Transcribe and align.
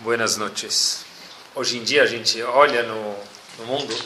Buenas 0.00 0.36
noches. 0.36 1.06
Hoje 1.54 1.78
em 1.78 1.82
dia 1.82 2.02
a 2.02 2.06
gente 2.06 2.40
olha 2.42 2.82
no, 2.82 3.16
no 3.58 3.64
mundo, 3.64 3.96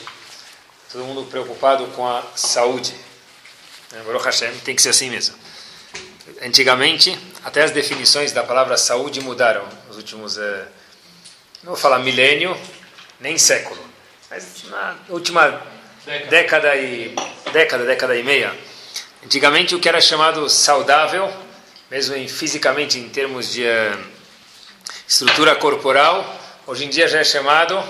todo 0.89 1.03
mundo 1.03 1.29
preocupado 1.29 1.85
com 1.87 2.07
a 2.07 2.23
saúde. 2.33 2.95
Né? 3.91 4.01
Baruch 4.05 4.23
Hashem, 4.23 4.57
tem 4.59 4.73
que 4.73 4.81
ser 4.81 4.89
assim 4.89 5.09
mesmo. 5.09 5.35
Antigamente, 6.41 7.17
até 7.43 7.63
as 7.63 7.71
definições 7.71 8.31
da 8.31 8.41
palavra 8.41 8.77
saúde 8.77 9.19
mudaram 9.19 9.67
nos 9.89 9.97
últimos, 9.97 10.37
eh, 10.37 10.65
não 11.61 11.73
vou 11.73 11.75
falar 11.75 11.99
milênio, 11.99 12.57
nem 13.19 13.37
século, 13.37 13.83
mas 14.29 14.63
na 14.69 14.97
última 15.09 15.61
década 16.29 16.73
e 16.77 17.13
década, 17.51 17.85
década 17.85 18.15
e 18.15 18.23
meia. 18.23 18.57
Antigamente 19.25 19.75
o 19.75 19.79
que 19.79 19.89
era 19.89 19.99
chamado 19.99 20.49
saudável, 20.49 21.29
mesmo 21.91 22.15
em, 22.15 22.29
fisicamente 22.29 22.97
em 22.97 23.09
termos 23.09 23.51
de 23.51 23.65
eh, 23.65 23.97
estrutura 25.07 25.55
corporal, 25.55 26.25
hoje 26.65 26.85
em 26.85 26.89
dia 26.89 27.07
já 27.07 27.19
é 27.19 27.23
chamado 27.23 27.81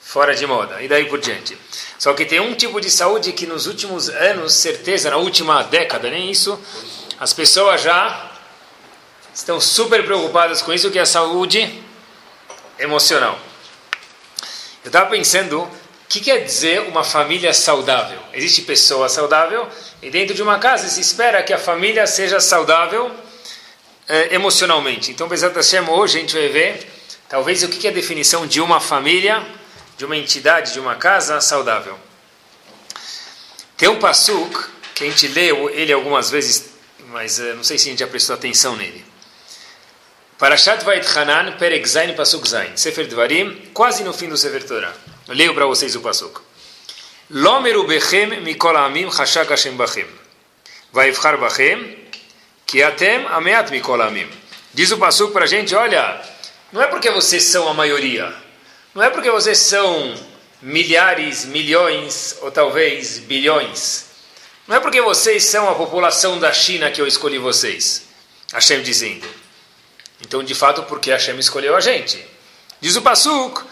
fora 0.00 0.34
de 0.34 0.46
moda, 0.46 0.82
e 0.82 0.88
daí 0.88 1.06
por 1.06 1.18
diante. 1.18 1.56
Só 1.98 2.12
que 2.12 2.26
tem 2.26 2.38
um 2.38 2.54
tipo 2.54 2.80
de 2.80 2.90
saúde 2.90 3.32
que 3.32 3.46
nos 3.46 3.66
últimos 3.66 4.08
anos, 4.08 4.52
certeza, 4.54 5.10
na 5.10 5.16
última 5.16 5.62
década, 5.62 6.10
nem 6.10 6.30
isso, 6.30 6.60
as 7.18 7.32
pessoas 7.32 7.80
já 7.80 8.30
estão 9.34 9.60
super 9.60 10.04
preocupadas 10.04 10.60
com 10.60 10.72
isso, 10.72 10.90
que 10.90 10.98
é 10.98 11.02
a 11.02 11.06
saúde 11.06 11.82
emocional. 12.78 13.38
Eu 14.84 14.88
estava 14.88 15.08
pensando, 15.08 15.62
o 15.62 15.70
que 16.08 16.20
quer 16.20 16.44
dizer 16.44 16.82
uma 16.82 17.04
família 17.04 17.54
saudável? 17.54 18.18
Existe 18.34 18.62
pessoa 18.62 19.08
saudável, 19.08 19.66
e 20.02 20.10
dentro 20.10 20.34
de 20.34 20.42
uma 20.42 20.58
casa 20.58 20.88
se 20.88 21.00
espera 21.00 21.42
que 21.42 21.52
a 21.52 21.58
família 21.58 22.06
seja 22.06 22.40
saudável, 22.40 23.10
eh, 24.12 24.34
emocionalmente. 24.34 25.10
Então, 25.10 25.26
Bezat 25.26 25.54
Hashem, 25.54 25.88
hoje 25.88 26.18
a 26.18 26.20
gente 26.20 26.34
vai 26.34 26.48
ver, 26.48 26.86
talvez, 27.30 27.62
o 27.62 27.68
que 27.68 27.86
é 27.86 27.90
a 27.90 27.94
definição 27.94 28.46
de 28.46 28.60
uma 28.60 28.78
família, 28.78 29.42
de 29.96 30.04
uma 30.04 30.14
entidade, 30.14 30.74
de 30.74 30.78
uma 30.78 30.96
casa 30.96 31.40
saudável. 31.40 31.98
Tem 33.74 33.88
um 33.88 33.98
passuk 33.98 34.68
que 34.94 35.04
a 35.04 35.06
gente 35.06 35.26
leu 35.28 35.70
ele 35.70 35.94
algumas 35.94 36.28
vezes, 36.28 36.72
mas 37.08 37.40
eh, 37.40 37.54
não 37.54 37.64
sei 37.64 37.78
se 37.78 37.88
a 37.88 37.90
gente 37.90 38.00
já 38.00 38.06
prestou 38.06 38.34
atenção 38.34 38.76
nele. 38.76 39.02
Parashat 40.36 40.84
Vait 40.84 41.06
Hanan, 41.16 41.52
Perek 41.52 41.88
Zain, 41.88 42.12
Pasuk 42.12 42.46
Zain. 42.46 42.76
Sefer 42.76 43.06
Dvarim, 43.06 43.70
quase 43.72 44.04
no 44.04 44.12
fim 44.12 44.28
do 44.28 44.36
Sefer 44.36 44.62
Torah. 44.64 44.94
Eu 45.26 45.34
leio 45.34 45.54
para 45.54 45.64
vocês 45.64 45.96
o 45.96 46.00
passuk. 46.00 46.38
Lomeru 47.30 47.86
bechem 47.86 48.42
mikol 48.42 48.76
amim 48.76 49.10
chashak 49.10 49.48
Hashem 49.48 49.74
bachem. 49.74 50.06
Vaivchar 50.92 51.38
bachem 51.38 52.01
que 52.66 52.82
atem 52.82 53.26
ameat 53.26 53.70
mikolamim. 53.70 54.28
Diz 54.74 54.90
o 54.90 54.98
Passuco 54.98 55.32
para 55.32 55.44
a 55.44 55.48
gente, 55.48 55.74
olha, 55.74 56.20
não 56.72 56.82
é 56.82 56.86
porque 56.86 57.10
vocês 57.10 57.44
são 57.44 57.68
a 57.68 57.74
maioria, 57.74 58.32
não 58.94 59.02
é 59.02 59.10
porque 59.10 59.30
vocês 59.30 59.58
são 59.58 60.14
milhares, 60.62 61.44
milhões 61.44 62.38
ou 62.40 62.50
talvez 62.50 63.18
bilhões, 63.18 64.06
não 64.66 64.76
é 64.76 64.80
porque 64.80 65.00
vocês 65.02 65.44
são 65.44 65.68
a 65.68 65.74
população 65.74 66.38
da 66.38 66.52
China 66.52 66.90
que 66.90 67.00
eu 67.00 67.06
escolhi 67.06 67.36
vocês. 67.36 68.04
Hashem 68.52 68.82
dizendo. 68.82 69.26
Então, 70.20 70.42
de 70.42 70.54
fato, 70.54 70.84
porque 70.84 71.10
Hashem 71.10 71.38
escolheu 71.38 71.74
a 71.74 71.80
gente. 71.80 72.24
Diz 72.80 72.96
o 72.96 73.02
Pasuk, 73.02 73.62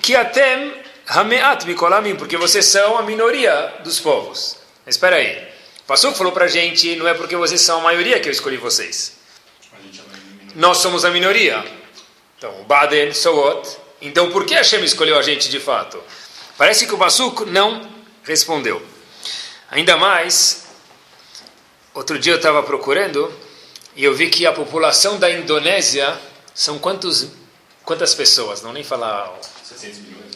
que 0.00 0.16
atem 0.16 0.74
hameat 1.06 1.66
mikolamim, 1.66 2.16
porque 2.16 2.36
vocês 2.36 2.64
são 2.64 2.96
a 2.96 3.02
minoria 3.02 3.74
dos 3.84 4.00
povos. 4.00 4.56
Mas 4.86 4.94
espera 4.94 5.16
aí. 5.16 5.51
O 5.92 5.94
Passuco 5.94 6.16
falou 6.16 6.32
para 6.32 6.46
a 6.46 6.48
gente, 6.48 6.96
não 6.96 7.06
é 7.06 7.12
porque 7.12 7.36
vocês 7.36 7.60
são 7.60 7.80
a 7.80 7.82
maioria 7.82 8.18
que 8.18 8.26
eu 8.26 8.32
escolhi 8.32 8.56
vocês. 8.56 9.12
Nós 10.54 10.78
somos 10.78 11.04
a 11.04 11.10
minoria. 11.10 11.62
Então, 12.38 12.64
Baden, 12.64 13.12
Sowot. 13.12 13.76
Então, 14.00 14.30
por 14.30 14.46
que 14.46 14.54
Hashem 14.54 14.82
escolheu 14.84 15.18
a 15.18 15.22
gente 15.22 15.50
de 15.50 15.60
fato? 15.60 16.02
Parece 16.56 16.86
que 16.86 16.94
o 16.94 16.96
Passuco 16.96 17.44
não 17.44 17.86
respondeu. 18.24 18.82
Ainda 19.70 19.98
mais, 19.98 20.64
outro 21.92 22.18
dia 22.18 22.32
eu 22.32 22.36
estava 22.38 22.62
procurando 22.62 23.30
e 23.94 24.02
eu 24.02 24.14
vi 24.14 24.30
que 24.30 24.46
a 24.46 24.52
população 24.52 25.18
da 25.18 25.30
Indonésia 25.30 26.18
são 26.54 26.78
quantos, 26.78 27.26
quantas 27.84 28.14
pessoas? 28.14 28.62
Não 28.62 28.72
nem 28.72 28.82
falar... 28.82 29.30
600 29.62 29.98
milhões. 29.98 30.32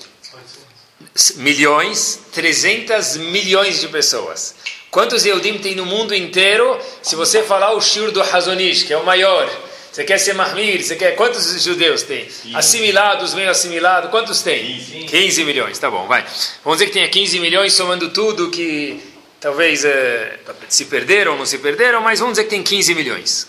Milhões, 1.37 2.21
300 2.31 3.17
milhões 3.17 3.81
de 3.81 3.89
pessoas. 3.89 4.55
Quantos 4.97 5.27
Yehudim 5.27 5.59
tem 5.59 5.75
no 5.75 5.85
mundo 5.85 6.15
inteiro? 6.15 6.81
Se 7.03 7.15
você 7.15 7.43
falar 7.43 7.75
o 7.75 7.83
Shur 7.83 8.11
do 8.13 8.23
Hazonish, 8.23 8.83
que 8.85 8.95
é 8.95 8.97
o 8.97 9.05
maior, 9.05 9.47
você 9.93 10.03
quer 10.05 10.17
ser 10.17 10.33
Mahmir, 10.33 10.83
você 10.83 10.97
quer... 10.97 11.15
Quantos 11.15 11.63
judeus 11.63 12.03
tem? 12.03 12.27
Assimilados, 12.55 13.35
meio 13.35 13.51
assimilados, 13.51 14.11
quantos 14.11 14.41
tem? 14.41 14.81
15 15.07 15.45
milhões, 15.45 15.79
tá 15.79 15.91
bom, 15.91 16.07
vai. 16.07 16.25
Vamos 16.65 16.79
dizer 16.79 16.87
que 16.87 16.93
tenha 16.95 17.11
15 17.11 17.41
milhões, 17.41 17.75
somando 17.75 18.09
tudo 18.09 18.51
que 18.51 18.99
talvez 19.39 19.85
é, 19.85 20.39
se 20.67 20.87
perderam 20.87 21.33
ou 21.33 21.39
não 21.41 21.45
se 21.45 21.59
perderam, 21.59 22.01
mas 22.01 22.19
vamos 22.19 22.33
dizer 22.33 22.45
que 22.45 22.51
tem 22.51 22.63
15 22.63 22.95
milhões. 22.95 23.47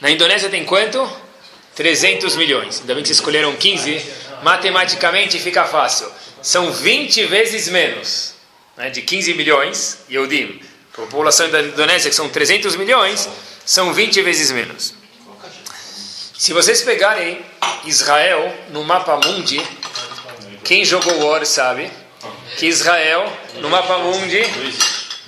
Na 0.00 0.10
Indonésia 0.10 0.50
tem 0.50 0.64
quanto? 0.64 1.08
300 1.76 2.34
milhões. 2.34 2.80
Ainda 2.80 2.92
bem 2.92 3.04
que 3.04 3.08
vocês 3.08 3.18
escolheram 3.18 3.54
15. 3.54 4.04
Matematicamente 4.42 5.38
fica 5.38 5.64
fácil. 5.64 6.10
São 6.42 6.72
20 6.72 7.26
vezes 7.26 7.68
menos 7.68 8.32
né, 8.76 8.90
de 8.90 9.02
15 9.02 9.34
milhões, 9.34 9.98
Yehudim, 10.10 10.60
a 10.92 10.96
população 10.96 11.50
da 11.50 11.62
Indonésia, 11.62 12.10
que 12.10 12.16
são 12.16 12.28
300 12.28 12.76
milhões, 12.76 13.28
são 13.64 13.94
20 13.94 14.20
vezes 14.22 14.50
menos. 14.50 14.94
Se 16.38 16.52
vocês 16.52 16.82
pegarem 16.82 17.40
Israel 17.86 18.54
no 18.70 18.84
mapa 18.84 19.18
mundi, 19.24 19.62
quem 20.64 20.84
jogou 20.84 21.26
War 21.26 21.46
sabe 21.46 21.90
que 22.56 22.66
Israel 22.66 23.24
no 23.56 23.70
mapa 23.70 23.98
mundi 23.98 24.42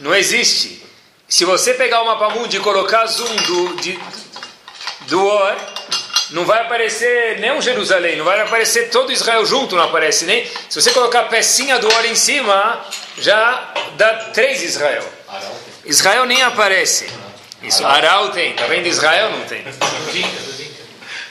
não 0.01 0.15
existe. 0.15 0.85
Se 1.29 1.45
você 1.45 1.75
pegar 1.75 2.03
o 2.03 2.07
mapa 2.07 2.31
mundi 2.31 2.59
e 2.59 2.61
colocar 2.61 3.07
zoom 3.07 3.35
do, 3.35 3.77
de, 3.77 3.99
do 5.09 5.25
War, 5.25 5.57
não 6.31 6.45
vai 6.45 6.61
aparecer 6.63 7.39
nem 7.39 7.53
um 7.53 7.63
Jerusalém, 7.63 8.17
não 8.17 8.25
vai 8.25 8.41
aparecer 8.41 8.91
todo 8.91 9.13
Israel 9.13 9.45
junto, 9.47 9.77
não 9.77 9.85
aparece 9.85 10.25
nem. 10.27 10.45
Se 10.69 10.81
você 10.81 10.91
colocar 10.91 11.21
a 11.21 11.25
pecinha 11.25 11.79
do 11.79 11.89
Or 11.89 12.05
em 12.05 12.15
cima, 12.15 12.85
já 13.19 13.73
dá 13.97 14.15
três 14.33 14.63
Israel. 14.63 15.14
Israel 15.85 16.27
nem 16.27 16.43
aparece. 16.43 17.09
Isso, 17.63 17.85
Aral 17.87 18.31
tem, 18.31 18.53
tá 18.55 18.67
vendo? 18.67 18.87
Israel 18.87 19.31
não 19.31 19.47
tem. 19.47 19.65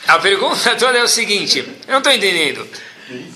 A 0.08 0.19
pergunta 0.19 0.75
toda 0.75 0.97
é 0.97 1.03
o 1.03 1.08
seguinte: 1.08 1.59
eu 1.59 1.91
não 1.91 2.00
estou 2.00 2.12
entendendo. 2.12 2.68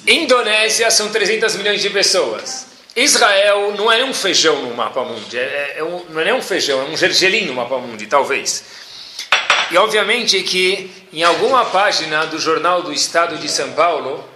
Indonésia 0.06 0.90
são 0.90 1.10
300 1.10 1.56
milhões 1.56 1.82
de 1.82 1.90
pessoas. 1.90 2.68
Israel 2.96 3.76
não 3.78 3.92
é 3.92 4.04
um 4.04 4.14
feijão 4.14 4.60
no 4.64 4.74
mapa 4.74 5.04
mundi, 5.04 5.38
é, 5.38 5.76
é 5.78 5.84
um, 5.84 6.04
não 6.10 6.20
é 6.20 6.26
nem 6.26 6.34
um 6.34 6.42
feijão, 6.42 6.82
é 6.82 6.86
um 6.86 6.98
gergelim 6.98 7.46
no 7.46 7.54
mapa 7.54 7.78
mundi, 7.78 8.08
talvez. 8.08 8.64
E 9.70 9.78
obviamente 9.78 10.42
que 10.42 10.92
em 11.14 11.24
alguma 11.24 11.66
página 11.66 12.26
do 12.26 12.40
jornal 12.40 12.82
do 12.82 12.92
Estado 12.92 13.38
de 13.38 13.50
São 13.50 13.72
Paulo, 13.74 14.28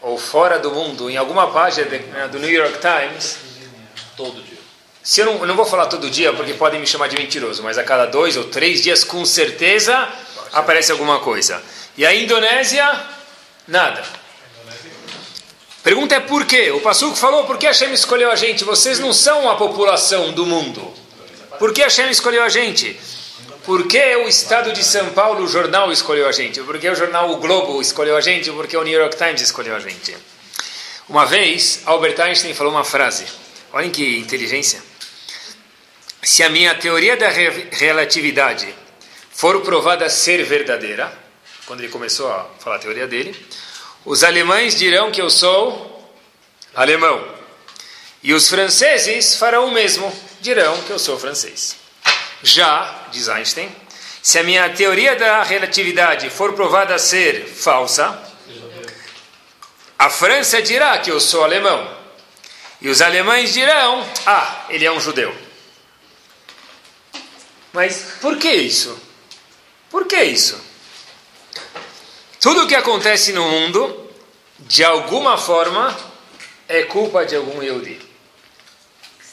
ou 0.00 0.16
fora 0.16 0.58
do 0.58 0.70
mundo, 0.70 1.10
em 1.10 1.16
alguma 1.16 1.50
página 1.50 1.88
né, 1.88 2.28
do 2.28 2.38
New 2.38 2.50
York 2.50 2.78
Times, 2.78 3.38
todo 4.16 4.40
dia. 4.42 4.53
Se 5.04 5.20
eu, 5.20 5.26
não, 5.26 5.46
não 5.46 5.54
vou 5.54 5.66
falar 5.66 5.84
todo 5.84 6.08
dia 6.08 6.32
porque 6.32 6.54
podem 6.54 6.80
me 6.80 6.86
chamar 6.86 7.08
de 7.08 7.16
mentiroso, 7.16 7.62
mas 7.62 7.76
a 7.76 7.84
cada 7.84 8.06
dois 8.06 8.38
ou 8.38 8.44
três 8.44 8.82
dias, 8.82 9.04
com 9.04 9.22
certeza, 9.26 10.08
aparece 10.50 10.90
alguma 10.90 11.20
coisa. 11.20 11.62
E 11.94 12.06
a 12.06 12.14
Indonésia, 12.14 12.88
nada. 13.68 14.02
Pergunta 15.82 16.14
é 16.14 16.20
por 16.20 16.46
quê? 16.46 16.70
O 16.70 16.80
Passuco 16.80 17.14
falou 17.16 17.44
por 17.44 17.58
que 17.58 17.66
Hashem 17.66 17.92
escolheu 17.92 18.30
a 18.30 18.34
gente? 18.34 18.64
Vocês 18.64 18.98
não 18.98 19.12
são 19.12 19.50
a 19.50 19.56
população 19.56 20.32
do 20.32 20.46
mundo. 20.46 20.82
Por 21.58 21.74
que 21.74 21.82
Hashem 21.82 22.08
escolheu 22.08 22.42
a 22.42 22.48
gente? 22.48 22.98
Por 23.66 23.86
que 23.86 24.16
o 24.16 24.26
Estado 24.26 24.72
de 24.72 24.82
São 24.82 25.10
Paulo, 25.10 25.44
o 25.44 25.48
jornal, 25.48 25.92
escolheu 25.92 26.26
a 26.26 26.32
gente? 26.32 26.62
Por 26.62 26.78
que 26.78 26.88
o 26.88 26.94
jornal 26.94 27.30
O 27.30 27.36
Globo 27.36 27.78
escolheu 27.82 28.16
a 28.16 28.22
gente? 28.22 28.50
Por 28.50 28.66
que 28.66 28.76
o 28.76 28.82
New 28.82 28.98
York 28.98 29.18
Times 29.18 29.42
escolheu 29.42 29.76
a 29.76 29.80
gente? 29.80 30.16
Uma 31.06 31.26
vez, 31.26 31.82
Albert 31.84 32.18
Einstein 32.18 32.54
falou 32.54 32.72
uma 32.72 32.84
frase. 32.84 33.26
Olhem 33.70 33.90
que 33.90 34.18
inteligência. 34.18 34.93
Se 36.24 36.42
a 36.42 36.48
minha 36.48 36.74
teoria 36.74 37.16
da 37.16 37.28
re 37.28 37.68
relatividade 37.70 38.74
for 39.30 39.60
provada 39.60 40.08
ser 40.08 40.42
verdadeira, 40.44 41.12
quando 41.66 41.80
ele 41.80 41.90
começou 41.90 42.32
a 42.32 42.46
falar 42.58 42.76
a 42.76 42.78
teoria 42.78 43.06
dele, 43.06 43.34
os 44.06 44.24
alemães 44.24 44.74
dirão 44.74 45.10
que 45.10 45.20
eu 45.20 45.28
sou 45.28 46.14
alemão. 46.74 47.22
E 48.22 48.32
os 48.32 48.48
franceses 48.48 49.36
farão 49.36 49.66
o 49.66 49.70
mesmo, 49.70 50.10
dirão 50.40 50.80
que 50.82 50.90
eu 50.90 50.98
sou 50.98 51.18
francês. 51.18 51.76
Já, 52.42 53.06
diz 53.12 53.28
Einstein, 53.28 53.70
se 54.22 54.38
a 54.38 54.42
minha 54.42 54.68
teoria 54.70 55.16
da 55.16 55.42
relatividade 55.42 56.30
for 56.30 56.54
provada 56.54 56.98
ser 56.98 57.44
falsa, 57.46 58.18
a 59.98 60.08
França 60.08 60.62
dirá 60.62 60.96
que 60.98 61.10
eu 61.10 61.20
sou 61.20 61.44
alemão. 61.44 61.86
E 62.80 62.88
os 62.88 63.02
alemães 63.02 63.52
dirão: 63.52 64.06
ah, 64.26 64.66
ele 64.70 64.84
é 64.86 64.92
um 64.92 65.00
judeu. 65.00 65.43
Mas 67.74 68.06
por 68.20 68.38
que 68.38 68.50
isso? 68.50 68.96
Por 69.90 70.06
que 70.06 70.22
isso? 70.22 70.58
Tudo 72.40 72.68
que 72.68 72.74
acontece 72.74 73.32
no 73.32 73.42
mundo, 73.42 74.10
de 74.60 74.84
alguma 74.84 75.36
forma, 75.36 75.94
é 76.68 76.84
culpa 76.84 77.26
de 77.26 77.34
algum 77.34 77.60
Yehudi. 77.60 78.00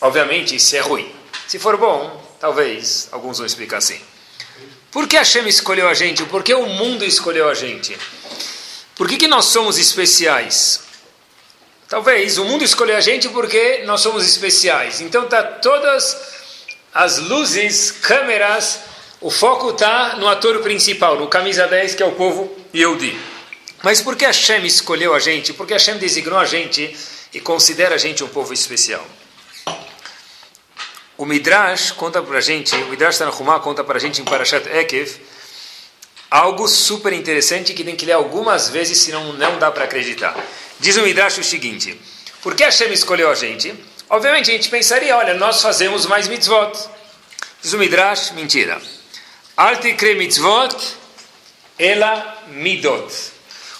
Obviamente, 0.02 0.56
isso 0.56 0.76
é 0.76 0.80
ruim. 0.80 1.14
Se 1.48 1.60
for 1.60 1.78
bom, 1.78 2.36
talvez 2.40 3.10
alguns 3.12 3.38
vão 3.38 3.46
explicar 3.46 3.78
assim. 3.78 4.02
Por 4.90 5.08
que 5.08 5.18
Hashem 5.18 5.48
escolheu 5.48 5.88
a 5.88 5.94
gente? 5.94 6.24
Por 6.24 6.42
que 6.44 6.54
o 6.56 6.66
mundo 6.66 7.06
escolheu 7.06 7.48
a 7.48 7.54
gente? 7.54 7.96
Por 8.96 9.08
que, 9.08 9.18
que 9.18 9.28
nós 9.28 9.46
somos 9.46 9.78
especiais? 9.78 10.82
Talvez 11.88 12.40
o 12.40 12.46
mundo 12.46 12.64
escolheu 12.64 12.98
a 12.98 13.02
gente 13.02 13.30
porque 13.30 13.84
nós 13.86 14.02
somos 14.02 14.26
especiais. 14.26 15.00
Então 15.00 15.28
tá 15.28 15.44
todas 15.44 16.41
as 16.94 17.18
luzes, 17.18 17.92
câmeras, 17.92 18.80
o 19.22 19.30
foco 19.30 19.70
está 19.70 20.16
no 20.18 20.28
ator 20.28 20.60
principal, 20.60 21.18
no 21.18 21.28
camisa 21.28 21.68
10, 21.68 21.96
que 21.96 22.04
é 22.04 22.06
o 22.06 22.14
povo 22.14 22.54
Yehudi. 22.74 23.18
Mas 23.84 24.02
por 24.02 24.16
que 24.16 24.26
Hashem 24.26 24.66
escolheu 24.66 25.14
a 25.14 25.20
gente? 25.20 25.54
Por 25.54 25.66
que 25.66 25.74
Hashem 25.74 25.98
designou 25.98 26.38
a 26.38 26.46
gente 26.46 26.96
e 27.34 27.40
considera 27.40 27.96
a 27.96 27.98
gente 27.98 28.24
um 28.24 28.28
povo 28.28 28.54
especial? 28.54 29.06
O 31.18 31.26
Midrash 31.26 31.92
conta 31.92 32.22
para 32.22 32.40
a 32.40 32.42
gente, 32.42 32.76
o 32.76 32.88
Midrash 32.88 33.20
Tanahumá 33.20 33.60
conta 33.60 33.84
para 33.84 33.98
a 33.98 34.02
gente 34.02 34.22
em 34.22 34.26
Parashat 34.26 34.68
Ekev, 34.68 35.22
algo 36.30 36.68
super 36.68 37.14
interessante 37.14 37.74
que 37.74 37.84
tem 37.84 37.96
que 37.96 38.06
ler 38.06 38.14
algumas 38.14 38.70
vezes, 38.70 38.98
senão 38.98 39.34
não 39.34 39.60
dá 39.60 39.70
para 39.72 39.84
acreditar. 39.84 40.36
Diz 40.80 40.98
o 40.98 41.04
Midrash 41.04 41.38
o 41.38 41.44
seguinte, 41.44 42.00
por 42.42 42.56
que 42.56 42.64
Hashem 42.64 42.92
escolheu 42.92 43.30
a 43.30 43.36
gente? 43.36 43.74
Obviamente 44.12 44.52
a 44.52 44.54
gente 44.54 44.68
pensaria, 44.68 45.16
olha, 45.16 45.36
nós 45.36 45.62
fazemos 45.62 46.06
mais 46.06 46.28
mitzvot. 46.28 46.74
Diz 47.62 47.72
o 47.72 47.78
Midrash, 47.78 48.32
mentira. 48.32 48.78
Alte 49.56 49.94
kre 49.94 50.16
mitzvot, 50.16 50.76
ela 51.80 52.44
midot. 52.50 53.10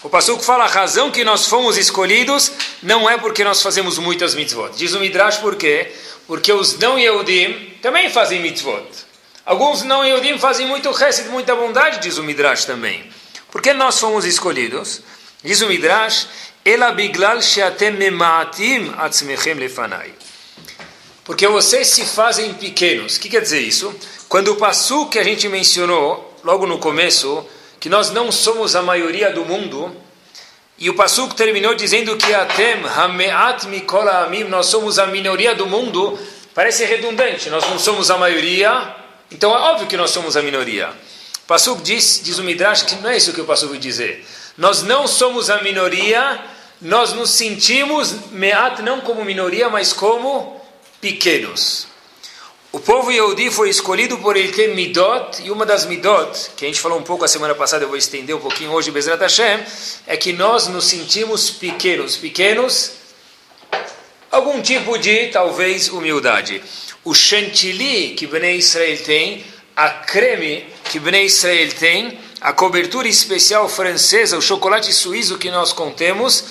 O 0.02 0.10
Passuco 0.10 0.42
fala, 0.42 0.64
a 0.64 0.68
razão 0.68 1.12
que 1.12 1.26
nós 1.26 1.48
fomos 1.48 1.76
escolhidos 1.76 2.50
não 2.82 3.10
é 3.10 3.18
porque 3.18 3.44
nós 3.44 3.62
fazemos 3.62 3.98
muitas 3.98 4.34
mitzvot. 4.34 4.72
Diz 4.78 4.94
o 4.94 5.02
Midrash 5.02 5.36
por 5.40 5.58
quê? 5.58 5.92
Porque 6.26 6.54
os 6.54 6.80
não 6.80 6.98
Yehudim 6.98 7.74
também 7.82 8.10
fazem 8.10 8.40
mitzvot. 8.40 8.88
Alguns 9.46 9.84
não 9.84 10.06
Yehudim 10.06 10.38
fazem 10.38 10.66
muito 10.66 10.98
chesed, 10.98 11.28
muita 11.28 11.54
bondade, 11.58 12.00
diz 12.00 12.18
o 12.18 12.24
Midrash 12.24 12.64
também. 12.64 13.04
Por 13.52 13.62
que 13.62 13.74
nós 13.74 14.00
fomos 14.00 14.24
escolhidos? 14.24 15.02
Diz 15.44 15.60
o 15.60 15.68
Midrash, 15.68 16.26
Ela 16.64 16.92
biglal 16.92 17.40
atzmechem 18.98 19.54
lefanai. 19.56 20.14
Porque 21.24 21.48
vocês 21.48 21.88
se 21.88 22.06
fazem 22.06 22.54
pequenos. 22.54 23.18
O 23.18 23.20
que 23.20 23.30
quer 23.30 23.42
dizer 23.42 23.62
isso? 23.62 23.94
Quando 24.30 24.50
o 24.50 24.56
passo 24.56 25.08
que 25.08 25.18
a 25.18 25.24
gente 25.24 25.48
mencionou 25.50 26.38
logo 26.44 26.68
no 26.68 26.78
começo, 26.78 27.46
que 27.80 27.90
nós 27.90 28.12
não 28.12 28.32
somos 28.32 28.76
a 28.76 28.82
maioria 28.82 29.32
do 29.32 29.44
mundo, 29.44 29.96
e 30.78 30.90
o 30.90 30.96
Passuk 30.96 31.36
terminou 31.36 31.76
dizendo 31.76 32.16
que 32.16 32.34
Atem, 32.34 32.86
Hameat 32.86 33.68
Mikol 33.68 34.08
Amim, 34.08 34.46
nós 34.46 34.68
somos 34.68 34.98
a 34.98 35.06
minoria 35.08 35.54
do 35.54 35.68
mundo, 35.68 36.18
parece 36.56 36.86
redundante, 36.86 37.50
nós 37.50 37.68
não 37.70 37.78
somos 37.78 38.10
a 38.10 38.18
maioria, 38.18 38.96
então 39.32 39.56
é 39.56 39.60
óbvio 39.60 39.88
que 39.88 39.96
nós 39.96 40.12
somos 40.12 40.36
a 40.36 40.42
minoria. 40.42 40.90
O 41.44 41.48
Passuk 41.48 41.82
diz, 41.82 42.22
diz 42.24 42.40
o 42.40 42.44
Midrash, 42.44 42.84
que 42.84 42.96
não 42.96 43.10
é 43.10 43.18
isso 43.18 43.34
que 43.34 43.42
o 43.42 43.46
Passuk 43.46 43.72
vai 43.72 43.80
dizer. 43.80 44.26
Nós 44.58 44.84
não 44.84 45.08
somos 45.08 45.50
a 45.50 45.62
minoria, 45.62 46.40
nós 46.82 47.14
nos 47.14 47.30
sentimos, 47.32 48.32
Meat, 48.32 48.82
não 48.82 49.02
como 49.02 49.24
minoria, 49.24 49.70
mas 49.70 49.94
como 49.94 50.60
pequenos. 51.00 51.88
O 52.72 52.80
povo 52.80 53.12
Yehudi 53.12 53.52
foi 53.52 53.70
escolhido 53.70 54.18
por 54.20 54.38
ele 54.38 54.54
ter 54.54 54.74
midot, 54.74 55.44
e 55.44 55.52
uma 55.52 55.66
das 55.66 55.86
midot, 55.86 56.52
que 56.56 56.64
a 56.64 56.68
gente 56.70 56.80
falou 56.80 56.98
um 56.98 57.04
pouco 57.04 57.26
a 57.26 57.28
semana 57.28 57.54
passada, 57.54 57.84
eu 57.84 57.90
vou 57.90 57.98
estender 57.98 58.34
um 58.34 58.40
pouquinho 58.40 58.72
hoje, 58.72 58.90
Bezrat 58.92 59.20
Hashem, 59.20 59.60
é 60.08 60.16
que 60.16 60.32
nós 60.32 60.68
nos 60.68 60.86
sentimos 60.86 61.50
pequenos. 61.50 62.16
Pequenos, 62.16 62.94
algum 64.32 64.62
tipo 64.62 64.98
de, 64.98 65.28
talvez, 65.28 65.90
humildade. 65.90 66.64
O 67.04 67.14
chantilly 67.14 68.16
que 68.16 68.26
Bnei 68.26 68.56
Israel 68.56 68.98
tem, 69.04 69.44
a 69.76 69.90
creme 69.90 70.66
que 70.86 70.98
Bnei 70.98 71.26
Israel 71.26 71.70
tem, 71.78 72.20
a 72.42 72.52
cobertura 72.52 73.08
especial 73.08 73.70
francesa, 73.70 74.36
o 74.36 74.42
chocolate 74.42 74.92
suíço 74.92 75.38
que 75.38 75.52
nós 75.52 75.72
contemos, 75.72 76.44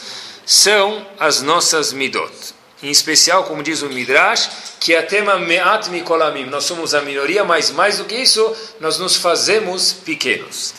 são 0.47 1.05
as 1.19 1.43
nossas 1.43 1.93
midot. 1.93 2.33
Em 2.81 2.91
especial, 2.91 3.45
como 3.45 3.63
diz 3.63 3.83
o 3.83 3.89
Midrash, 3.89 4.51
que 4.79 4.95
é 4.95 5.03
tema 5.03 5.37
me'at 5.39 5.91
mikolamim. 5.91 6.45
Nós 6.45 6.65
somos 6.65 6.95
a 6.95 7.03
minoria, 7.03 7.45
mas 7.45 7.71
mais 7.71 7.99
do 7.99 8.05
que 8.05 8.15
isso, 8.15 8.57
nós 8.79 8.99
nos 8.99 9.17
fazemos 9.17 9.93
pequenos. 9.93 10.75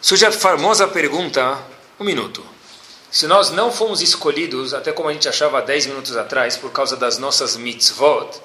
Surge 0.00 0.24
a 0.26 0.32
famosa 0.32 0.88
pergunta, 0.88 1.58
um 2.00 2.04
minuto. 2.04 2.44
Se 3.10 3.26
nós 3.26 3.50
não 3.50 3.70
fomos 3.70 4.00
escolhidos, 4.00 4.72
até 4.72 4.90
como 4.90 5.10
a 5.10 5.12
gente 5.12 5.28
achava 5.28 5.60
10 5.60 5.86
minutos 5.86 6.16
atrás, 6.16 6.56
por 6.56 6.72
causa 6.72 6.96
das 6.96 7.18
nossas 7.18 7.56
mitzvot, 7.56 8.40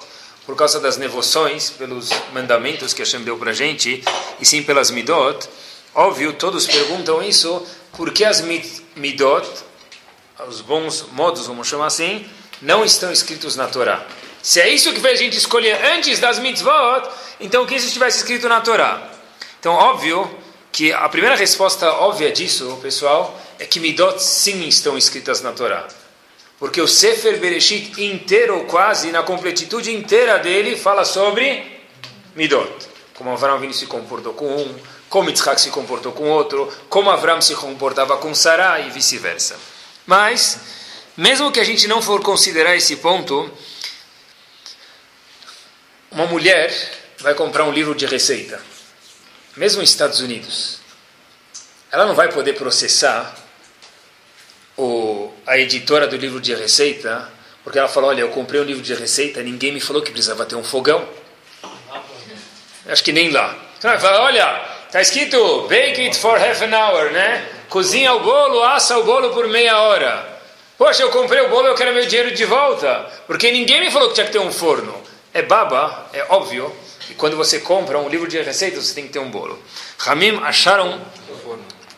por 0.48 0.56
causa 0.56 0.80
das 0.80 0.96
devoções, 0.96 1.68
pelos 1.68 2.08
mandamentos 2.32 2.94
que 2.94 3.02
Hashem 3.02 3.20
deu 3.20 3.36
para 3.36 3.50
a 3.50 3.52
gente, 3.54 4.02
e 4.40 4.46
sim 4.46 4.62
pelas 4.62 4.90
midot, 4.90 5.46
óbvio, 5.94 6.32
todos 6.32 6.66
perguntam 6.66 7.22
isso, 7.22 7.62
por 7.94 8.10
que 8.14 8.24
as 8.24 8.40
midot, 8.96 9.46
os 10.48 10.62
bons 10.62 11.04
modos, 11.12 11.46
vamos 11.46 11.68
chamar 11.68 11.88
assim, 11.88 12.26
não 12.62 12.82
estão 12.82 13.12
escritos 13.12 13.56
na 13.56 13.66
Torá? 13.66 14.06
Se 14.42 14.58
é 14.58 14.70
isso 14.70 14.90
que 14.94 15.00
fez 15.00 15.20
a 15.20 15.22
gente 15.22 15.36
escolher 15.36 15.84
antes 15.84 16.18
das 16.18 16.38
mitzvot, 16.38 17.06
então 17.38 17.66
que 17.66 17.78
se 17.78 17.88
estivesse 17.88 18.16
escrito 18.16 18.48
na 18.48 18.62
Torá? 18.62 19.06
Então, 19.60 19.74
óbvio 19.74 20.34
que 20.72 20.94
a 20.94 21.10
primeira 21.10 21.36
resposta 21.36 21.92
óbvia 21.92 22.32
disso, 22.32 22.78
pessoal, 22.80 23.38
é 23.58 23.66
que 23.66 23.78
midot 23.78 24.18
sim 24.22 24.66
estão 24.66 24.96
escritas 24.96 25.42
na 25.42 25.52
Torá. 25.52 25.86
Porque 26.58 26.80
o 26.80 26.88
Sefer 26.88 27.38
Bereshit 27.38 28.02
inteiro, 28.02 28.64
quase, 28.64 29.12
na 29.12 29.22
completitude 29.22 29.94
inteira 29.94 30.38
dele, 30.38 30.76
fala 30.76 31.04
sobre 31.04 31.80
midot. 32.34 32.88
Como 33.14 33.30
Avram 33.30 33.72
se 33.72 33.86
comportou 33.86 34.34
com 34.34 34.46
um, 34.46 34.78
como 35.08 35.30
Yitzhak 35.30 35.60
se 35.60 35.70
comportou 35.70 36.12
com 36.12 36.28
outro, 36.30 36.72
como 36.88 37.10
Avram 37.10 37.40
se 37.40 37.54
comportava 37.54 38.16
com 38.18 38.34
Sarah 38.34 38.80
e 38.80 38.90
vice-versa. 38.90 39.58
Mas, 40.06 40.60
mesmo 41.16 41.50
que 41.52 41.60
a 41.60 41.64
gente 41.64 41.86
não 41.86 42.02
for 42.02 42.22
considerar 42.22 42.76
esse 42.76 42.96
ponto, 42.96 43.50
uma 46.10 46.26
mulher 46.26 46.72
vai 47.18 47.34
comprar 47.34 47.64
um 47.64 47.72
livro 47.72 47.94
de 47.94 48.06
receita, 48.06 48.60
mesmo 49.56 49.80
nos 49.80 49.90
Estados 49.90 50.20
Unidos, 50.20 50.78
ela 51.90 52.06
não 52.06 52.14
vai 52.14 52.30
poder 52.30 52.54
processar 52.54 53.36
o, 54.76 55.27
a 55.48 55.58
editora 55.58 56.06
do 56.06 56.16
livro 56.16 56.40
de 56.40 56.54
receita, 56.54 57.26
porque 57.64 57.78
ela 57.78 57.88
falou: 57.88 58.10
Olha, 58.10 58.20
eu 58.20 58.28
comprei 58.28 58.60
um 58.60 58.64
livro 58.64 58.82
de 58.82 58.94
receita, 58.94 59.42
ninguém 59.42 59.72
me 59.72 59.80
falou 59.80 60.02
que 60.02 60.12
precisava 60.12 60.44
ter 60.44 60.54
um 60.54 60.62
fogão. 60.62 61.08
Acho 62.86 63.02
que 63.02 63.12
nem 63.12 63.30
lá. 63.30 63.56
Então 63.78 63.90
ela 63.90 63.98
fala: 63.98 64.22
Olha, 64.24 64.62
está 64.86 65.00
escrito 65.00 65.62
bake 65.62 66.02
it 66.02 66.16
for 66.18 66.38
half 66.38 66.62
an 66.62 66.76
hour, 66.76 67.10
né? 67.10 67.48
Cozinha 67.70 68.12
o 68.12 68.20
bolo, 68.20 68.62
assa 68.62 68.98
o 68.98 69.04
bolo 69.04 69.30
por 69.30 69.48
meia 69.48 69.80
hora. 69.80 70.38
Poxa, 70.76 71.02
eu 71.02 71.10
comprei 71.10 71.40
o 71.40 71.48
bolo, 71.48 71.66
eu 71.66 71.74
quero 71.74 71.92
meu 71.94 72.06
dinheiro 72.06 72.30
de 72.30 72.44
volta, 72.44 73.10
porque 73.26 73.50
ninguém 73.50 73.80
me 73.80 73.90
falou 73.90 74.08
que 74.08 74.14
tinha 74.14 74.26
que 74.26 74.32
ter 74.32 74.38
um 74.38 74.52
forno. 74.52 74.94
É 75.32 75.42
baba, 75.42 76.08
é 76.12 76.24
óbvio, 76.28 76.74
e 77.10 77.14
quando 77.14 77.36
você 77.36 77.58
compra 77.58 77.98
um 77.98 78.08
livro 78.08 78.28
de 78.28 78.40
receitas, 78.40 78.86
você 78.86 78.94
tem 78.94 79.06
que 79.06 79.12
ter 79.12 79.18
um 79.18 79.30
bolo. 79.30 79.60
Ramim 79.98 80.38
acharam, 80.44 81.00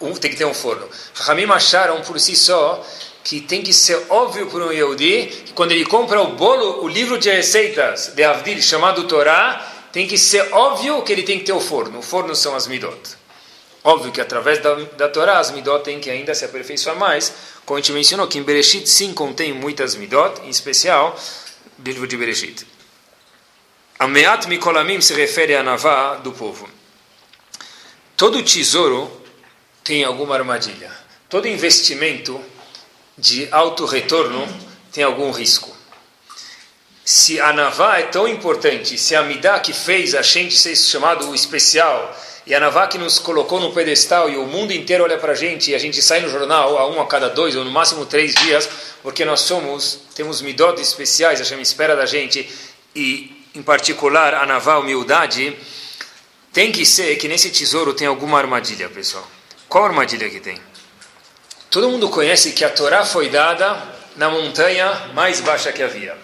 um, 0.00 0.14
tem 0.14 0.30
que 0.30 0.37
ter 0.37 0.45
um 0.45 0.54
forno. 0.54 0.88
Ramim 1.14 1.50
acharam 1.50 2.00
por 2.00 2.19
si 2.19 2.35
só 2.35 2.85
que 3.22 3.40
tem 3.40 3.62
que 3.62 3.72
ser 3.72 4.06
óbvio 4.08 4.46
para 4.46 4.64
um 4.64 4.72
Yehudi 4.72 5.26
que 5.46 5.52
quando 5.52 5.72
ele 5.72 5.84
compra 5.84 6.20
o 6.20 6.34
bolo, 6.34 6.82
o 6.82 6.88
livro 6.88 7.18
de 7.18 7.30
receitas 7.30 8.08
de 8.08 8.24
Avdil, 8.24 8.60
chamado 8.62 9.04
Torá, 9.04 9.66
tem 9.92 10.06
que 10.06 10.16
ser 10.16 10.52
óbvio 10.52 11.02
que 11.02 11.12
ele 11.12 11.22
tem 11.22 11.38
que 11.38 11.44
ter 11.44 11.52
o 11.52 11.60
forno. 11.60 11.98
O 11.98 12.02
forno 12.02 12.34
são 12.34 12.54
as 12.54 12.66
midot. 12.66 12.98
Óbvio 13.82 14.12
que 14.12 14.20
através 14.20 14.58
da, 14.58 14.74
da 14.74 15.08
Torá 15.08 15.38
as 15.38 15.50
midot 15.50 15.82
têm 15.82 16.00
que 16.00 16.10
ainda 16.10 16.34
se 16.34 16.44
aperfeiçoar 16.44 16.96
mais, 16.96 17.32
como 17.64 17.78
a 17.78 17.80
gente 17.80 17.92
mencionou, 17.92 18.26
que 18.26 18.38
em 18.38 18.42
Bereshit 18.42 18.88
sim 18.88 19.12
contém 19.12 19.52
muitas 19.52 19.94
midot, 19.94 20.40
em 20.42 20.48
especial 20.48 21.18
o 21.78 21.82
livro 21.82 22.06
de 22.06 22.16
Bereshit. 22.16 22.66
Ameat 23.98 24.48
Mikolamim 24.48 25.00
se 25.00 25.12
refere 25.14 25.54
à 25.54 25.62
Navá 25.62 26.16
do 26.16 26.32
povo. 26.32 26.68
Todo 28.16 28.42
tesouro 28.42 29.10
tem 29.82 30.04
alguma 30.04 30.34
armadilha. 30.34 30.90
Todo 31.28 31.48
investimento 31.48 32.40
de 33.20 33.46
alto 33.52 33.84
retorno 33.84 34.48
tem 34.90 35.04
algum 35.04 35.30
risco. 35.30 35.76
Se 37.04 37.40
a 37.40 37.52
Navá 37.52 37.98
é 37.98 38.04
tão 38.04 38.26
importante, 38.26 38.96
se 38.96 39.14
a 39.14 39.22
Midah 39.22 39.60
que 39.60 39.72
fez 39.72 40.14
a 40.14 40.22
gente 40.22 40.56
ser 40.56 40.74
chamado 40.74 41.34
especial, 41.34 42.16
e 42.46 42.54
a 42.54 42.60
Navá 42.60 42.86
que 42.86 42.96
nos 42.96 43.18
colocou 43.18 43.60
no 43.60 43.72
pedestal 43.72 44.30
e 44.30 44.36
o 44.36 44.46
mundo 44.46 44.72
inteiro 44.72 45.04
olha 45.04 45.18
para 45.18 45.32
a 45.32 45.34
gente 45.34 45.70
e 45.70 45.74
a 45.74 45.78
gente 45.78 46.00
sai 46.00 46.20
no 46.20 46.30
jornal 46.30 46.78
a 46.78 46.88
um 46.88 47.00
a 47.00 47.06
cada 47.06 47.28
dois 47.28 47.54
ou 47.54 47.64
no 47.64 47.70
máximo 47.70 48.06
três 48.06 48.34
dias, 48.34 48.68
porque 49.02 49.24
nós 49.24 49.40
somos, 49.40 50.00
temos 50.14 50.40
midot 50.40 50.80
especiais, 50.80 51.40
a 51.40 51.44
gente 51.44 51.62
espera 51.62 51.94
da 51.94 52.06
gente, 52.06 52.48
e 52.94 53.44
em 53.54 53.62
particular 53.62 54.34
a 54.34 54.46
Navá, 54.46 54.78
humildade, 54.78 55.56
tem 56.52 56.72
que 56.72 56.86
ser 56.86 57.16
que 57.16 57.28
nesse 57.28 57.50
tesouro 57.50 57.92
tem 57.92 58.06
alguma 58.06 58.38
armadilha, 58.38 58.88
pessoal. 58.88 59.28
Qual 59.68 59.84
armadilha 59.84 60.28
que 60.30 60.40
tem? 60.40 60.58
Todo 61.70 61.88
mundo 61.88 62.08
conhece 62.08 62.50
que 62.50 62.64
a 62.64 62.68
Torá 62.68 63.04
foi 63.04 63.28
dada 63.28 63.80
na 64.16 64.28
montanha 64.28 64.92
mais 65.14 65.40
baixa 65.40 65.70
que 65.70 65.80
havia. 65.80 66.18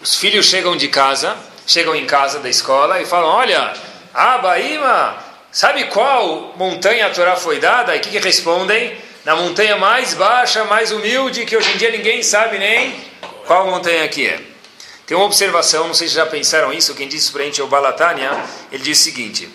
Os 0.00 0.16
filhos 0.16 0.46
chegam 0.46 0.76
de 0.76 0.88
casa, 0.88 1.36
chegam 1.64 1.94
em 1.94 2.04
casa 2.04 2.40
da 2.40 2.48
escola 2.48 3.00
e 3.00 3.06
falam: 3.06 3.28
Olha, 3.28 3.72
Abaíma, 4.12 5.16
sabe 5.52 5.84
qual 5.84 6.52
montanha 6.56 7.06
a 7.06 7.10
Torá 7.10 7.36
foi 7.36 7.60
dada? 7.60 7.94
E 7.94 8.00
o 8.00 8.02
que, 8.02 8.10
que 8.10 8.18
respondem? 8.18 8.98
Na 9.24 9.36
montanha 9.36 9.76
mais 9.76 10.14
baixa, 10.14 10.64
mais 10.64 10.90
humilde, 10.90 11.44
que 11.44 11.56
hoje 11.56 11.70
em 11.74 11.76
dia 11.76 11.92
ninguém 11.92 12.20
sabe 12.24 12.58
nem 12.58 12.92
qual 13.46 13.70
montanha 13.70 14.08
que 14.08 14.26
é. 14.26 14.40
Tem 15.06 15.16
uma 15.16 15.26
observação, 15.26 15.86
não 15.86 15.94
sei 15.94 16.08
se 16.08 16.14
já 16.16 16.26
pensaram 16.26 16.72
isso, 16.72 16.92
quem 16.96 17.06
disse 17.06 17.30
para 17.30 17.42
a 17.42 17.44
gente 17.44 17.60
é 17.60 17.64
o 17.64 17.68
Balatânia, 17.68 18.32
ele 18.72 18.82
diz 18.82 18.98
o 18.98 19.04
seguinte: 19.04 19.48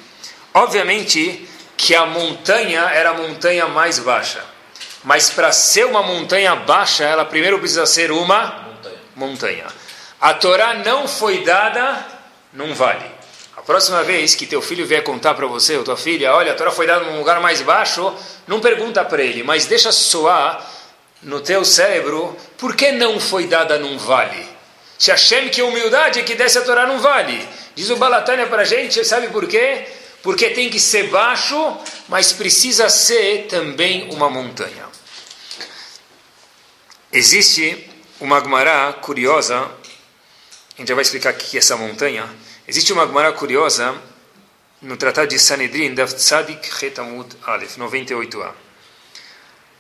Obviamente 0.54 1.46
que 1.76 1.94
a 1.94 2.06
montanha 2.06 2.90
era 2.94 3.10
a 3.10 3.14
montanha 3.14 3.68
mais 3.68 4.00
baixa. 4.00 4.56
Mas 5.04 5.30
para 5.30 5.52
ser 5.52 5.86
uma 5.86 6.04
montanha 6.04 6.56
baixa, 6.56 7.04
ela 7.04 7.26
primeiro 7.26 7.60
precisa 7.60 7.86
ser 7.86 8.12
uma 8.12 8.66
montanha. 8.66 8.98
montanha. 9.16 9.66
A 10.20 10.34
Torá 10.34 10.74
não 10.74 11.08
foi 11.08 11.44
dada 11.44 12.06
num 12.54 12.74
vale. 12.74 13.06
A 13.56 13.62
próxima 13.62 14.04
vez 14.04 14.36
que 14.36 14.46
teu 14.46 14.62
filho 14.62 14.86
vier 14.86 15.04
contar 15.04 15.34
para 15.34 15.46
você, 15.46 15.78
ou 15.78 15.84
tua 15.84 15.98
filha, 15.98 16.34
olha, 16.34 16.52
a 16.52 16.56
Torá 16.56 16.72
foi 16.72 16.88
dada 16.88 17.06
num 17.06 17.18
lugar 17.18 17.40
mais 17.40 17.62
baixo, 17.62 18.14
não 18.48 18.60
pergunta 18.60 19.04
para 19.04 19.22
ele, 19.22 19.44
mas 19.44 19.66
deixa 19.66 19.92
soar 19.92 20.66
no 21.22 21.40
teu 21.42 21.66
cérebro, 21.66 22.36
por 22.58 22.76
que 22.76 22.92
não 22.92 23.20
foi 23.20 23.48
dada 23.48 23.78
num 23.78 23.98
vale? 23.98 24.48
Se 24.98 25.12
Hashem 25.12 25.50
que 25.50 25.62
humildade 25.62 26.20
é 26.20 26.24
que 26.24 26.36
desce 26.36 26.58
a 26.58 26.62
Torá 26.62 26.86
num 26.88 27.00
vale. 27.00 27.48
Diz 27.76 27.90
o 27.90 27.98
Balatânia 27.98 28.48
para 28.48 28.64
a 28.64 28.66
gente, 28.66 29.04
sabe 29.06 29.28
por 29.28 29.48
quê? 29.48 29.86
porque 30.28 30.50
tem 30.50 30.70
que 30.70 30.78
ser 30.78 31.10
baixo, 31.10 31.78
mas 32.10 32.34
precisa 32.34 32.90
ser 32.90 33.48
também 33.48 34.10
uma 34.12 34.30
montanha. 34.30 34.87
Existe 37.12 37.90
uma 38.20 38.40
Gemara 38.42 38.94
curiosa, 38.94 39.60
a 39.62 39.70
gente 40.78 40.90
já 40.90 40.96
vai 40.96 41.02
explicar 41.02 41.34
o 41.34 41.38
que 41.38 41.58
é 41.58 41.60
essa 41.60 41.78
montanha. 41.78 42.28
Existe 42.68 42.92
uma 42.92 43.08
Gemara 43.08 43.32
curiosa 43.32 43.96
no 44.82 44.98
Tratado 44.98 45.28
de 45.28 45.40
Sanedrin, 45.40 45.96
da 45.96 46.06
Tzadik 46.06 46.68
Chetamud 46.74 47.28
Aleph, 47.46 47.78
98a. 47.78 48.52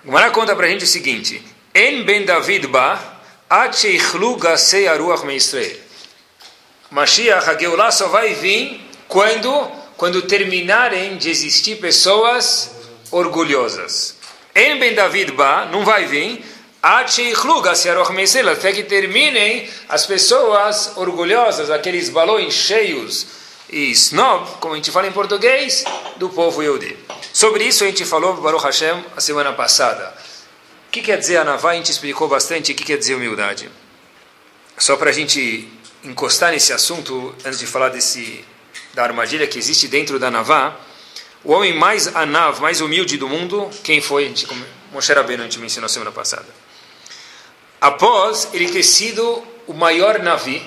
Gemara 0.06 0.32
conta 0.32 0.56
para 0.56 0.68
a 0.68 0.70
gente 0.70 0.86
o 0.86 0.88
seguinte: 0.88 1.44
En 1.74 2.04
ben 2.04 2.26
David 2.26 2.68
ba, 2.68 3.20
ad 3.50 3.76
sheichlu 3.76 4.38
gasei 4.38 4.88
aruach 4.88 5.26
me 5.26 5.36
Israel. 5.36 5.78
Mashiach, 6.92 7.50
a 7.50 7.58
Geulah 7.58 7.92
só 7.92 8.08
vai 8.08 8.34
vir 8.34 8.80
quando 9.08 9.52
quando 9.98 10.22
terminarem 10.22 11.18
de 11.18 11.30
existir 11.30 11.78
pessoas 11.78 12.72
orgulhosas. 13.12 14.16
Em 14.54 14.78
Ben 14.80 14.94
David 14.94 15.32
Ba, 15.32 15.66
não 15.66 15.84
vai 15.84 16.06
vir, 16.06 16.46
até 18.52 18.72
que 18.72 18.84
terminem 18.84 19.70
as 19.90 20.06
pessoas 20.06 20.94
orgulhosas, 20.96 21.70
aqueles 21.70 22.10
balões 22.10 22.54
cheios 22.54 23.28
e 23.70 23.92
snob, 23.92 24.48
como 24.60 24.74
a 24.74 24.78
gente 24.78 24.92
fala 24.92 25.08
em 25.08 25.12
português, 25.12 25.84
do 26.18 26.30
povo 26.30 26.62
Yehudi. 26.62 26.98
Sobre 27.34 27.66
isso 27.66 27.84
a 27.84 27.88
gente 27.88 28.06
falou, 28.06 28.36
Baruch 28.36 28.64
Hashem, 28.64 29.04
a 29.16 29.22
semana 29.22 29.54
passada. 29.54 30.14
O 30.88 30.92
que 30.92 31.02
quer 31.02 31.18
dizer 31.18 31.38
Anavá? 31.38 31.72
A 31.72 31.76
gente 31.76 31.92
explicou 31.92 32.28
bastante 32.28 32.72
o 32.72 32.76
que 32.76 32.84
quer 32.84 32.98
dizer 32.98 33.16
humildade. 33.16 33.70
Só 34.78 34.96
para 34.96 35.10
a 35.10 35.14
gente 35.14 35.70
encostar 36.04 36.52
nesse 36.52 36.72
assunto, 36.72 37.36
antes 37.44 37.60
de 37.60 37.68
falar 37.68 37.90
desse 37.90 38.46
da 38.94 39.04
armadilha 39.04 39.46
que 39.46 39.60
existe 39.60 39.88
dentro 39.88 40.18
da 40.18 40.32
Navá, 40.32 40.76
o 41.44 41.52
homem 41.52 41.74
mais 41.74 42.08
anav, 42.16 42.60
mais 42.60 42.82
humilde 42.82 43.18
do 43.18 43.30
mundo, 43.30 43.70
quem 43.84 44.02
foi? 44.02 44.26
A 44.26 44.28
gente, 44.28 44.48
Moshe 44.92 45.14
Rabbeinu, 45.14 45.44
a 45.44 45.46
gente 45.46 45.60
mencionou 45.60 45.88
semana 45.88 46.12
passada. 46.12 46.48
Após 47.80 48.50
ele 48.54 48.72
ter 48.72 48.84
sido 48.84 49.44
o 49.68 49.74
maior 49.74 50.20
Navi, 50.20 50.62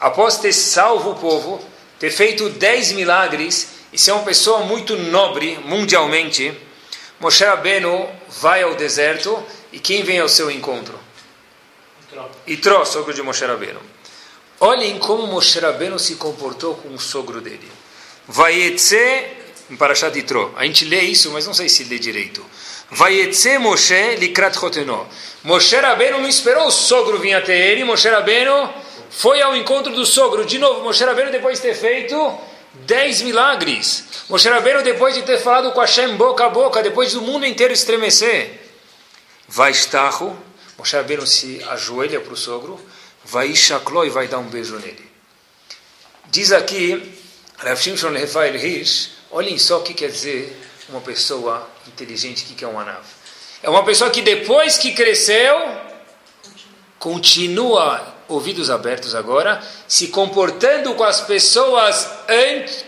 após 0.00 0.38
ter 0.38 0.52
salvo 0.52 1.10
o 1.10 1.14
povo, 1.14 1.60
ter 1.98 2.10
feito 2.10 2.48
dez 2.50 2.92
milagres 2.92 3.68
e 3.92 3.98
ser 3.98 4.12
uma 4.12 4.24
pessoa 4.24 4.60
muito 4.60 4.96
nobre 4.96 5.58
mundialmente, 5.64 6.56
Moshe 7.20 7.44
Rabbeinu 7.44 8.08
vai 8.40 8.62
ao 8.62 8.74
deserto 8.74 9.40
e 9.72 9.78
quem 9.78 10.02
vem 10.02 10.18
ao 10.18 10.28
seu 10.28 10.50
encontro? 10.50 10.98
Itró, 12.46 12.84
sogro 12.84 13.14
de 13.14 13.22
Moshe 13.22 13.44
Rabbeinu. 13.44 13.80
Olhem 14.60 14.98
como 14.98 15.26
Moshe 15.26 15.58
Rabbeinu 15.58 15.98
se 15.98 16.16
comportou 16.16 16.74
com 16.74 16.94
o 16.94 16.98
sogro 16.98 17.40
dele. 17.40 17.70
Vaietze, 18.26 19.26
em 19.70 19.76
Parashat 19.76 20.16
Yitro. 20.16 20.52
A 20.56 20.64
gente 20.64 20.84
lê 20.84 21.00
isso, 21.02 21.30
mas 21.30 21.46
não 21.46 21.54
sei 21.54 21.68
se 21.68 21.84
lê 21.84 21.98
direito. 21.98 22.44
Vaietze 22.92 23.58
Moshe 23.58 24.16
likrat 24.16 24.54
choteno. 24.54 25.08
Moshe 25.42 25.76
Rabbeinu 25.76 26.20
não 26.20 26.28
esperou 26.28 26.66
o 26.66 26.70
sogro 26.70 27.18
vir 27.18 27.34
até 27.34 27.70
ele. 27.70 27.84
Moshe 27.84 28.08
Rabbeinu 28.08 28.72
foi 29.10 29.42
ao 29.42 29.56
encontro 29.56 29.92
do 29.92 30.06
sogro. 30.06 30.44
De 30.44 30.58
novo, 30.58 30.82
Moshe 30.82 31.04
Rabbeinu 31.04 31.32
depois 31.32 31.58
de 31.58 31.68
ter 31.68 31.74
feito 31.74 32.38
dez 32.86 33.22
milagres. 33.22 34.04
Moshe 34.28 34.48
Rabbeinu 34.48 34.82
depois 34.82 35.14
de 35.14 35.22
ter 35.22 35.38
falado 35.38 35.72
com 35.72 35.80
Hashem 35.80 36.16
boca 36.16 36.46
a 36.46 36.48
boca, 36.48 36.82
depois 36.82 37.12
do 37.12 37.22
mundo 37.22 37.44
inteiro 37.46 37.72
estremecer. 37.72 38.60
Vai 39.48 39.72
estarro. 39.72 40.38
Moshe 40.78 40.94
Rabbeinu 40.94 41.26
se 41.26 41.62
ajoelha 41.68 42.20
para 42.20 42.32
o 42.32 42.36
sogro 42.36 42.78
vai 43.24 43.54
chacló 43.54 44.04
e 44.04 44.10
vai 44.10 44.28
dar 44.28 44.38
um 44.38 44.48
beijo 44.48 44.76
nele. 44.78 45.10
Diz 46.26 46.52
aqui, 46.52 47.14
Rav 47.58 47.80
Shimshon 47.80 48.18
Rafael 48.18 48.56
Hirsch, 48.56 49.10
olhem 49.30 49.58
só 49.58 49.78
o 49.78 49.82
que 49.82 49.94
quer 49.94 50.10
dizer 50.10 50.56
uma 50.88 51.00
pessoa 51.00 51.68
inteligente, 51.88 52.44
o 52.44 52.54
que 52.54 52.64
é 52.64 52.68
um 52.68 52.78
anav. 52.78 53.04
É 53.62 53.70
uma 53.70 53.84
pessoa 53.84 54.10
que 54.10 54.22
depois 54.22 54.76
que 54.76 54.92
cresceu, 54.92 55.56
continua 56.98 58.12
ouvidos 58.28 58.70
abertos 58.70 59.14
agora, 59.14 59.62
se 59.86 60.08
comportando 60.08 60.94
com 60.94 61.04
as 61.04 61.20
pessoas 61.20 62.08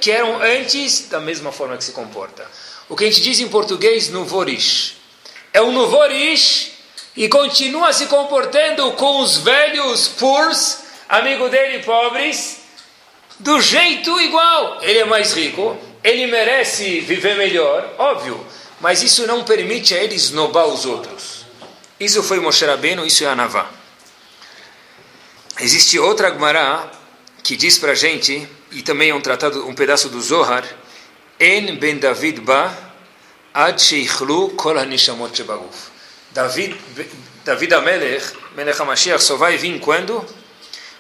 que 0.01 0.11
eram 0.11 0.43
antes 0.43 1.09
da 1.09 1.21
mesma 1.21 1.53
forma 1.53 1.77
que 1.77 1.85
se 1.85 1.93
comporta. 1.93 2.45
O 2.89 2.97
que 2.97 3.05
a 3.05 3.07
gente 3.07 3.23
diz 3.23 3.41
em 3.41 3.49
português, 3.49 4.09
nuvorish. 4.09 4.97
É 5.53 5.61
um 5.61 5.73
nuvorish 5.73 6.73
e 7.17 7.29
continua 7.29 7.93
se 7.93 8.07
comportando 8.07 8.91
com 8.93 9.21
os 9.21 9.39
velhos 9.39 10.09
purs, 10.09 10.79
amigo 11.09 11.49
dele 11.49 11.83
pobres, 11.83 12.61
do 13.39 13.61
jeito 13.61 14.21
igual. 14.21 14.79
Ele 14.83 14.99
é 14.99 15.05
mais 15.05 15.33
rico, 15.33 15.77
ele 16.03 16.27
merece 16.27 17.01
viver 17.01 17.37
melhor, 17.37 17.95
óbvio, 17.99 18.45
mas 18.85 19.03
isso 19.03 19.27
não 19.27 19.43
permite 19.45 19.95
a 19.95 20.05
ele 20.05 20.15
esnobar 20.15 20.67
os 20.67 20.85
outros. 20.85 21.47
Isso 21.99 22.23
foi 22.23 22.39
Moshe 22.39 22.67
Rabbeinu, 22.67 23.07
isso 23.07 23.25
é 23.25 23.27
Anavá. 23.27 23.71
Existe 25.59 25.99
outra 25.99 26.31
Gemara 26.31 26.93
que 27.43 27.57
diz 27.57 27.79
para 27.79 27.93
a 27.93 27.95
gente, 27.95 28.47
e 28.71 28.83
também 28.83 29.09
é 29.09 29.15
um 29.15 29.23
tratado, 29.23 29.67
um 29.67 29.75
pedaço 29.75 30.11
do 30.11 30.21
Zohar, 30.21 30.67
En 31.41 31.77
ben 31.77 31.97
David 31.97 32.43
ba 32.43 32.77
ad 33.55 33.81
sheichlu 33.81 34.51
kol 34.51 34.79
hanishamot 34.79 35.35
shebaguf. 35.35 35.89
David, 36.33 36.77
David 37.43 37.73
Amelech, 37.73 38.35
Melech 38.55 38.79
HaMashiach, 38.83 39.25
só 39.25 39.37
vai 39.37 39.57
vir 39.57 39.81
quando? 39.81 40.23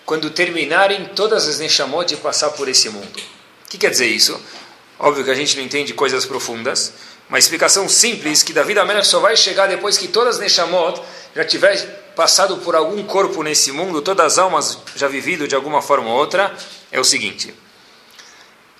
Quando 0.06 0.30
terminarem 0.30 1.04
todas 1.14 1.46
as 1.46 1.58
Neshamot 1.58 2.08
de 2.08 2.16
passar 2.16 2.48
por 2.52 2.66
esse 2.66 2.88
mundo. 2.88 3.20
O 3.66 3.68
que 3.68 3.76
quer 3.76 3.90
dizer 3.90 4.06
isso? 4.06 4.40
Óbvio 4.98 5.22
que 5.22 5.30
a 5.30 5.34
gente 5.34 5.54
não 5.56 5.64
entende 5.64 5.92
coisas 5.92 6.24
profundas, 6.24 6.94
uma 7.28 7.38
explicação 7.38 7.88
simples 7.88 8.42
que 8.42 8.52
David 8.52 8.78
Amelech 8.78 9.06
só 9.06 9.20
vai 9.20 9.36
chegar 9.36 9.66
depois 9.66 9.96
que 9.96 10.08
todas 10.08 10.36
as 10.36 10.40
Neshamot 10.40 11.00
já 11.34 11.44
tiverem 11.44 11.88
passado 12.14 12.58
por 12.58 12.76
algum 12.76 13.02
corpo 13.04 13.42
nesse 13.42 13.72
mundo, 13.72 14.02
todas 14.02 14.34
as 14.34 14.38
almas 14.38 14.78
já 14.94 15.08
vivido 15.08 15.48
de 15.48 15.54
alguma 15.54 15.82
forma 15.82 16.08
ou 16.08 16.16
outra, 16.16 16.54
é 16.92 17.00
o 17.00 17.04
seguinte. 17.04 17.54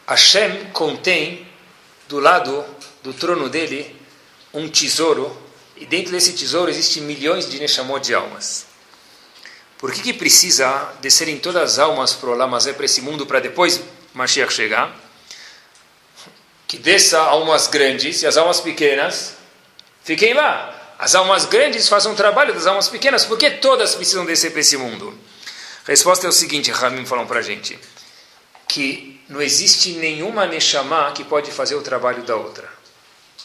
Hashem 0.06 0.66
contém 0.72 1.46
do 2.08 2.20
lado 2.20 2.64
do 3.02 3.12
trono 3.12 3.48
dele 3.48 3.96
um 4.52 4.68
tesouro 4.68 5.36
e 5.76 5.86
dentro 5.86 6.12
desse 6.12 6.32
tesouro 6.34 6.70
existem 6.70 7.02
milhões 7.02 7.48
de 7.48 7.58
Neshamot 7.58 8.06
de 8.06 8.14
almas. 8.14 8.66
Por 9.78 9.92
que, 9.92 10.00
que 10.00 10.12
precisa 10.12 10.94
descerem 11.00 11.38
todas 11.38 11.72
as 11.72 11.78
almas 11.78 12.12
para 12.12 12.30
o 12.30 12.34
Lamazé, 12.34 12.72
para 12.72 12.84
esse 12.84 13.00
mundo, 13.00 13.26
para 13.26 13.40
depois 13.40 13.80
Mashiach 14.14 14.52
chegar? 14.52 15.03
Que 16.74 16.80
desça 16.80 17.20
almas 17.20 17.68
grandes 17.68 18.22
e 18.22 18.26
as 18.26 18.36
almas 18.36 18.60
pequenas 18.60 19.36
fiquem 20.02 20.34
lá. 20.34 20.96
As 20.98 21.14
almas 21.14 21.44
grandes 21.44 21.88
façam 21.88 22.12
o 22.12 22.16
trabalho 22.16 22.52
das 22.52 22.66
almas 22.66 22.88
pequenas. 22.88 23.24
Por 23.24 23.38
que 23.38 23.48
todas 23.48 23.94
precisam 23.94 24.26
descer 24.26 24.50
para 24.50 24.60
esse 24.60 24.76
mundo? 24.76 25.16
A 25.86 25.90
resposta 25.92 26.26
é 26.26 26.28
o 26.28 26.32
seguinte, 26.32 26.72
Ramim 26.72 27.06
falam 27.06 27.28
para 27.28 27.38
a 27.38 27.42
gente. 27.42 27.78
Que 28.66 29.20
não 29.28 29.40
existe 29.40 29.92
nenhuma 29.92 30.46
Neshama 30.46 31.12
que 31.12 31.22
pode 31.22 31.52
fazer 31.52 31.76
o 31.76 31.80
trabalho 31.80 32.24
da 32.24 32.34
outra. 32.34 32.68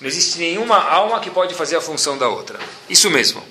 Não 0.02 0.08
existe 0.08 0.40
nenhuma 0.40 0.78
alma 0.78 1.20
que 1.20 1.30
pode 1.30 1.54
fazer 1.54 1.76
a 1.76 1.82
função 1.82 2.18
da 2.18 2.28
outra. 2.28 2.60
Isso 2.90 3.12
mesmo. 3.12 3.44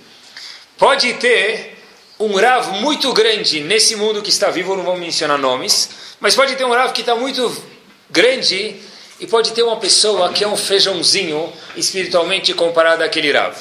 Pode 0.76 1.14
ter 1.14 1.78
um 2.18 2.34
Rav 2.34 2.72
muito 2.80 3.12
grande 3.12 3.60
nesse 3.60 3.94
mundo 3.94 4.22
que 4.22 4.30
está 4.30 4.50
vivo, 4.50 4.74
não 4.74 4.82
vamos 4.82 4.98
mencionar 4.98 5.38
nomes, 5.38 5.88
mas 6.18 6.34
pode 6.34 6.56
ter 6.56 6.64
um 6.64 6.72
Rav 6.72 6.92
que 6.92 7.02
está 7.02 7.14
muito 7.14 7.64
grande 8.10 8.88
e 9.20 9.26
pode 9.26 9.52
ter 9.52 9.62
uma 9.62 9.76
pessoa 9.76 10.32
que 10.32 10.44
é 10.44 10.48
um 10.48 10.56
feijãozinho 10.56 11.52
espiritualmente 11.76 12.54
comparado 12.54 13.02
àquele 13.02 13.32
Rav. 13.32 13.56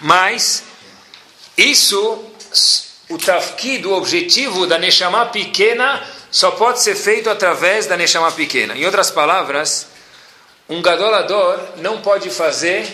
Mas 0.00 0.64
isso, 1.56 2.24
o 3.08 3.18
tafkid, 3.18 3.86
o 3.86 3.92
objetivo 3.92 4.66
da 4.66 4.78
Neshama 4.78 5.26
pequena, 5.26 6.02
só 6.30 6.50
pode 6.52 6.80
ser 6.80 6.94
feito 6.94 7.30
através 7.30 7.86
da 7.86 7.96
Neshama 7.96 8.30
pequena. 8.32 8.76
Em 8.76 8.84
outras 8.84 9.10
palavras, 9.10 9.86
um 10.68 10.82
gadolador 10.82 11.58
não 11.76 12.00
pode 12.00 12.28
fazer 12.30 12.86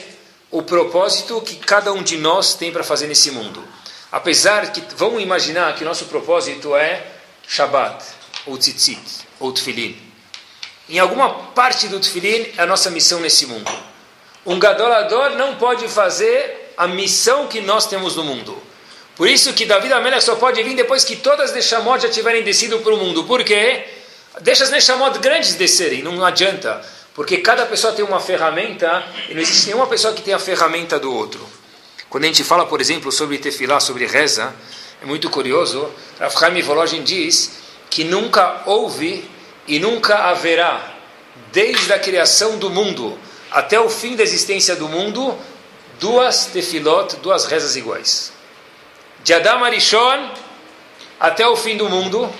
o 0.50 0.62
propósito 0.62 1.40
que 1.40 1.56
cada 1.56 1.92
um 1.92 2.02
de 2.02 2.16
nós 2.16 2.54
tem 2.54 2.70
para 2.70 2.84
fazer 2.84 3.06
nesse 3.06 3.30
mundo. 3.30 3.62
Apesar 4.12 4.70
que, 4.70 4.80
vamos 4.96 5.20
imaginar 5.20 5.74
que 5.74 5.82
nosso 5.82 6.04
propósito 6.04 6.76
é 6.76 7.04
Shabbat, 7.48 8.04
ou 8.46 8.56
Tzitzit, 8.56 9.26
ou 9.40 9.50
Tfilin. 9.50 10.03
Em 10.88 10.98
alguma 10.98 11.30
parte 11.54 11.88
do 11.88 11.98
Tfilin 11.98 12.52
é 12.56 12.62
a 12.62 12.66
nossa 12.66 12.90
missão 12.90 13.20
nesse 13.20 13.46
mundo. 13.46 13.70
Um 14.44 14.58
gadolador 14.58 15.30
não 15.30 15.56
pode 15.56 15.88
fazer 15.88 16.72
a 16.76 16.86
missão 16.86 17.46
que 17.46 17.60
nós 17.60 17.86
temos 17.86 18.16
no 18.16 18.24
mundo. 18.24 18.60
Por 19.16 19.28
isso 19.28 19.52
que 19.54 19.64
Davi 19.64 19.90
Amelech 19.92 20.22
só 20.22 20.34
pode 20.34 20.62
vir 20.62 20.74
depois 20.74 21.04
que 21.04 21.16
todas 21.16 21.50
as 21.50 21.56
Neshamot 21.56 22.02
já 22.02 22.08
tiverem 22.08 22.42
descido 22.42 22.80
para 22.80 22.92
o 22.92 22.98
mundo. 22.98 23.24
Por 23.24 23.42
quê? 23.44 23.84
Deixa 24.40 24.64
as 24.64 24.70
Neshamot 24.70 25.18
grandes 25.20 25.54
descerem, 25.54 26.02
não 26.02 26.22
adianta. 26.24 26.84
Porque 27.14 27.38
cada 27.38 27.64
pessoa 27.64 27.92
tem 27.92 28.04
uma 28.04 28.20
ferramenta 28.20 29.06
e 29.28 29.34
não 29.34 29.40
existe 29.40 29.66
nenhuma 29.66 29.86
pessoa 29.86 30.12
que 30.12 30.20
tenha 30.20 30.36
a 30.36 30.40
ferramenta 30.40 30.98
do 30.98 31.14
outro. 31.14 31.40
Quando 32.10 32.24
a 32.24 32.26
gente 32.26 32.44
fala, 32.44 32.66
por 32.66 32.80
exemplo, 32.80 33.10
sobre 33.10 33.38
tefilá, 33.38 33.80
sobre 33.80 34.04
reza, 34.06 34.52
é 35.00 35.06
muito 35.06 35.30
curioso. 35.30 35.88
Rav 36.18 36.34
Chaim 36.36 37.02
diz 37.04 37.52
que 37.88 38.04
nunca 38.04 38.62
houve 38.66 39.30
e 39.66 39.78
nunca 39.78 40.30
haverá, 40.30 40.94
desde 41.52 41.92
a 41.92 41.98
criação 41.98 42.58
do 42.58 42.70
mundo 42.70 43.18
até 43.50 43.78
o 43.78 43.88
fim 43.88 44.16
da 44.16 44.22
existência 44.22 44.74
do 44.74 44.88
mundo, 44.88 45.36
duas 46.00 46.46
tefilot, 46.46 47.16
duas 47.16 47.46
rezas 47.46 47.76
iguais. 47.76 48.32
De 49.22 49.32
Adam 49.32 49.62
Arishon 49.64 50.30
até 51.20 51.46
o 51.46 51.56
fim 51.56 51.76
do 51.76 51.88
mundo, 51.88 52.32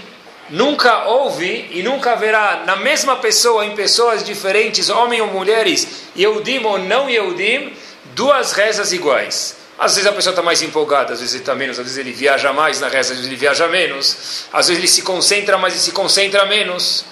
Nunca 0.50 1.06
houve 1.06 1.68
e 1.70 1.82
nunca 1.82 2.12
haverá 2.12 2.64
na 2.66 2.76
mesma 2.76 3.16
pessoa, 3.16 3.64
em 3.64 3.74
pessoas 3.74 4.22
diferentes, 4.22 4.90
homens 4.90 5.22
ou 5.22 5.28
mulheres, 5.28 5.88
Yehudim 6.14 6.62
ou 6.64 6.78
não 6.78 7.08
Yehudim, 7.08 7.72
duas 8.14 8.52
rezas 8.52 8.92
iguais. 8.92 9.56
Às 9.78 9.94
vezes 9.94 10.06
a 10.08 10.12
pessoa 10.12 10.32
está 10.32 10.42
mais 10.42 10.62
empolgada, 10.62 11.14
às 11.14 11.20
vezes 11.20 11.34
ele 11.34 11.42
está 11.42 11.54
menos, 11.54 11.78
às 11.78 11.84
vezes 11.84 11.98
ele 11.98 12.12
viaja 12.12 12.52
mais 12.52 12.78
na 12.78 12.88
reza, 12.88 13.12
às 13.12 13.18
vezes 13.18 13.26
ele 13.26 13.36
viaja 13.36 13.66
menos, 13.68 14.44
às 14.52 14.68
vezes 14.68 14.78
ele 14.78 14.88
se 14.88 15.02
concentra 15.02 15.56
mais 15.56 15.74
e 15.74 15.78
se 15.78 15.92
concentra 15.92 16.44
menos. 16.44 17.04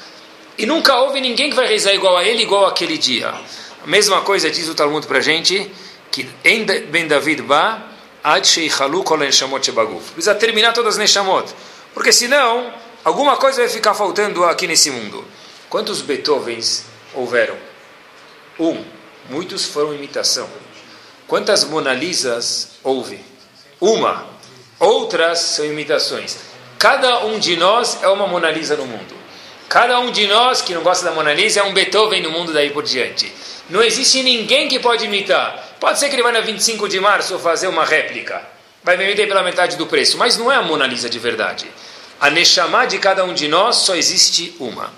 E 0.58 0.66
nunca 0.66 0.96
houve 0.96 1.20
ninguém 1.20 1.50
que 1.50 1.56
vai 1.56 1.66
rezar 1.66 1.92
igual 1.94 2.16
a 2.16 2.24
ele, 2.24 2.42
igual 2.42 2.66
aquele 2.66 2.98
dia. 2.98 3.28
A 3.82 3.86
mesma 3.86 4.20
coisa 4.20 4.50
diz 4.50 4.68
o 4.68 4.74
Talmud 4.74 5.06
para 5.06 5.18
a 5.18 5.22
gente, 5.22 5.70
que 6.10 6.28
em 6.44 6.64
Ben 6.64 7.06
David 7.06 7.42
Ba, 7.42 7.82
Ad 8.22 8.46
Sheikhalu 8.46 9.02
Kol 9.02 9.18
Neshamot 9.18 9.72
Precisa 10.14 10.34
terminar 10.34 10.72
todas 10.72 10.94
as 10.94 10.98
Neshamot. 10.98 11.52
Porque 11.94 12.12
senão 12.12 12.72
Alguma 13.04 13.36
coisa 13.36 13.62
vai 13.62 13.68
ficar 13.68 13.94
faltando 13.94 14.44
aqui 14.44 14.68
nesse 14.68 14.88
mundo. 14.88 15.24
Quantos 15.68 16.00
Beethovens 16.02 16.84
houveram? 17.12 17.56
Um. 18.58 18.84
Muitos 19.28 19.64
foram 19.64 19.92
imitação. 19.92 20.48
Quantas 21.26 21.64
Mona 21.64 21.92
Lisas 21.92 22.68
houve? 22.82 23.18
Uma. 23.80 24.28
Outras 24.78 25.40
são 25.40 25.64
imitações. 25.64 26.36
Cada 26.78 27.24
um 27.24 27.40
de 27.40 27.56
nós 27.56 28.00
é 28.02 28.08
uma 28.08 28.28
Mona 28.28 28.52
Lisa 28.52 28.76
no 28.76 28.86
mundo. 28.86 29.14
Cada 29.72 29.98
um 30.00 30.10
de 30.10 30.26
nós 30.26 30.60
que 30.60 30.74
não 30.74 30.82
gosta 30.82 31.02
da 31.02 31.12
Mona 31.12 31.32
Lisa 31.32 31.60
é 31.60 31.62
um 31.62 31.72
Beethoven 31.72 32.20
no 32.20 32.30
mundo 32.30 32.52
daí 32.52 32.68
por 32.68 32.82
diante. 32.82 33.32
Não 33.70 33.82
existe 33.82 34.22
ninguém 34.22 34.68
que 34.68 34.78
pode 34.78 35.06
imitar. 35.06 35.76
Pode 35.80 35.98
ser 35.98 36.10
que 36.10 36.14
ele 36.14 36.22
vá 36.22 36.30
na 36.30 36.42
25 36.42 36.86
de 36.90 37.00
março 37.00 37.38
fazer 37.38 37.68
uma 37.68 37.82
réplica. 37.82 38.42
Vai 38.84 38.98
vender 38.98 39.26
pela 39.26 39.42
metade 39.42 39.78
do 39.78 39.86
preço, 39.86 40.18
mas 40.18 40.36
não 40.36 40.52
é 40.52 40.56
a 40.56 40.62
Mona 40.62 40.86
Lisa 40.86 41.08
de 41.08 41.18
verdade. 41.18 41.64
A 42.20 42.28
Neshama 42.28 42.86
de 42.86 42.98
cada 42.98 43.24
um 43.24 43.32
de 43.32 43.48
nós 43.48 43.76
só 43.76 43.96
existe 43.96 44.54
uma. 44.60 44.92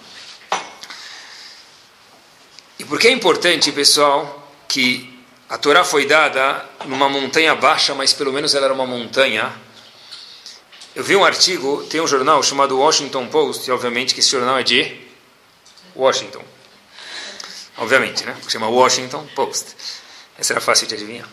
E 2.77 2.85
por 2.85 2.99
que 2.99 3.07
é 3.07 3.13
importante, 3.13 3.71
pessoal, 3.71 4.53
que 4.67 5.23
a 5.49 5.57
Torá 5.57 5.85
foi 5.85 6.05
dada 6.05 6.65
numa 6.87 7.09
montanha 7.09 7.55
baixa, 7.55 7.95
mas 7.95 8.13
pelo 8.13 8.33
menos 8.33 8.57
ela 8.57 8.65
era 8.65 8.75
uma 8.75 8.87
montanha. 8.87 9.53
Eu 10.95 11.03
vi 11.03 11.17
um 11.17 11.25
artigo, 11.25 11.83
tem 11.91 12.01
um 12.01 12.07
jornal 12.07 12.41
chamado 12.41 12.79
Washington 12.79 13.27
Post, 13.27 13.69
e 13.69 13.73
obviamente 13.73 14.15
que 14.15 14.21
esse 14.21 14.31
jornal 14.31 14.61
é 14.61 14.63
de 14.63 14.97
Washington. 15.97 16.41
Obviamente, 17.77 18.25
né? 18.25 18.37
Chama 18.49 18.69
Washington 18.69 19.27
Post. 19.35 19.75
Essa 20.39 20.53
era 20.53 20.61
fácil 20.61 20.87
de 20.87 20.95
adivinhar. 20.95 21.29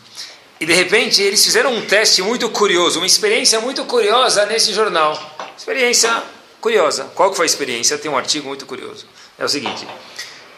E 0.60 0.66
de 0.66 0.74
repente 0.74 1.22
eles 1.22 1.46
fizeram 1.46 1.76
um 1.76 1.86
teste 1.86 2.24
muito 2.24 2.50
curioso, 2.50 3.00
uma 3.00 3.06
experiência 3.06 3.60
muito 3.60 3.86
curiosa 3.86 4.48
nesse 4.48 4.74
jornal. 4.74 5.14
Experiência 5.56 6.24
curiosa. 6.60 7.12
Qual 7.14 7.30
que 7.30 7.36
foi 7.36 7.46
a 7.46 7.48
experiência? 7.48 8.00
Tem 8.00 8.10
um 8.10 8.18
artigo 8.18 8.48
muito 8.48 8.66
curioso. 8.66 9.06
É 9.38 9.46
o 9.46 9.50
seguinte: 9.50 9.88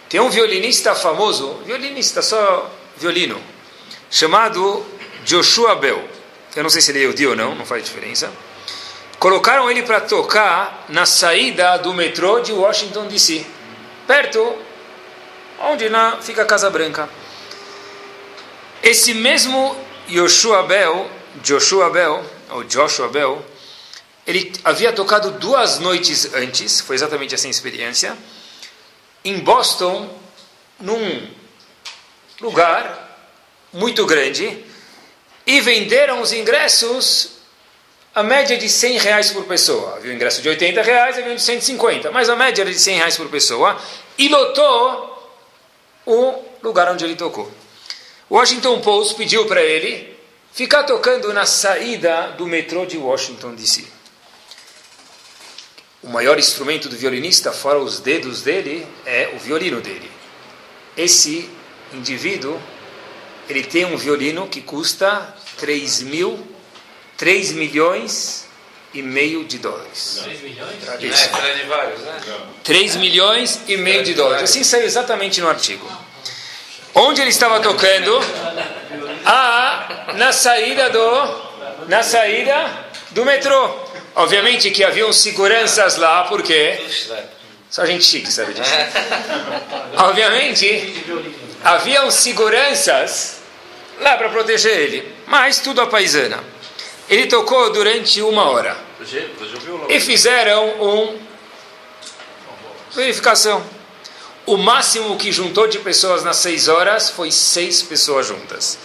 tem 0.07 0.21
um 0.21 0.29
violinista 0.29 0.95
famoso, 0.95 1.55
violinista 1.65 2.21
só 2.21 2.73
violino, 2.95 3.41
chamado 4.09 4.85
Joshua 5.25 5.75
Bell. 5.75 6.07
Eu 6.55 6.63
não 6.63 6.69
sei 6.69 6.81
se 6.81 6.91
ele 6.91 6.99
é 6.99 7.01
Yehudi 7.01 7.27
ou 7.27 7.35
não, 7.35 7.53
não 7.53 7.65
faz 7.65 7.83
diferença. 7.83 8.31
Colocaram 9.19 9.69
ele 9.71 9.83
para 9.83 10.01
tocar 10.01 10.85
na 10.89 11.05
saída 11.05 11.77
do 11.77 11.93
metrô 11.93 12.39
de 12.41 12.51
Washington 12.51 13.07
DC, 13.07 13.45
perto 14.05 14.57
onde 15.59 15.89
na, 15.89 16.21
fica 16.21 16.41
a 16.41 16.45
Casa 16.45 16.69
Branca. 16.69 17.09
Esse 18.81 19.13
mesmo 19.13 19.75
Joshua 20.07 20.63
Bell, 20.63 21.09
Joshua 21.41 21.89
Bell, 21.89 22.23
ou 22.49 22.63
Joshua 22.65 23.07
Bell, 23.07 23.43
ele 24.27 24.53
havia 24.63 24.91
tocado 24.91 25.31
duas 25.31 25.79
noites 25.79 26.33
antes, 26.33 26.81
foi 26.81 26.95
exatamente 26.95 27.33
essa 27.33 27.47
experiência, 27.47 28.17
em 29.23 29.39
Boston, 29.39 30.09
num 30.79 31.29
lugar 32.41 33.31
muito 33.71 34.05
grande, 34.05 34.65
e 35.45 35.61
venderam 35.61 36.21
os 36.21 36.31
ingressos 36.31 37.32
a 38.15 38.21
média 38.21 38.57
de 38.57 38.69
100 38.69 38.97
reais 38.99 39.31
por 39.31 39.45
pessoa. 39.45 39.95
Havia 39.95 40.11
o 40.11 40.15
ingresso 40.15 40.41
de 40.41 40.49
80 40.49 40.81
reais, 40.81 41.17
havia 41.17 41.31
um 41.31 41.35
de 41.35 41.41
150, 41.41 42.11
mas 42.11 42.29
a 42.29 42.35
média 42.35 42.61
era 42.61 42.71
de 42.71 42.79
100 42.79 42.97
reais 42.97 43.17
por 43.17 43.27
pessoa, 43.29 43.79
e 44.17 44.27
lotou 44.29 45.33
o 46.05 46.43
lugar 46.61 46.91
onde 46.91 47.03
ele 47.03 47.15
tocou. 47.15 47.51
Washington 48.29 48.81
Post 48.81 49.15
pediu 49.15 49.45
para 49.45 49.61
ele 49.61 50.17
ficar 50.51 50.83
tocando 50.83 51.33
na 51.33 51.45
saída 51.45 52.31
do 52.37 52.45
metrô 52.45 52.85
de 52.85 52.97
Washington 52.97 53.55
DC. 53.55 53.85
O 56.03 56.09
maior 56.09 56.37
instrumento 56.37 56.89
do 56.89 56.95
violinista, 56.95 57.51
fora 57.51 57.79
os 57.79 57.99
dedos 57.99 58.41
dele, 58.41 58.85
é 59.05 59.31
o 59.35 59.39
violino 59.39 59.81
dele. 59.81 60.11
Esse 60.95 61.49
indivíduo, 61.93 62.61
ele 63.49 63.63
tem 63.63 63.85
um 63.85 63.97
violino 63.97 64.47
que 64.47 64.61
custa 64.61 65.33
3 65.57 66.03
mil, 66.03 66.52
3 67.23 67.53
milhões 67.53 68.49
e 68.93 69.01
meio 69.01 69.45
de 69.45 69.57
dólares. 69.57 70.19
3 70.25 70.41
milhões? 70.41 70.73
Isso. 70.99 71.29
É, 71.37 71.53
de 71.53 71.63
vários, 71.63 72.01
né? 72.01 72.19
3 72.65 72.95
milhões 72.97 73.61
e 73.65 73.77
meio 73.77 74.03
de 74.03 74.13
dólares. 74.13 74.43
Assim 74.43 74.61
saiu 74.61 74.83
exatamente 74.83 75.39
no 75.39 75.47
artigo. 75.47 75.89
Onde 76.93 77.21
ele 77.21 77.29
estava 77.29 77.61
tocando? 77.61 78.19
Ah, 79.25 80.07
na 80.15 80.33
saída 80.33 80.89
do, 80.89 81.87
na 81.87 82.03
saída 82.03 82.89
do 83.11 83.23
metrô. 83.23 83.73
Obviamente 84.15 84.69
que 84.69 84.83
haviam 84.83 85.13
seguranças 85.13 85.95
lá, 85.95 86.25
porque 86.25 86.77
só 87.69 87.85
gente 87.85 88.03
chique 88.03 88.29
sabe 88.29 88.53
disso. 88.53 88.69
Obviamente, 89.95 91.05
haviam 91.63 92.11
seguranças 92.11 93.37
lá 94.01 94.17
para 94.17 94.27
proteger 94.27 94.77
ele, 94.77 95.15
mas 95.25 95.59
tudo 95.59 95.79
a 95.79 95.87
paisana. 95.87 96.51
Ele 97.09 97.27
tocou 97.27 97.71
durante 97.71 98.21
uma 98.21 98.49
hora 98.49 98.77
e 99.89 99.99
fizeram 99.99 100.81
um 100.81 101.19
verificação. 102.95 103.63
O 104.45 104.57
máximo 104.57 105.17
que 105.17 105.31
juntou 105.31 105.67
de 105.67 105.79
pessoas 105.79 106.23
nas 106.23 106.37
seis 106.37 106.67
horas 106.67 107.09
foi 107.09 107.31
seis 107.31 107.81
pessoas 107.81 108.27
juntas. 108.27 108.77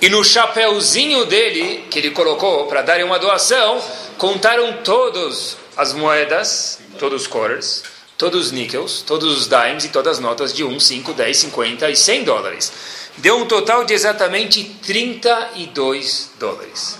E 0.00 0.08
no 0.08 0.24
chapéuzinho 0.24 1.26
dele, 1.26 1.84
que 1.90 1.98
ele 1.98 2.10
colocou 2.12 2.66
para 2.66 2.80
dar 2.80 3.02
uma 3.04 3.18
doação, 3.18 3.82
contaram 4.16 4.78
todas 4.84 5.56
as 5.76 5.92
moedas, 5.92 6.78
todos 6.98 7.22
os 7.22 7.28
quarters, 7.28 7.82
todos 8.16 8.46
os 8.46 8.52
níqueis, 8.52 9.02
todos 9.02 9.36
os 9.36 9.48
dimes 9.48 9.84
e 9.84 9.88
todas 9.88 10.16
as 10.16 10.22
notas 10.22 10.52
de 10.52 10.64
1, 10.64 10.80
5, 10.80 11.12
10, 11.12 11.36
50 11.36 11.90
e 11.90 11.96
100 11.96 12.24
dólares. 12.24 12.72
Deu 13.18 13.36
um 13.36 13.46
total 13.46 13.84
de 13.84 13.92
exatamente 13.92 14.64
32 14.82 16.30
dólares. 16.38 16.98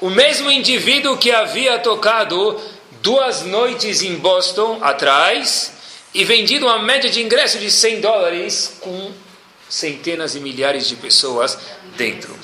O 0.00 0.10
mesmo 0.10 0.50
indivíduo 0.50 1.18
que 1.18 1.32
havia 1.32 1.78
tocado 1.78 2.60
duas 3.02 3.42
noites 3.42 4.02
em 4.02 4.14
Boston 4.16 4.78
atrás 4.82 5.72
e 6.14 6.24
vendido 6.24 6.66
uma 6.66 6.80
média 6.80 7.10
de 7.10 7.22
ingresso 7.22 7.58
de 7.58 7.70
100 7.70 8.00
dólares 8.00 8.76
com 8.80 9.12
centenas 9.68 10.34
e 10.34 10.40
milhares 10.40 10.86
de 10.88 10.96
pessoas 10.96 11.58
dentro. 11.96 12.34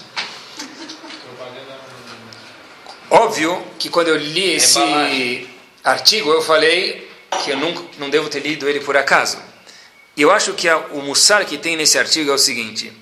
Óbvio 3.08 3.64
que 3.78 3.88
quando 3.88 4.08
eu 4.08 4.16
li 4.16 4.54
esse 4.54 5.48
artigo, 5.82 6.32
eu 6.32 6.42
falei 6.42 7.08
que 7.44 7.50
eu 7.50 7.56
não, 7.56 7.88
não 7.98 8.10
devo 8.10 8.28
ter 8.28 8.40
lido 8.40 8.68
ele 8.68 8.80
por 8.80 8.96
acaso. 8.96 9.38
E 10.16 10.22
eu 10.22 10.30
acho 10.30 10.52
que 10.54 10.68
a, 10.68 10.76
o 10.76 11.02
mussar 11.02 11.44
que 11.44 11.58
tem 11.58 11.76
nesse 11.76 11.98
artigo 11.98 12.30
é 12.30 12.34
o 12.34 12.38
seguinte: 12.38 12.92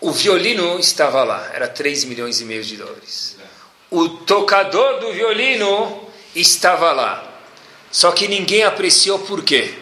o 0.00 0.12
violino 0.12 0.78
estava 0.78 1.24
lá, 1.24 1.50
era 1.52 1.66
3 1.66 2.04
milhões 2.04 2.40
e 2.40 2.44
meio 2.44 2.62
de 2.62 2.76
dólares. 2.76 3.36
O 3.90 4.08
tocador 4.08 5.00
do 5.00 5.12
violino 5.12 6.08
estava 6.34 6.92
lá. 6.92 7.24
Só 7.90 8.12
que 8.12 8.28
ninguém 8.28 8.62
apreciou 8.62 9.18
por 9.20 9.42
quê? 9.42 9.74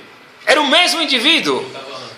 Era 0.47 0.61
o 0.61 0.69
mesmo 0.69 1.03
indivíduo. 1.03 1.65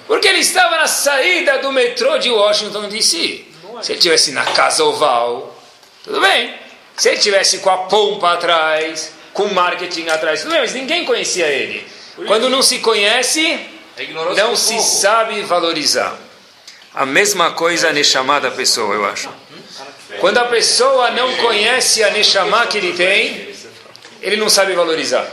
Porque 0.07 0.29
ele 0.29 0.39
estava 0.39 0.77
na 0.77 0.87
saída 0.87 1.59
do 1.59 1.73
metrô 1.73 2.19
de 2.19 2.31
Washington 2.31 2.89
DC. 2.89 3.45
Se 3.83 3.93
ele 3.93 3.99
estivesse 3.99 4.33
na 4.33 4.45
Casa 4.45 4.85
Oval, 4.85 5.57
tudo 6.05 6.21
bem. 6.21 6.55
Se 6.97 7.09
ele 7.09 7.19
estivesse 7.19 7.59
com 7.59 7.71
a 7.71 7.79
pompa 7.79 8.33
atrás, 8.33 9.13
com 9.33 9.47
marketing 9.49 10.09
atrás, 10.09 10.43
tudo 10.43 10.53
bem, 10.53 10.61
mas 10.61 10.73
ninguém 10.73 11.05
conhecia 11.05 11.47
ele. 11.47 11.87
Quando 12.27 12.49
não 12.49 12.63
se 12.63 12.79
conhece, 12.79 13.59
não 14.37 14.57
se 14.57 14.81
sabe 14.81 15.43
valorizar. 15.43 16.28
A 16.99 17.07
mesma 17.07 17.53
coisa 17.53 17.91
a 17.91 17.93
Neshama 17.93 18.41
da 18.41 18.51
pessoa, 18.51 18.93
eu 18.93 19.07
acho. 19.07 19.29
Quando 20.19 20.39
a 20.39 20.47
pessoa 20.47 21.13
não 21.13 21.33
conhece 21.37 22.03
a 22.03 22.11
Neshama 22.11 22.67
que 22.67 22.77
ele 22.77 22.93
tem, 22.93 23.55
ele 24.21 24.35
não 24.35 24.51
sabe 24.51 24.73
valorizar. 24.73 25.25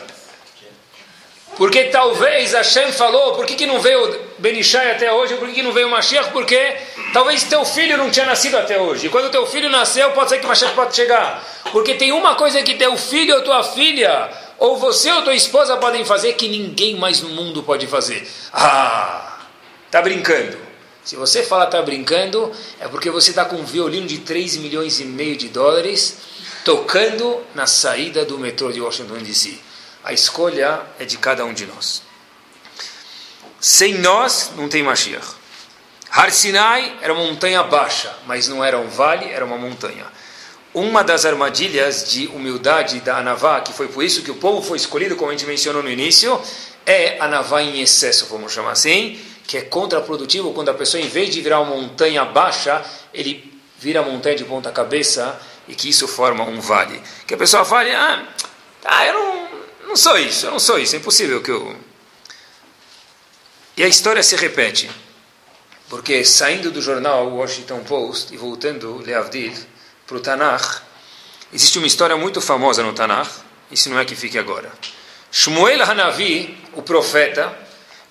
Porque 1.58 1.86
talvez 1.86 2.54
Hashem 2.54 2.91
falou, 2.91 3.34
por 3.34 3.47
que, 3.47 3.56
que 3.56 3.65
não 3.65 3.80
veio 3.80 4.15
Benishai 4.38 4.91
até 4.91 5.12
hoje, 5.12 5.38
por 5.38 5.47
que, 5.47 5.56
que 5.56 5.63
não 5.63 5.71
veio 5.71 5.89
Mashiach? 5.89 6.30
Porque 6.30 6.78
talvez 7.12 7.41
teu 7.45 7.65
filho 7.65 7.97
não 7.97 8.12
tinha 8.12 8.28
nascido 8.28 8.60
até 8.60 8.80
hoje. 8.80 9.10
Quando 9.10 9.32
teu 9.32 9.47
filho 9.47 9.67
nasceu, 9.67 10.12
pode 10.12 10.30
ser 10.30 10.38
que 10.38 10.45
Mashiach 10.45 10.75
pode 10.75 10.95
chegar. 10.95 11.43
Porque 11.71 11.95
tem 11.95 12.12
uma 12.12 12.36
coisa 12.36 12.62
que 12.62 12.75
teu 12.75 12.95
filho 12.95 13.38
ou 13.38 13.41
tua 13.41 13.63
filha, 13.63 14.30
ou 14.60 14.78
você 14.78 15.12
ou 15.12 15.23
tua 15.23 15.34
esposa 15.34 15.78
podem 15.78 16.06
fazer 16.06 16.34
que 16.34 16.47
ninguém 16.47 16.95
mais 16.95 17.21
no 17.21 17.30
mundo 17.30 17.63
pode 17.63 17.88
fazer. 17.88 18.23
Ah, 18.54 19.39
tá 19.89 19.99
brincando. 19.99 20.64
Se 21.05 21.15
você 21.15 21.43
fala 21.43 21.67
tá 21.67 21.79
brincando, 21.83 22.51
é 22.79 22.87
porque 22.87 23.11
você 23.11 23.29
está 23.29 23.45
com 23.45 23.57
um 23.57 23.63
violino 23.63 24.07
de 24.07 24.17
3 24.17 24.57
milhões 24.57 24.99
e 24.99 25.05
meio 25.05 25.37
de 25.37 25.49
dólares 25.49 26.17
tocando 26.63 27.43
na 27.53 27.67
saída 27.67 28.25
do 28.25 28.39
metrô 28.39 28.71
de 28.71 28.81
Washington 28.81 29.19
DC. 29.19 29.55
A 30.03 30.13
escolha 30.13 30.81
é 30.99 31.05
de 31.05 31.15
cada 31.19 31.45
um 31.45 31.53
de 31.53 31.67
nós. 31.67 32.01
Sem 33.59 33.99
nós, 33.99 34.51
não 34.57 34.67
tem 34.67 34.81
Mashiach. 34.81 35.27
Har 36.09 36.31
Sinai 36.31 36.97
era 37.03 37.13
uma 37.13 37.23
montanha 37.23 37.61
baixa, 37.61 38.11
mas 38.25 38.47
não 38.47 38.63
era 38.63 38.79
um 38.79 38.87
vale, 38.87 39.29
era 39.29 39.45
uma 39.45 39.59
montanha. 39.59 40.07
Uma 40.73 41.03
das 41.03 41.23
armadilhas 41.23 42.09
de 42.09 42.25
humildade 42.27 42.99
da 43.01 43.17
Anavá, 43.17 43.61
que 43.61 43.71
foi 43.71 43.87
por 43.89 44.03
isso 44.03 44.23
que 44.23 44.31
o 44.31 44.35
povo 44.35 44.59
foi 44.59 44.77
escolhido, 44.77 45.15
como 45.15 45.29
a 45.29 45.33
gente 45.35 45.45
mencionou 45.45 45.83
no 45.83 45.89
início, 45.89 46.41
é 46.83 47.19
Anavá 47.19 47.61
em 47.61 47.79
excesso, 47.79 48.25
vamos 48.25 48.51
chamar 48.51 48.71
assim, 48.71 49.19
que 49.47 49.58
é 49.58 49.62
contraprodutivo 49.62 50.53
quando 50.53 50.69
a 50.69 50.73
pessoa, 50.73 51.01
em 51.01 51.08
vez 51.08 51.34
de 51.34 51.41
virar 51.41 51.60
uma 51.62 51.75
montanha 51.75 52.25
baixa, 52.25 52.84
ele 53.13 53.53
vira 53.79 53.99
a 53.99 54.03
montanha 54.03 54.36
de 54.36 54.43
ponta 54.43 54.71
cabeça 54.71 55.39
e 55.67 55.75
que 55.75 55.89
isso 55.89 56.08
forma 56.08 56.43
um 56.43 56.60
vale. 56.60 57.01
Que 57.27 57.34
a 57.34 57.38
pessoa 57.38 57.63
fale, 57.63 57.91
ah, 57.91 58.27
ah 58.84 59.05
eu 59.05 59.13
não, 59.13 59.49
não 59.89 59.95
sou 59.95 60.17
isso, 60.17 60.47
eu 60.47 60.51
não 60.51 60.60
sou 60.60 60.79
isso, 60.79 60.95
é 60.95 60.99
impossível 60.99 61.41
que 61.41 61.51
eu... 61.51 61.75
E 63.77 63.84
a 63.84 63.88
história 63.88 64.23
se 64.23 64.36
repete, 64.38 64.89
porque 65.89 66.23
saindo 66.23 66.71
do 66.71 66.81
jornal 66.81 67.27
Washington 67.27 67.84
Post 67.84 68.34
e 68.34 68.38
voltando, 68.38 68.97
Leavdil, 68.97 69.53
para 70.08 70.17
o 70.17 70.19
Tanakh, 70.19 70.81
existe 71.53 71.77
uma 71.77 71.88
história 71.88 72.15
muito 72.15 72.39
famosa 72.39 72.81
no 72.81 72.93
Tanakh, 72.93 73.29
isso 73.69 73.89
não 73.89 73.99
é 73.99 74.05
que 74.05 74.15
fique 74.15 74.38
agora. 74.38 74.71
Shmuel 75.29 75.84
Hanavi, 75.84 76.58
o 76.73 76.81
profeta, 76.81 77.64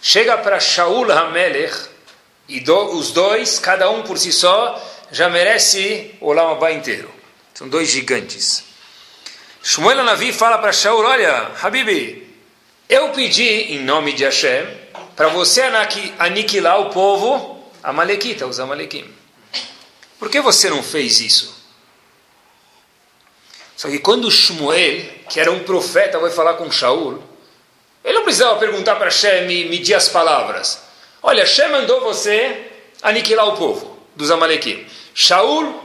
chega 0.04 0.36
para 0.36 0.60
Shaul 0.60 1.10
Hamelech, 1.10 1.88
e 2.46 2.60
do, 2.60 2.94
os 2.94 3.10
dois, 3.10 3.58
cada 3.58 3.88
um 3.88 4.02
por 4.02 4.18
si 4.18 4.30
só, 4.30 4.78
já 5.10 5.30
merece 5.30 6.14
o 6.20 6.30
Lamabá 6.30 6.72
inteiro. 6.72 7.10
São 7.54 7.66
dois 7.70 7.88
gigantes. 7.88 8.64
Shmuel 9.62 10.00
Hanavi 10.00 10.30
fala 10.30 10.58
para 10.58 10.74
Shaul, 10.74 11.06
olha, 11.06 11.52
Habibi, 11.62 12.36
eu 12.86 13.12
pedi 13.12 13.72
em 13.72 13.82
nome 13.82 14.12
de 14.12 14.24
Hashem 14.24 14.66
para 15.16 15.28
você 15.28 15.62
aniquilar 16.18 16.82
o 16.82 16.90
povo 16.90 17.64
Amalequita, 17.82 18.46
os 18.46 18.60
Amalequim. 18.60 19.10
Por 20.18 20.28
que 20.28 20.38
você 20.42 20.68
não 20.68 20.82
fez 20.82 21.20
isso? 21.20 21.64
Só 23.74 23.88
que 23.88 24.00
quando 24.00 24.30
Shmuel, 24.30 25.06
que 25.30 25.40
era 25.40 25.50
um 25.50 25.60
profeta, 25.60 26.18
vai 26.18 26.30
falar 26.30 26.54
com 26.54 26.70
Shaul, 26.70 27.22
ele 28.04 28.14
não 28.14 28.22
precisava 28.22 28.58
perguntar 28.58 28.96
para 28.96 29.06
Hashem 29.06 29.50
e 29.50 29.68
medir 29.68 29.94
as 29.94 30.08
palavras. 30.08 30.82
Olha, 31.22 31.42
Hashem 31.42 31.70
mandou 31.70 32.02
você 32.02 32.70
aniquilar 33.02 33.48
o 33.48 33.56
povo 33.56 33.98
dos 34.14 34.30
Amalequim. 34.30 34.86
Shaul, 35.14 35.82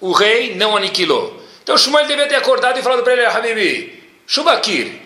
o 0.00 0.10
rei, 0.10 0.56
não 0.56 0.76
aniquilou. 0.76 1.40
Então 1.62 1.78
Shmuel 1.78 2.06
devia 2.06 2.26
ter 2.26 2.34
acordado 2.34 2.78
e 2.78 2.82
falado 2.82 3.04
para 3.04 3.12
ele, 3.12 3.24
Habibi, 3.24 4.02
Shubakir, 4.26 5.00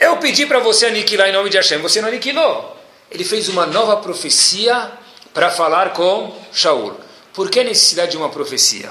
eu 0.00 0.16
pedi 0.16 0.44
para 0.44 0.58
você 0.58 0.86
aniquilar 0.86 1.28
em 1.28 1.32
nome 1.32 1.48
de 1.48 1.56
Hashem, 1.56 1.78
você 1.78 2.00
não 2.00 2.08
aniquilou. 2.08 2.76
Ele 3.08 3.24
fez 3.24 3.48
uma 3.48 3.64
nova 3.64 3.96
profecia 3.98 4.90
para 5.32 5.50
falar 5.50 5.92
com 5.92 6.36
Shaul. 6.52 6.94
Por 7.32 7.48
que 7.48 7.60
a 7.60 7.64
necessidade 7.64 8.10
de 8.10 8.16
uma 8.16 8.28
profecia? 8.28 8.90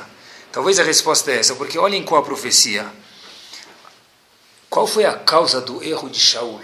Talvez 0.52 0.80
a 0.80 0.84
resposta 0.84 1.32
é 1.32 1.40
essa, 1.40 1.56
porque 1.56 1.78
olhem 1.78 2.04
qual 2.04 2.22
a 2.22 2.26
profecia. 2.26 2.86
Qual 4.70 4.88
foi 4.88 5.04
a 5.04 5.14
causa 5.14 5.60
do 5.60 5.84
erro 5.84 6.10
de 6.10 6.20
Shaul? 6.20 6.62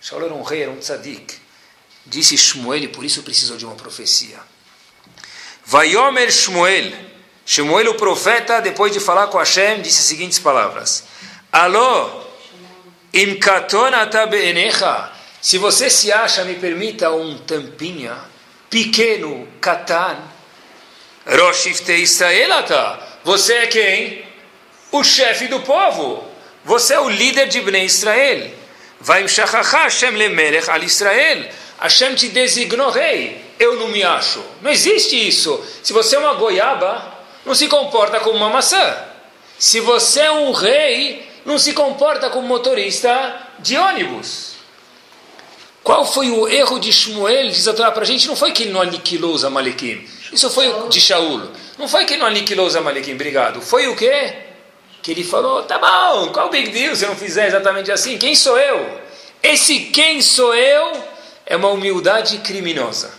Shaul 0.00 0.24
era 0.24 0.34
um 0.34 0.42
rei, 0.42 0.62
era 0.62 0.70
um 0.70 0.78
tzadik. 0.78 1.38
Disse 2.06 2.36
Shmuel, 2.36 2.84
e 2.84 2.88
por 2.88 3.04
isso 3.04 3.22
precisou 3.22 3.56
de 3.56 3.66
uma 3.66 3.74
profecia. 3.74 4.38
Vayomer 5.64 6.32
Shmuel. 6.32 6.92
Shmuel, 7.44 7.90
o 7.90 7.94
profeta, 7.94 8.60
depois 8.60 8.92
de 8.92 9.00
falar 9.00 9.26
com 9.26 9.38
Hashem, 9.38 9.82
disse 9.82 10.00
as 10.00 10.06
seguintes 10.06 10.38
palavras: 10.38 11.04
Alô, 11.52 12.22
imkatona 13.12 14.06
tabenecha. 14.06 15.12
Se 15.40 15.58
você 15.58 15.90
se 15.90 16.12
acha, 16.12 16.44
me 16.44 16.54
permita 16.54 17.10
um 17.10 17.38
tampinha, 17.38 18.16
pequeno, 18.68 19.48
katan, 19.60 20.18
Roshifte 21.26 21.92
Israelata. 21.92 22.98
Você 23.24 23.52
é 23.54 23.66
quem? 23.66 24.24
O 24.90 25.04
chefe 25.04 25.46
do 25.48 25.60
povo. 25.60 26.24
Você 26.64 26.94
é 26.94 27.00
o 27.00 27.08
líder 27.08 27.48
de 27.48 27.60
Bnei 27.60 27.84
Israel. 27.84 28.59
Vai 29.00 29.24
Hashem 29.24 30.14
lemelech 30.14 30.68
al 30.70 30.82
Israel. 30.82 31.48
Hashem 31.80 32.14
te 32.14 32.28
designou 32.28 32.90
rei. 32.90 33.42
Eu 33.58 33.76
não 33.76 33.88
me 33.88 34.02
acho. 34.02 34.42
Não 34.60 34.70
existe 34.70 35.16
isso. 35.16 35.62
Se 35.82 35.92
você 35.92 36.16
é 36.16 36.18
uma 36.18 36.34
goiaba, 36.34 37.14
não 37.44 37.54
se 37.54 37.66
comporta 37.68 38.20
como 38.20 38.36
uma 38.36 38.50
maçã. 38.50 38.96
Se 39.58 39.80
você 39.80 40.20
é 40.20 40.30
um 40.30 40.52
rei, 40.52 41.26
não 41.44 41.58
se 41.58 41.72
comporta 41.72 42.28
como 42.30 42.46
motorista 42.46 43.48
de 43.58 43.76
ônibus. 43.76 44.50
Qual 45.82 46.04
foi 46.04 46.30
o 46.30 46.46
erro 46.46 46.78
de 46.78 46.92
Shmuel, 46.92 47.48
diz 47.48 47.66
a 47.66 47.72
Torá 47.72 47.90
para 47.90 48.02
a 48.02 48.06
gente? 48.06 48.28
Não 48.28 48.36
foi 48.36 48.52
que 48.52 48.64
ele 48.64 48.72
não 48.72 48.82
aniquilou 48.82 49.32
os 49.32 49.44
Amalequim. 49.44 50.06
Isso 50.30 50.50
foi 50.50 50.88
de 50.88 51.00
Shaul. 51.00 51.50
Não 51.78 51.88
foi 51.88 52.04
que 52.04 52.12
ele 52.12 52.20
não 52.20 52.28
aniquilou 52.28 52.66
os 52.66 52.76
Amalequim, 52.76 53.14
obrigado. 53.14 53.62
Foi 53.62 53.88
o 53.88 53.96
quê? 53.96 54.34
Que 55.02 55.10
ele 55.12 55.24
falou, 55.24 55.62
tá 55.62 55.78
bom, 55.78 56.32
qual 56.32 56.48
o 56.48 56.50
big 56.50 56.70
deal 56.70 56.94
se 56.94 57.04
eu 57.04 57.10
não 57.10 57.16
fizer 57.16 57.46
exatamente 57.46 57.90
assim? 57.90 58.18
Quem 58.18 58.34
sou 58.34 58.58
eu? 58.58 59.00
Esse 59.42 59.80
quem 59.86 60.20
sou 60.20 60.54
eu 60.54 60.92
é 61.46 61.56
uma 61.56 61.68
humildade 61.68 62.38
criminosa. 62.38 63.10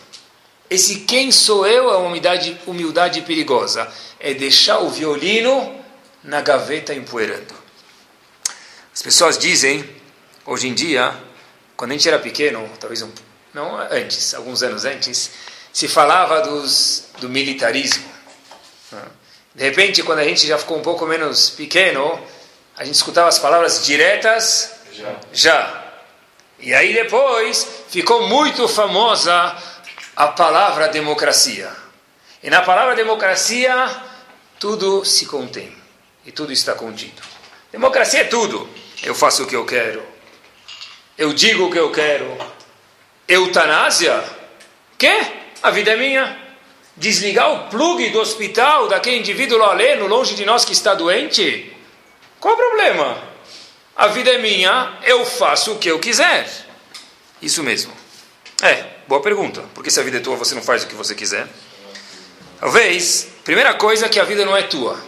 Esse 0.70 1.02
quem 1.02 1.32
sou 1.32 1.66
eu 1.66 1.92
é 1.92 1.98
uma 1.98 2.08
humildade, 2.08 2.60
humildade 2.66 3.22
perigosa. 3.22 3.92
É 4.20 4.34
deixar 4.34 4.80
o 4.80 4.90
violino 4.90 5.84
na 6.24 6.42
gaveta 6.42 6.94
empoeirando. 6.94 7.54
As 8.94 9.02
pessoas 9.02 9.38
dizem, 9.38 9.84
hoje 10.46 10.68
em 10.68 10.74
dia, 10.74 11.14
quando 11.76 11.92
a 11.92 11.94
gente 11.96 12.08
era 12.08 12.20
pequeno, 12.20 12.70
talvez 12.80 13.02
um, 13.02 13.12
não 13.54 13.78
antes, 13.78 14.34
alguns 14.34 14.62
anos 14.62 14.86
antes, 14.86 15.32
se 15.74 15.88
falava 15.88 16.42
dos, 16.42 17.06
do 17.20 17.28
militarismo. 17.28 18.06
De 19.54 19.64
repente, 19.64 20.02
quando 20.04 20.20
a 20.20 20.24
gente 20.24 20.48
já 20.48 20.58
ficou 20.58 20.78
um 20.78 20.82
pouco 20.82 21.06
menos 21.06 21.50
pequeno, 21.50 22.20
a 22.78 22.86
gente 22.86 22.96
escutava 22.96 23.28
as 23.28 23.38
palavras 23.38 23.86
diretas, 23.86 24.72
já. 24.94 25.16
já. 25.34 25.84
E 26.60 26.74
aí 26.74 26.94
depois 26.94 27.68
ficou 27.90 28.28
muito 28.28 28.68
famosa 28.68 29.56
a 30.16 30.28
palavra 30.28 30.88
democracia. 30.88 31.72
E 32.42 32.50
na 32.50 32.62
palavra 32.62 32.96
democracia, 32.96 33.74
tudo 34.60 35.04
se 35.04 35.26
contém. 35.26 35.76
E 36.26 36.32
tudo 36.32 36.54
está 36.54 36.74
contido. 36.74 37.22
Democracia 37.72 38.22
é 38.22 38.26
tudo. 38.26 38.70
Eu 39.04 39.16
faço 39.16 39.44
o 39.44 39.48
que 39.48 39.56
eu 39.56 39.66
quero. 39.66 40.04
Eu 41.18 41.34
digo 41.34 41.66
o 41.66 41.72
que 41.72 41.80
eu 41.80 41.92
quero. 41.92 42.38
Eutanásia? 43.28 44.24
Quê? 44.98 45.26
A 45.62 45.72
vida 45.72 45.92
é 45.92 45.96
minha. 45.96 46.41
Desligar 46.96 47.52
o 47.52 47.70
plugue 47.70 48.10
do 48.10 48.20
hospital 48.20 48.88
daquele 48.88 49.18
indivíduo 49.18 49.62
aleno, 49.64 50.08
longe 50.08 50.36
de 50.36 50.46
nós 50.46 50.66
que 50.66 50.74
está 50.74 50.94
doente? 50.94 51.76
Qual 52.40 52.54
o 52.54 52.58
problema? 52.58 53.24
A 53.96 54.08
vida 54.08 54.32
é 54.32 54.38
minha, 54.38 54.98
eu 55.04 55.26
faço 55.26 55.74
o 55.74 55.80
que 55.80 55.90
eu 55.90 56.00
quiser. 56.00 56.50
Isso 57.42 57.64
mesmo. 57.64 57.94
É, 58.62 58.86
boa 59.08 59.22
pergunta. 59.22 59.64
Porque 59.74 59.90
se 59.90 60.00
a 60.00 60.04
vida 60.04 60.18
é 60.18 60.20
tua, 60.20 60.36
você 60.36 60.54
não 60.54 60.62
faz 60.62 60.84
o 60.84 60.88
que 60.88 60.96
você 60.96 61.16
quiser? 61.16 61.48
Talvez, 62.60 63.28
primeira 63.44 63.74
coisa, 63.74 64.10
que 64.10 64.20
a 64.20 64.24
vida 64.24 64.46
não 64.46 64.56
é 64.56 64.64
tua. 64.64 65.02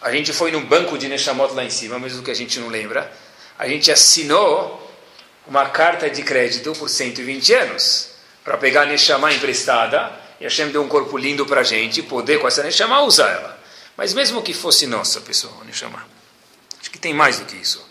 A 0.00 0.10
gente 0.10 0.32
foi 0.32 0.50
no 0.50 0.60
banco 0.60 0.98
de 0.98 1.08
Neshamot 1.08 1.54
lá 1.54 1.64
em 1.64 1.70
cima, 1.70 1.98
mesmo 1.98 2.22
que 2.22 2.30
a 2.30 2.34
gente 2.34 2.58
não 2.58 2.68
lembra. 2.68 3.12
A 3.58 3.68
gente 3.68 3.90
assinou 3.90 4.82
uma 5.46 5.68
carta 5.68 6.10
de 6.10 6.22
crédito 6.22 6.72
por 6.72 6.88
120 6.88 7.54
anos 7.54 8.15
para 8.46 8.56
pegar 8.56 8.82
a 8.82 8.86
Neshama 8.86 9.32
emprestada 9.32 10.12
e 10.40 10.44
Hashem 10.44 10.68
deu 10.68 10.80
um 10.80 10.88
corpo 10.88 11.18
lindo 11.18 11.44
para 11.44 11.62
a 11.62 11.64
gente 11.64 12.00
poder 12.00 12.38
com 12.38 12.46
essa 12.46 12.62
Neshama 12.62 13.02
usar 13.02 13.28
ela. 13.28 13.58
Mas 13.96 14.14
mesmo 14.14 14.40
que 14.40 14.54
fosse 14.54 14.86
nossa 14.86 15.20
pessoa, 15.20 15.64
Neshama, 15.64 16.06
acho 16.80 16.88
que 16.88 16.98
tem 16.98 17.12
mais 17.12 17.40
do 17.40 17.44
que 17.44 17.56
isso. 17.56 17.84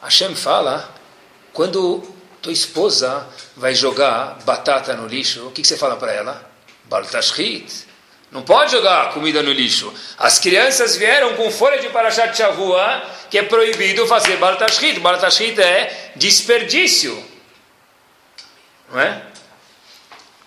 Hashem 0.00 0.36
fala, 0.36 0.94
quando 1.52 2.04
tua 2.40 2.52
esposa 2.52 3.26
vai 3.56 3.74
jogar 3.74 4.38
batata 4.44 4.94
no 4.94 5.08
lixo, 5.08 5.48
o 5.48 5.50
que, 5.50 5.62
que 5.62 5.66
você 5.66 5.76
fala 5.76 5.96
para 5.96 6.12
ela? 6.12 6.50
Baltashrit. 6.84 7.84
Não 8.30 8.42
pode 8.42 8.70
jogar 8.70 9.12
comida 9.12 9.42
no 9.42 9.50
lixo. 9.50 9.92
As 10.18 10.38
crianças 10.38 10.94
vieram 10.94 11.34
com 11.34 11.50
folha 11.50 11.80
de 11.80 11.88
Parashat 11.88 12.36
Shavua, 12.36 13.02
que 13.28 13.38
é 13.38 13.42
proibido 13.42 14.06
fazer 14.06 14.36
Baltashrit. 14.36 15.00
Baltashrit 15.00 15.60
é 15.60 16.12
desperdício. 16.14 17.24
Não 18.92 19.00
é? 19.00 19.34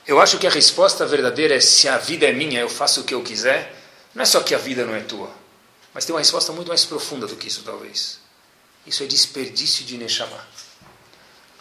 Eu 0.10 0.20
acho 0.20 0.40
que 0.40 0.48
a 0.48 0.50
resposta 0.50 1.06
verdadeira 1.06 1.54
é: 1.56 1.60
se 1.60 1.88
a 1.88 2.00
vida 2.00 2.26
é 2.26 2.34
minha, 2.34 2.60
eu 2.60 2.68
faço 2.68 3.02
o 3.02 3.04
que 3.04 3.14
eu 3.14 3.22
quiser. 3.22 3.76
Não 4.16 4.24
é 4.24 4.26
só 4.26 4.40
que 4.40 4.56
a 4.56 4.58
vida 4.58 4.84
não 4.84 4.96
é 4.96 5.02
tua, 5.02 5.30
mas 5.94 6.04
tem 6.04 6.16
uma 6.16 6.20
resposta 6.20 6.52
muito 6.52 6.68
mais 6.68 6.84
profunda 6.84 7.28
do 7.28 7.36
que 7.36 7.48
isso, 7.48 7.62
talvez. 7.64 8.20
Isso 8.88 9.04
é 9.04 9.06
desperdício 9.06 9.86
de 9.86 10.00
Neshama. 10.00 10.44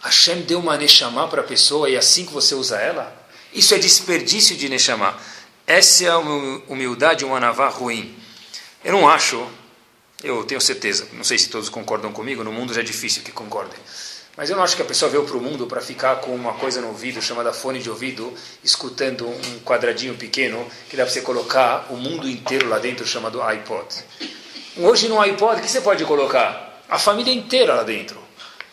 Hashem 0.01 0.41
deu 0.41 0.57
uma 0.57 0.75
Neshama 0.77 1.27
para 1.27 1.41
a 1.41 1.43
pessoa 1.43 1.91
e 1.91 1.95
assim 1.95 2.25
que 2.25 2.33
você 2.33 2.55
usa 2.55 2.79
ela, 2.79 3.15
isso 3.53 3.75
é 3.75 3.77
desperdício 3.77 4.57
de 4.57 4.67
Neshama. 4.67 5.15
Essa 5.67 6.05
é 6.05 6.07
a 6.07 6.17
humildade, 6.17 7.23
uma 7.23 7.39
navá 7.39 7.69
ruim. 7.69 8.17
Eu 8.83 8.93
não 8.93 9.07
acho, 9.07 9.47
eu 10.23 10.43
tenho 10.43 10.59
certeza, 10.59 11.07
não 11.13 11.23
sei 11.23 11.37
se 11.37 11.49
todos 11.49 11.69
concordam 11.69 12.11
comigo, 12.11 12.43
no 12.43 12.51
mundo 12.51 12.73
já 12.73 12.81
é 12.81 12.83
difícil 12.83 13.21
que 13.21 13.31
concordem. 13.31 13.77
Mas 14.39 14.49
eu 14.49 14.55
não 14.55 14.63
acho 14.63 14.77
que 14.77 14.81
a 14.81 14.85
pessoa 14.85 15.11
veio 15.11 15.25
para 15.25 15.35
o 15.35 15.41
mundo 15.41 15.67
para 15.67 15.81
ficar 15.81 16.15
com 16.21 16.33
uma 16.33 16.53
coisa 16.53 16.79
no 16.79 16.87
ouvido 16.87 17.21
chamada 17.21 17.51
fone 17.51 17.79
de 17.79 17.89
ouvido, 17.89 18.33
escutando 18.63 19.27
um 19.27 19.59
quadradinho 19.65 20.15
pequeno 20.15 20.65
que 20.89 20.95
dá 20.95 21.03
para 21.03 21.11
você 21.11 21.19
colocar 21.19 21.87
o 21.89 21.97
mundo 21.97 22.25
inteiro 22.25 22.69
lá 22.69 22.79
dentro, 22.79 23.05
chamado 23.05 23.43
iPod. 23.43 23.85
Hoje 24.77 25.09
no 25.09 25.19
iPod, 25.19 25.59
o 25.59 25.61
que 25.61 25.69
você 25.69 25.81
pode 25.81 26.05
colocar? 26.05 26.81
A 26.87 26.97
família 26.97 27.33
inteira 27.33 27.73
lá 27.73 27.83
dentro. 27.83 28.17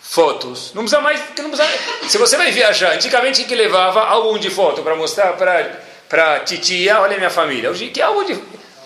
Fotos. 0.00 0.70
Não 0.72 0.82
precisa 0.82 1.02
mais. 1.02 1.20
Não 1.36 1.50
precisa, 1.50 1.68
se 2.08 2.16
você 2.16 2.36
vai 2.36 2.52
viajar, 2.52 2.92
antigamente 2.92 3.42
que 3.42 3.56
levava 3.56 4.02
álbum 4.02 4.38
de 4.38 4.50
foto 4.50 4.82
para 4.82 4.94
mostrar 4.94 5.32
para 5.32 5.80
para 6.08 6.40
titia, 6.44 7.00
olha 7.00 7.16
minha 7.16 7.28
família. 7.28 7.72
Hoje 7.72 7.88
que 7.88 8.00
álbum 8.00 8.24
de 8.24 8.34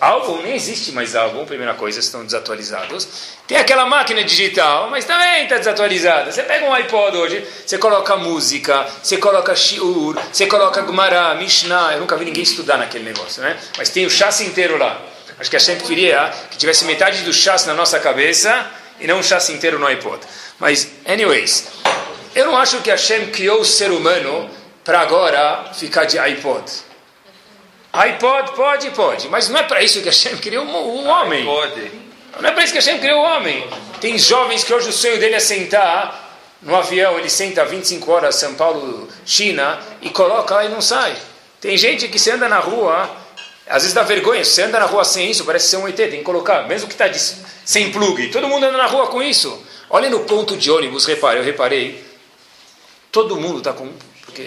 álbum 0.01 0.41
nem 0.43 0.55
existe 0.55 0.93
mais 0.93 1.15
álbum, 1.15 1.45
primeira 1.45 1.75
coisa, 1.75 2.01
estão 2.01 2.25
desatualizados. 2.25 3.07
Tem 3.47 3.59
aquela 3.59 3.85
máquina 3.85 4.25
digital, 4.25 4.89
mas 4.89 5.05
também 5.05 5.45
está 5.45 5.59
desatualizada. 5.59 6.33
Você 6.33 6.43
pega 6.43 6.65
um 6.65 6.73
iPod 6.73 7.17
hoje, 7.17 7.47
você 7.67 7.77
coloca 7.77 8.17
música, 8.17 8.87
você 9.03 9.19
coloca 9.19 9.55
shiur, 9.55 10.19
você 10.33 10.47
coloca 10.47 10.85
Gemara, 10.85 11.35
Mishnah. 11.35 11.93
Eu 11.95 12.01
nunca 12.01 12.17
vi 12.17 12.25
ninguém 12.25 12.43
estudar 12.43 12.79
naquele 12.79 13.05
negócio, 13.05 13.43
né? 13.43 13.59
Mas 13.77 13.91
tem 13.91 14.07
o 14.07 14.11
chassi 14.11 14.45
inteiro 14.45 14.79
lá. 14.79 15.01
Acho 15.39 15.51
que 15.51 15.57
a 15.57 15.61
gente 15.61 15.85
queria 15.85 16.33
que 16.51 16.57
tivesse 16.57 16.85
metade 16.85 17.23
do 17.23 17.33
chassi 17.33 17.67
na 17.67 17.75
nossa 17.75 17.99
cabeça 17.99 18.71
e 18.99 19.07
não 19.07 19.19
um 19.19 19.23
chassi 19.23 19.53
inteiro 19.53 19.79
no 19.79 19.87
iPod. 19.87 20.21
Mas, 20.59 20.89
anyways, 21.07 21.69
eu 22.35 22.47
não 22.47 22.57
acho 22.57 22.81
que 22.81 22.91
a 22.91 22.95
Hashem 22.95 23.31
criou 23.31 23.61
o 23.61 23.65
ser 23.65 23.91
humano 23.91 24.51
para 24.85 25.01
agora 25.01 25.71
ficar 25.75 26.05
de 26.05 26.19
iPod 26.19 26.90
iPod 27.93 28.53
pode, 28.53 28.91
pode, 28.91 29.29
mas 29.29 29.49
não 29.49 29.59
é 29.59 29.65
para 29.65 29.83
isso 29.83 30.01
que 30.01 30.07
Hashem 30.07 30.37
criou 30.39 30.65
o 30.65 31.05
homem. 31.07 31.45
Pode. 31.45 31.91
Não 32.41 32.49
é 32.49 32.53
para 32.53 32.63
isso 32.63 32.73
que 32.73 32.79
Hashem 32.79 32.99
criou 32.99 33.21
o 33.21 33.25
homem. 33.25 33.69
Tem 34.01 34.17
jovens 34.17 34.63
que 34.63 34.73
hoje 34.73 34.89
o 34.89 34.93
sonho 34.93 35.19
dele 35.19 35.35
é 35.35 35.41
sentar 35.41 36.29
no 36.63 36.77
avião, 36.77 37.19
ele 37.19 37.29
senta 37.29 37.65
25 37.65 38.11
horas 38.11 38.37
São 38.37 38.55
Paulo, 38.55 39.09
China, 39.27 39.79
e 40.01 40.11
coloca 40.11 40.55
lá 40.55 40.65
e 40.65 40.69
não 40.69 40.81
sai. 40.81 41.17
Tem 41.61 41.77
gente 41.77 42.07
que 42.09 42.19
se 42.19 42.31
anda 42.31 42.49
na 42.49 42.59
rua, 42.59 43.11
às 43.67 43.83
vezes 43.83 43.93
dá 43.93 44.03
vergonha, 44.03 44.45
se 44.45 44.63
anda 44.63 44.79
na 44.79 44.87
rua 44.87 45.05
sem 45.05 45.31
isso, 45.31 45.45
parece 45.45 45.69
ser 45.69 45.77
um 45.79 45.89
ET, 45.89 45.97
tem 45.97 46.11
que 46.11 46.23
colocar, 46.23 46.69
mesmo 46.69 46.87
que 46.87 46.95
está 46.95 47.11
sem 47.65 47.91
plug. 47.91 48.29
Todo 48.29 48.49
mundo 48.49 48.65
anda 48.65 48.79
na 48.79 48.87
rua 48.87 49.09
com 49.09 49.23
isso. 49.23 49.63
Olha 49.89 50.09
no 50.09 50.21
ponto 50.21 50.57
de 50.57 50.71
ônibus, 50.71 51.07
repare, 51.07 51.39
eu 51.39 51.45
reparei, 51.45 52.05
todo 53.11 53.37
mundo 53.37 53.59
está 53.59 53.73
com... 53.73 53.91
Porque 54.25 54.47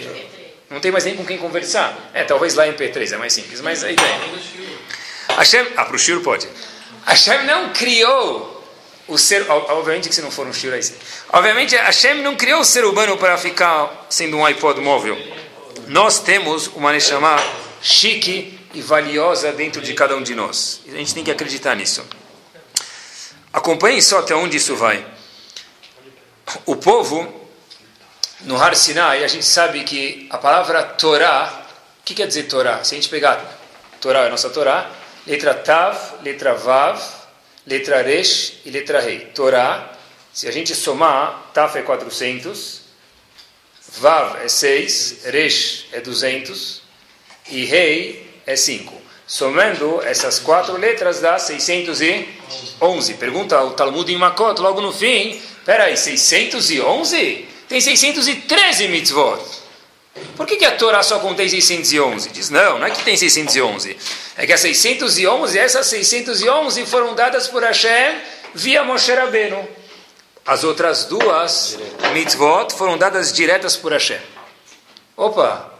não 0.74 0.80
tem 0.80 0.90
mais 0.90 1.04
nem 1.04 1.14
com 1.14 1.24
quem 1.24 1.38
conversar. 1.38 2.10
É, 2.12 2.24
talvez 2.24 2.54
lá 2.54 2.66
em 2.66 2.72
P3 2.72 3.12
é 3.12 3.16
mais 3.16 3.32
simples, 3.32 3.60
mas 3.60 3.84
aí 3.84 3.94
tem. 3.94 5.36
Hashem, 5.36 5.68
ah, 5.76 5.84
para 5.84 5.94
o 5.94 5.98
Shiro 5.98 6.20
pode. 6.20 6.48
Hashem 7.06 7.44
não 7.44 7.72
criou 7.72 8.50
o 9.06 9.16
ser, 9.16 9.48
obviamente 9.48 10.08
que 10.08 10.14
se 10.14 10.20
não 10.20 10.32
for 10.32 10.46
um 10.48 10.52
Shiro 10.52 10.74
aí 10.74 10.82
sim. 10.82 10.94
Obviamente 11.32 11.76
Hashem 11.76 12.22
não 12.22 12.34
criou 12.34 12.60
o 12.60 12.64
ser 12.64 12.84
humano 12.84 13.16
para 13.16 13.38
ficar 13.38 14.06
sendo 14.10 14.36
um 14.36 14.44
iPod 14.44 14.80
móvel. 14.80 15.16
Nós 15.86 16.18
temos 16.18 16.66
uma 16.66 16.92
Neshama 16.92 17.36
chique 17.80 18.58
e 18.74 18.82
valiosa 18.82 19.52
dentro 19.52 19.80
de 19.80 19.94
cada 19.94 20.16
um 20.16 20.24
de 20.24 20.34
nós. 20.34 20.80
A 20.88 20.96
gente 20.96 21.14
tem 21.14 21.22
que 21.22 21.30
acreditar 21.30 21.76
nisso. 21.76 22.04
Acompanhem 23.52 24.00
só 24.00 24.18
até 24.18 24.34
onde 24.34 24.56
isso 24.56 24.74
vai. 24.74 25.06
O 26.66 26.74
povo 26.74 27.43
no 28.44 28.56
Har 28.60 28.76
Sinai, 28.76 29.24
a 29.24 29.28
gente 29.28 29.46
sabe 29.46 29.82
que 29.84 30.26
a 30.30 30.36
palavra 30.38 30.82
Torá, 30.82 31.66
o 32.00 32.04
que 32.04 32.14
quer 32.14 32.26
dizer 32.26 32.44
Torá? 32.44 32.84
Se 32.84 32.94
a 32.94 32.96
gente 32.96 33.08
pegar 33.08 33.42
Torá, 34.00 34.24
é 34.24 34.26
a 34.26 34.30
nossa 34.30 34.50
Torá, 34.50 34.90
letra 35.26 35.54
Tav, 35.54 35.96
letra 36.22 36.54
Vav, 36.54 37.00
letra 37.66 38.02
Resh 38.02 38.60
e 38.64 38.70
letra 38.70 39.00
Rei. 39.00 39.20
Torá, 39.34 39.92
se 40.32 40.46
a 40.46 40.50
gente 40.50 40.74
somar, 40.74 41.50
Tav 41.54 41.74
é 41.76 41.82
400, 41.82 42.82
Vav 43.98 44.36
é 44.44 44.48
6, 44.48 45.24
Resh 45.24 45.86
é 45.92 46.00
200 46.00 46.82
e 47.50 47.64
Rei 47.64 48.40
é 48.46 48.56
5. 48.56 49.02
Somando 49.26 50.02
essas 50.02 50.38
quatro 50.38 50.76
letras 50.76 51.18
dá 51.20 51.38
611. 51.38 53.14
Pergunta 53.14 53.62
o 53.62 53.70
Talmud 53.70 54.12
em 54.12 54.18
Makot, 54.18 54.60
logo 54.60 54.82
no 54.82 54.92
fim, 54.92 55.40
peraí, 55.64 55.96
611? 55.96 57.53
Tem 57.68 57.80
613 57.80 58.88
mitzvot. 58.88 59.40
Por 60.36 60.46
que, 60.46 60.56
que 60.56 60.64
a 60.64 60.76
Torá 60.76 61.02
só 61.02 61.18
contém 61.18 61.48
611? 61.48 62.28
Diz, 62.30 62.50
não, 62.50 62.78
não 62.78 62.86
é 62.86 62.90
que 62.90 63.02
tem 63.02 63.16
611. 63.16 63.96
É 64.36 64.46
que 64.46 64.52
as 64.52 64.60
611, 64.60 65.58
essas 65.58 65.86
611 65.86 66.86
foram 66.86 67.14
dadas 67.14 67.48
por 67.48 67.62
Hashem 67.62 68.20
via 68.54 68.84
Moshe 68.84 69.12
Rabbeinu. 69.12 69.66
As 70.46 70.62
outras 70.62 71.06
duas 71.06 71.78
mitzvot 72.12 72.74
foram 72.74 72.98
dadas 72.98 73.32
diretas 73.32 73.76
por 73.76 73.92
Hashem. 73.92 74.20
Opa, 75.16 75.72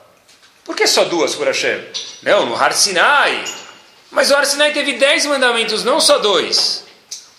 por 0.65 0.75
que 0.75 0.87
só 0.87 1.05
duas 1.05 1.35
por 1.35 1.47
Hashem? 1.47 1.87
Não, 2.23 2.47
no 2.47 2.57
Har 2.57 2.73
Sinai. 2.73 3.45
Mas 4.11 4.31
o 4.31 4.35
Har 4.35 4.47
Sinai 4.47 4.73
teve 4.73 4.95
dez 4.95 5.27
mandamentos, 5.27 5.85
não 5.85 6.01
só 6.01 6.19
dois. 6.19 6.85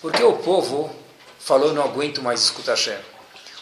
Porque 0.01 0.23
o 0.23 0.33
povo 0.33 0.95
falou, 1.39 1.73
não 1.73 1.83
aguento 1.83 2.21
mais 2.21 2.41
escutar 2.41 2.73
Hashem. 2.73 2.97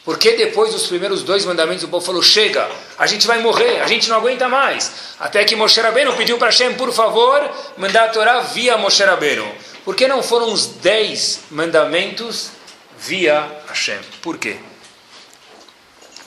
Porque 0.06 0.34
depois 0.34 0.74
dos 0.74 0.88
primeiros 0.88 1.24
dois 1.24 1.46
mandamentos 1.46 1.84
o 1.84 1.88
povo 1.88 2.06
falou: 2.06 2.22
chega, 2.22 2.70
a 2.98 3.08
gente 3.08 3.26
vai 3.26 3.40
morrer, 3.40 3.82
a 3.82 3.88
gente 3.88 4.10
não 4.10 4.18
aguenta 4.18 4.50
mais. 4.50 4.92
Até 5.20 5.46
que 5.46 5.56
Moshe 5.56 5.80
Rabbeinu 5.80 6.14
pediu 6.18 6.38
para 6.38 6.48
Hashem, 6.48 6.76
por 6.76 6.92
favor, 6.92 7.50
mandar 7.78 8.06
a 8.06 8.10
Torá 8.10 8.42
via 8.42 8.78
Moshe 8.78 9.04
Rabbeinu. 9.04 9.50
Por 9.86 9.96
que 9.96 10.08
não 10.08 10.22
foram 10.22 10.52
os 10.52 10.68
dez 10.68 11.42
mandamentos 11.50 12.52
via 12.98 13.50
Hashem? 13.68 14.00
Por 14.22 14.38
quê? 14.38 14.58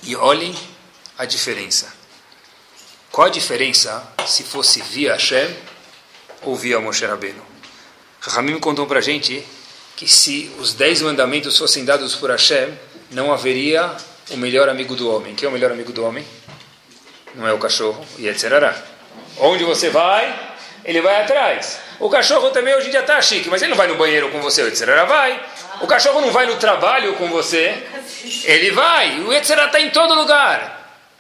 E 0.03 0.17
olhem 0.17 0.55
a 1.19 1.25
diferença. 1.25 1.93
Qual 3.13 3.27
a 3.27 3.31
diferença 3.31 4.07
se 4.27 4.43
fosse 4.43 4.81
via 4.83 5.13
Hashem 5.13 5.55
ou 6.43 6.57
via 6.57 6.81
Moshe 6.81 7.05
Rabbeinu? 7.05 7.43
Ramim 8.21 8.59
contou 8.59 8.87
para 8.87 8.99
a 8.99 9.03
gente 9.03 9.47
que 9.97 10.09
se 10.09 10.51
os 10.59 10.75
dez 10.75 11.01
mandamentos 11.01 11.57
fossem 11.57 11.85
dados 11.85 12.15
por 12.15 12.31
Hashem, 12.31 12.77
não 13.11 13.33
haveria 13.33 13.91
o 14.31 14.37
melhor 14.37 14.69
amigo 14.69 14.95
do 14.95 15.15
homem. 15.15 15.35
Quem 15.35 15.47
é 15.47 15.49
o 15.49 15.53
melhor 15.53 15.71
amigo 15.71 15.93
do 15.93 16.05
homem? 16.05 16.27
Não 17.35 17.47
é 17.47 17.53
o 17.53 17.59
cachorro, 17.59 18.05
e 18.19 18.29
etc. 18.29 18.75
Onde 19.39 19.65
você 19.65 19.91
vai, 19.91 20.35
ele 20.85 21.01
vai 21.01 21.23
atrás. 21.23 21.79
O 21.99 22.09
cachorro 22.09 22.51
também 22.51 22.75
hoje 22.75 22.89
em 22.89 22.91
dia 22.91 23.01
está 23.01 23.21
chique, 23.21 23.49
mas 23.49 23.63
ele 23.63 23.71
não 23.71 23.77
vai 23.77 23.87
no 23.87 23.97
banheiro 23.97 24.31
com 24.31 24.41
você, 24.41 24.63
etc. 24.63 24.87
Vai. 25.07 25.41
O 25.81 25.87
cachorro 25.87 26.21
não 26.21 26.31
vai 26.31 26.47
no 26.47 26.57
trabalho 26.57 27.15
com 27.15 27.29
você, 27.29 27.75
ele 28.45 28.71
vai. 28.71 29.21
O 29.21 29.33
Yetzirah 29.33 29.67
está 29.67 29.81
em 29.81 29.91
todo 29.91 30.15
lugar. 30.15 30.75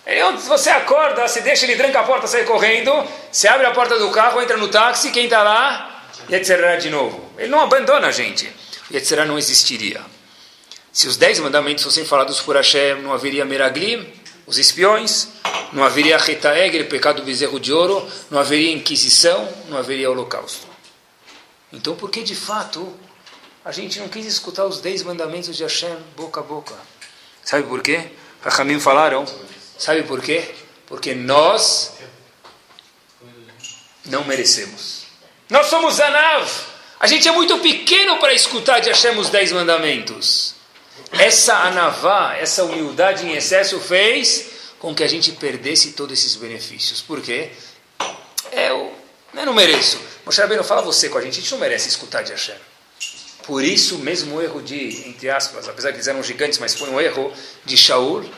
Ele, 0.06 0.22
você 0.38 0.70
acorda, 0.70 1.26
se 1.26 1.40
deixa, 1.40 1.66
ele 1.66 1.76
tranca 1.76 2.00
a 2.00 2.04
porta, 2.04 2.26
sai 2.26 2.44
correndo, 2.44 2.92
se 3.32 3.48
abre 3.48 3.66
a 3.66 3.72
porta 3.72 3.98
do 3.98 4.10
carro, 4.10 4.40
entra 4.40 4.56
no 4.56 4.68
táxi, 4.68 5.10
quem 5.10 5.24
está 5.24 5.42
lá? 5.42 6.04
Yetzirah 6.30 6.76
de 6.76 6.90
novo. 6.90 7.32
Ele 7.36 7.48
não 7.48 7.60
abandona 7.60 8.08
a 8.08 8.12
gente. 8.12 8.46
O 8.90 8.94
Yetzirah 8.94 9.24
não 9.24 9.36
existiria. 9.36 10.00
Se 10.96 11.06
os 11.06 11.18
dez 11.18 11.38
mandamentos 11.38 11.84
fossem 11.84 12.06
falados 12.06 12.40
por 12.40 12.56
Hashem, 12.56 13.02
não 13.02 13.12
haveria 13.12 13.44
Meraglim, 13.44 14.10
os 14.46 14.56
espiões, 14.56 15.28
não 15.70 15.84
haveria 15.84 16.16
Retaegre, 16.16 16.84
pecado 16.84 17.16
do 17.16 17.22
bezerro 17.22 17.60
de 17.60 17.70
ouro, 17.70 18.10
não 18.30 18.38
haveria 18.38 18.72
Inquisição, 18.72 19.46
não 19.68 19.76
haveria 19.76 20.10
Holocausto. 20.10 20.66
Então, 21.70 21.94
por 21.94 22.10
que 22.10 22.22
de 22.22 22.34
fato 22.34 22.96
a 23.62 23.70
gente 23.72 24.00
não 24.00 24.08
quis 24.08 24.24
escutar 24.24 24.64
os 24.64 24.80
dez 24.80 25.02
mandamentos 25.02 25.54
de 25.54 25.64
Hashem 25.64 25.94
boca 26.16 26.40
a 26.40 26.42
boca? 26.42 26.74
Sabe 27.44 27.64
por 27.64 27.82
quê? 27.82 28.12
Rahamim 28.40 28.80
falaram, 28.80 29.26
sabe 29.78 30.02
por 30.04 30.22
quê? 30.22 30.54
Porque 30.86 31.14
nós 31.14 31.92
não 34.06 34.24
merecemos. 34.24 35.02
Nós 35.50 35.66
somos 35.66 36.00
Anav. 36.00 36.50
A 36.98 37.06
gente 37.06 37.28
é 37.28 37.32
muito 37.32 37.58
pequeno 37.58 38.16
para 38.16 38.32
escutar 38.32 38.80
de 38.80 38.88
Hashem 38.88 39.18
os 39.18 39.28
dez 39.28 39.52
mandamentos. 39.52 40.55
Essa 41.12 41.54
anavá, 41.64 42.36
essa 42.36 42.64
humildade 42.64 43.26
em 43.26 43.34
excesso 43.34 43.78
fez 43.80 44.46
com 44.78 44.94
que 44.94 45.02
a 45.02 45.08
gente 45.08 45.32
perdesse 45.32 45.92
todos 45.92 46.18
esses 46.18 46.36
benefícios. 46.36 47.00
Por 47.00 47.20
quê? 47.20 47.50
Eu, 48.52 48.92
eu 49.34 49.46
não 49.46 49.54
mereço. 49.54 49.98
Moshe 50.24 50.40
Rabbeinu, 50.40 50.64
fala 50.64 50.82
você 50.82 51.08
com 51.08 51.18
a 51.18 51.20
gente, 51.20 51.38
a 51.38 51.40
gente 51.40 51.52
não 51.52 51.58
merece 51.58 51.88
escutar 51.88 52.22
de 52.22 52.32
Hashem. 52.32 52.56
Por 53.44 53.62
isso, 53.62 53.98
mesmo 53.98 54.36
o 54.36 54.42
erro 54.42 54.60
de, 54.60 55.08
entre 55.08 55.30
aspas, 55.30 55.68
apesar 55.68 55.90
que 55.90 55.96
eles 55.96 56.08
eram 56.08 56.22
gigantes, 56.22 56.58
mas 56.58 56.74
foi 56.74 56.90
um 56.90 57.00
erro 57.00 57.32
de 57.64 57.76
Shaul, 57.76 58.28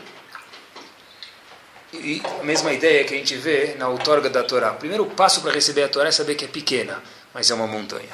e 1.92 2.21
a 2.40 2.44
mesma 2.44 2.73
ideia 2.73 3.05
que 3.05 3.14
a 3.14 3.16
gente 3.16 3.35
vê 3.37 3.75
na 3.79 3.88
outorga 3.88 4.29
da 4.29 4.42
Torá. 4.42 4.73
O 4.73 4.77
primeiro 4.77 5.07
passo 5.07 5.40
para 5.40 5.53
receber 5.53 5.85
a 5.85 5.88
Torá 5.88 6.09
é 6.09 6.12
saber 6.12 6.35
que 6.35 6.44
é 6.44 6.49
pequena, 6.49 7.03
mas 7.33 7.51
é 7.51 7.55
uma 7.55 7.66
montanha. 7.66 8.11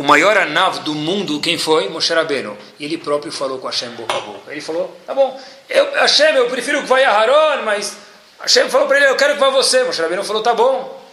O 0.00 0.02
maior 0.02 0.34
anav 0.34 0.78
do 0.78 0.94
mundo, 0.94 1.38
quem 1.40 1.58
foi? 1.58 1.90
Moshe 1.90 2.14
Rabbeinu. 2.14 2.56
E 2.78 2.86
ele 2.86 2.96
próprio 2.96 3.30
falou 3.30 3.58
com 3.58 3.66
Hashem 3.66 3.90
boca 3.90 4.16
a 4.16 4.20
boca. 4.20 4.50
Ele 4.50 4.62
falou, 4.62 4.98
tá 5.06 5.12
bom, 5.12 5.38
eu, 5.68 5.92
Hashem, 5.92 6.36
eu 6.36 6.48
prefiro 6.48 6.80
que 6.80 6.86
vá 6.86 6.98
a 7.00 7.20
Haron, 7.20 7.64
mas 7.64 7.98
Hashem 8.40 8.70
falou 8.70 8.88
para 8.88 8.96
ele, 8.96 9.10
eu 9.10 9.16
quero 9.16 9.34
que 9.34 9.40
vá 9.40 9.50
você. 9.50 9.84
Moshe 9.84 10.00
Rabbeinu 10.00 10.24
falou, 10.24 10.42
tá 10.42 10.54
bom. 10.54 11.04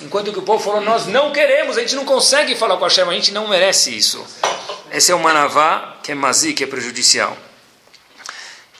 Enquanto 0.00 0.32
que 0.32 0.38
o 0.38 0.42
povo 0.42 0.64
falou, 0.64 0.80
nós 0.80 1.06
não 1.06 1.34
queremos, 1.34 1.76
a 1.76 1.82
gente 1.82 1.94
não 1.94 2.06
consegue 2.06 2.54
falar 2.54 2.78
com 2.78 2.84
Hashem, 2.84 3.06
a 3.06 3.12
gente 3.12 3.30
não 3.30 3.46
merece 3.46 3.94
isso. 3.94 4.24
Esse 4.90 5.12
é 5.12 5.14
o 5.14 5.18
manavá, 5.18 5.98
que 6.02 6.10
é 6.10 6.14
mazi, 6.14 6.54
que 6.54 6.64
é 6.64 6.66
prejudicial. 6.66 7.36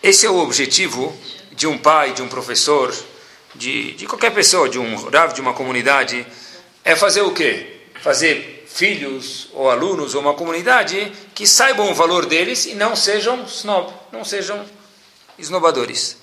Esse 0.02 0.24
é 0.24 0.30
o 0.30 0.38
objetivo 0.38 1.14
de 1.52 1.66
um 1.66 1.76
pai, 1.76 2.14
de 2.14 2.22
um 2.22 2.28
professor, 2.28 2.94
de, 3.54 3.92
de 3.92 4.06
qualquer 4.06 4.32
pessoa, 4.32 4.70
de 4.70 4.78
um 4.78 4.96
rav, 5.10 5.34
de 5.34 5.40
uma 5.42 5.52
comunidade, 5.52 6.26
é 6.82 6.96
fazer 6.96 7.20
o 7.20 7.34
quê? 7.34 7.82
Fazer 8.00 8.59
filhos 8.72 9.48
ou 9.52 9.70
alunos 9.70 10.14
ou 10.14 10.20
uma 10.20 10.34
comunidade 10.34 11.12
que 11.34 11.46
saibam 11.46 11.90
o 11.90 11.94
valor 11.94 12.26
deles 12.26 12.66
e 12.66 12.74
não 12.74 12.94
sejam 12.94 13.44
snob, 13.44 13.92
não 14.12 14.24
sejam 14.24 14.64
esnobadores. 15.38 16.16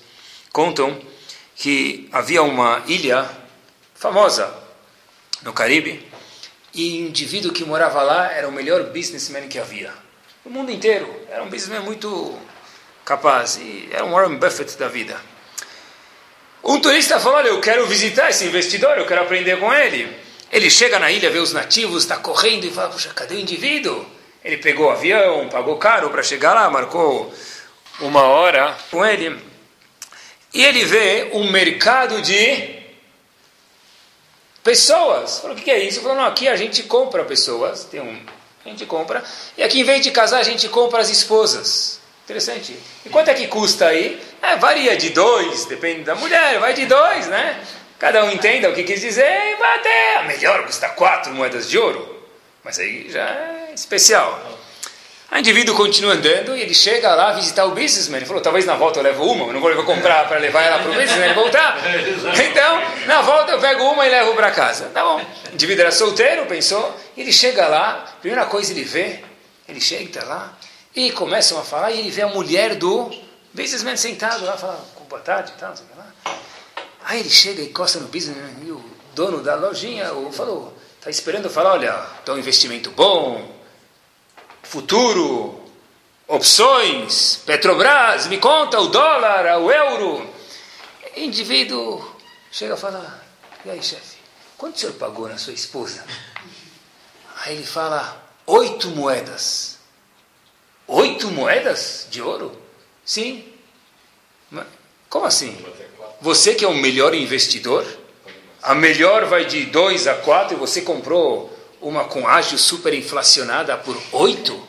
Contam 0.52 0.98
que 1.54 2.08
havia 2.10 2.42
uma 2.42 2.82
ilha 2.86 3.28
famosa 3.94 4.52
no 5.42 5.52
Caribe 5.52 6.06
e 6.74 7.02
o 7.02 7.08
indivíduo 7.08 7.52
que 7.52 7.64
morava 7.64 8.02
lá 8.02 8.32
era 8.32 8.48
o 8.48 8.52
melhor 8.52 8.84
businessman 8.84 9.48
que 9.48 9.58
havia. 9.58 9.92
No 10.44 10.50
mundo 10.50 10.70
inteiro. 10.70 11.08
Era 11.30 11.42
um 11.42 11.48
businessman 11.48 11.80
muito 11.80 12.38
capaz. 13.04 13.56
E 13.56 13.88
era 13.92 14.04
um 14.04 14.12
Warren 14.12 14.36
Buffett 14.36 14.76
da 14.78 14.88
vida. 14.88 15.20
Um 16.62 16.80
turista 16.80 17.18
falou, 17.20 17.38
olha, 17.38 17.48
eu 17.48 17.60
quero 17.60 17.86
visitar 17.86 18.30
esse 18.30 18.44
investidor, 18.44 18.98
eu 18.98 19.06
quero 19.06 19.22
aprender 19.22 19.58
com 19.58 19.72
ele. 19.72 20.27
Ele 20.50 20.70
chega 20.70 20.98
na 20.98 21.10
ilha, 21.10 21.30
vê 21.30 21.38
os 21.38 21.52
nativos, 21.52 22.02
está 22.02 22.16
correndo 22.16 22.64
e 22.64 22.70
fala, 22.70 22.88
puxa, 22.88 23.10
cadê 23.14 23.34
o 23.34 23.40
indivíduo? 23.40 24.04
Ele 24.44 24.56
pegou 24.56 24.86
o 24.86 24.90
avião, 24.90 25.48
pagou 25.48 25.76
caro 25.76 26.10
para 26.10 26.22
chegar 26.22 26.54
lá, 26.54 26.70
marcou 26.70 27.32
uma 28.00 28.22
hora 28.22 28.76
com 28.90 29.04
ele. 29.04 29.38
E 30.54 30.64
ele 30.64 30.84
vê 30.84 31.30
um 31.32 31.50
mercado 31.50 32.22
de 32.22 32.78
pessoas. 34.62 35.40
Falou, 35.40 35.56
o 35.56 35.60
que 35.60 35.70
é 35.70 35.80
isso? 35.80 36.00
Falou, 36.00 36.16
não, 36.16 36.24
aqui 36.24 36.48
a 36.48 36.56
gente 36.56 36.82
compra 36.84 37.24
pessoas, 37.24 37.84
tem 37.84 38.00
um, 38.00 38.20
a 38.64 38.68
gente 38.68 38.86
compra, 38.86 39.22
e 39.56 39.62
aqui 39.62 39.80
em 39.80 39.84
vez 39.84 40.02
de 40.02 40.10
casar 40.10 40.40
a 40.40 40.42
gente 40.42 40.68
compra 40.68 41.00
as 41.00 41.10
esposas. 41.10 42.00
Interessante. 42.24 42.78
E 43.06 43.08
quanto 43.08 43.28
é 43.28 43.34
que 43.34 43.46
custa 43.46 43.86
aí? 43.86 44.20
É, 44.42 44.56
varia 44.56 44.96
de 44.96 45.08
dois, 45.10 45.64
depende 45.64 46.02
da 46.02 46.14
mulher, 46.14 46.58
vai 46.58 46.74
de 46.74 46.84
dois, 46.84 47.26
né? 47.26 47.58
Cada 47.98 48.24
um 48.24 48.30
entenda 48.30 48.70
o 48.70 48.74
que 48.74 48.84
quis 48.84 49.00
dizer 49.00 49.24
e 49.24 49.56
vai 49.56 49.78
até 49.78 50.16
a 50.18 50.22
melhor, 50.22 50.64
custa 50.64 50.88
quatro 50.90 51.32
moedas 51.34 51.68
de 51.68 51.76
ouro. 51.78 52.16
Mas 52.62 52.78
aí 52.78 53.10
já 53.10 53.24
é 53.24 53.72
especial. 53.74 54.58
O 55.30 55.36
indivíduo 55.36 55.74
continua 55.74 56.14
andando 56.14 56.56
e 56.56 56.62
ele 56.62 56.74
chega 56.74 57.14
lá 57.14 57.32
visitar 57.32 57.64
o 57.66 57.72
businessman. 57.72 58.18
Ele 58.18 58.26
falou, 58.26 58.40
talvez 58.40 58.64
na 58.64 58.76
volta 58.76 59.00
eu 59.00 59.02
levo 59.02 59.24
uma, 59.24 59.46
eu 59.46 59.52
não 59.52 59.60
vou 59.60 59.84
comprar 59.84 60.26
para 60.26 60.38
levar 60.38 60.62
ela 60.62 60.78
para 60.78 60.90
o 60.90 60.94
businessman 60.94 61.30
e 61.30 61.34
voltar. 61.34 61.76
Então, 62.50 62.82
na 63.06 63.20
volta 63.20 63.52
eu 63.52 63.60
pego 63.60 63.84
uma 63.84 64.06
e 64.06 64.10
levo 64.10 64.34
para 64.34 64.50
casa. 64.52 64.86
Tá 64.86 65.02
bom. 65.02 65.20
O 65.50 65.54
indivíduo 65.54 65.82
era 65.82 65.92
solteiro, 65.92 66.46
pensou. 66.46 66.96
Ele 67.16 67.32
chega 67.32 67.66
lá, 67.66 68.16
primeira 68.20 68.46
coisa 68.46 68.72
ele 68.72 68.84
vê, 68.84 69.20
ele 69.68 69.80
chega 69.80 70.24
lá 70.24 70.56
e 70.94 71.10
começam 71.12 71.58
a 71.58 71.64
falar 71.64 71.90
e 71.90 71.98
ele 71.98 72.10
vê 72.10 72.22
a 72.22 72.28
mulher 72.28 72.76
do 72.76 73.10
businessman 73.52 73.96
sentado 73.96 74.44
lá, 74.44 74.56
fala, 74.56 74.82
boa 75.08 75.20
tarde 75.20 75.52
e 75.54 75.60
tal, 75.60 75.70
não 75.70 75.76
sei 75.76 75.84
o 75.84 75.88
que. 75.88 75.97
Aí 77.08 77.20
ele 77.20 77.30
chega 77.30 77.62
e 77.62 77.70
encosta 77.70 77.98
no 77.98 78.08
business 78.08 78.36
né? 78.36 78.54
e 78.66 78.70
o 78.70 78.84
dono 79.14 79.42
da 79.42 79.54
lojinha 79.54 80.12
o, 80.12 80.30
falou, 80.30 80.76
está 80.98 81.08
esperando 81.08 81.48
falar, 81.48 81.72
olha, 81.72 82.06
um 82.28 82.36
investimento 82.36 82.90
bom, 82.90 83.50
futuro, 84.62 85.58
opções, 86.26 87.40
Petrobras, 87.46 88.26
me 88.26 88.36
conta 88.36 88.78
o 88.78 88.88
dólar, 88.88 89.58
o 89.58 89.72
euro. 89.72 90.34
O 91.16 91.18
indivíduo 91.18 92.14
chega 92.52 92.74
a 92.74 92.76
falar, 92.76 93.24
e 93.64 93.70
aí 93.70 93.82
chefe, 93.82 94.18
quanto 94.58 94.76
o 94.76 94.78
senhor 94.78 94.92
pagou 94.96 95.30
na 95.30 95.38
sua 95.38 95.54
esposa? 95.54 96.04
Aí 97.36 97.56
ele 97.56 97.66
fala, 97.66 98.22
oito 98.44 98.88
moedas. 98.90 99.78
Oito 100.86 101.30
moedas 101.30 102.06
de 102.10 102.20
ouro? 102.20 102.54
Sim. 103.02 103.50
Como 105.08 105.24
assim? 105.24 105.56
Você 106.20 106.54
que 106.54 106.64
é 106.64 106.68
o 106.68 106.74
melhor 106.74 107.14
investidor, 107.14 107.86
a 108.62 108.74
melhor 108.74 109.26
vai 109.26 109.44
de 109.44 109.66
2 109.66 110.06
a 110.08 110.14
4 110.14 110.56
e 110.56 110.58
você 110.58 110.82
comprou 110.82 111.56
uma 111.80 112.04
com 112.04 112.26
ágio 112.26 112.58
super 112.58 112.92
inflacionada 112.92 113.76
por 113.76 113.96
8? 114.10 114.68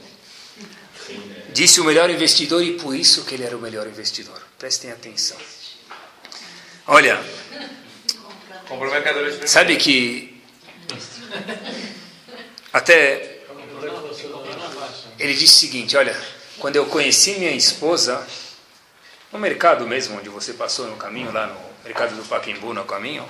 Disse 1.52 1.82
o 1.82 1.84
melhor 1.84 2.10
investidor 2.10 2.64
e 2.64 2.78
por 2.78 2.96
isso 2.96 3.26
que 3.26 3.34
ele 3.34 3.44
era 3.44 3.58
o 3.58 3.60
melhor 3.60 3.88
investidor. 3.88 4.40
Prestem 4.60 4.92
atenção. 4.92 5.38
Olha, 6.86 7.20
sabe 9.46 9.76
que 9.78 10.42
até 12.72 13.40
ele 15.18 15.34
disse 15.34 15.54
o 15.54 15.58
seguinte, 15.58 15.98
olha, 15.98 16.16
quando 16.60 16.76
eu 16.76 16.86
conheci 16.86 17.34
minha 17.34 17.52
esposa, 17.52 18.26
no 19.32 19.40
mercado 19.40 19.88
mesmo, 19.88 20.18
onde 20.18 20.30
você 20.30 20.54
passou 20.54 20.88
no 20.88 20.96
caminho, 20.96 21.32
lá 21.32 21.48
no 21.48 21.56
mercado 21.84 22.16
do 22.16 22.24
Paquimbu, 22.24 22.74
no 22.74 22.84
caminho, 22.84 23.24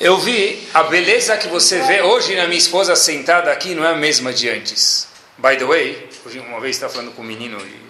eu 0.00 0.18
vi 0.18 0.68
a 0.72 0.84
beleza 0.84 1.36
que 1.36 1.48
você 1.48 1.80
vê 1.82 2.02
hoje 2.02 2.36
na 2.36 2.46
minha 2.46 2.58
esposa 2.58 2.94
sentada 2.94 3.50
aqui, 3.50 3.74
não 3.74 3.84
é 3.84 3.92
a 3.92 3.96
mesma 3.96 4.32
de 4.32 4.48
antes. 4.48 5.08
By 5.38 5.56
the 5.56 5.64
way, 5.64 6.08
uma 6.46 6.60
vez 6.60 6.76
estava 6.76 6.92
falando 6.92 7.12
com 7.12 7.22
um 7.22 7.24
menino 7.24 7.58
de 7.58 7.80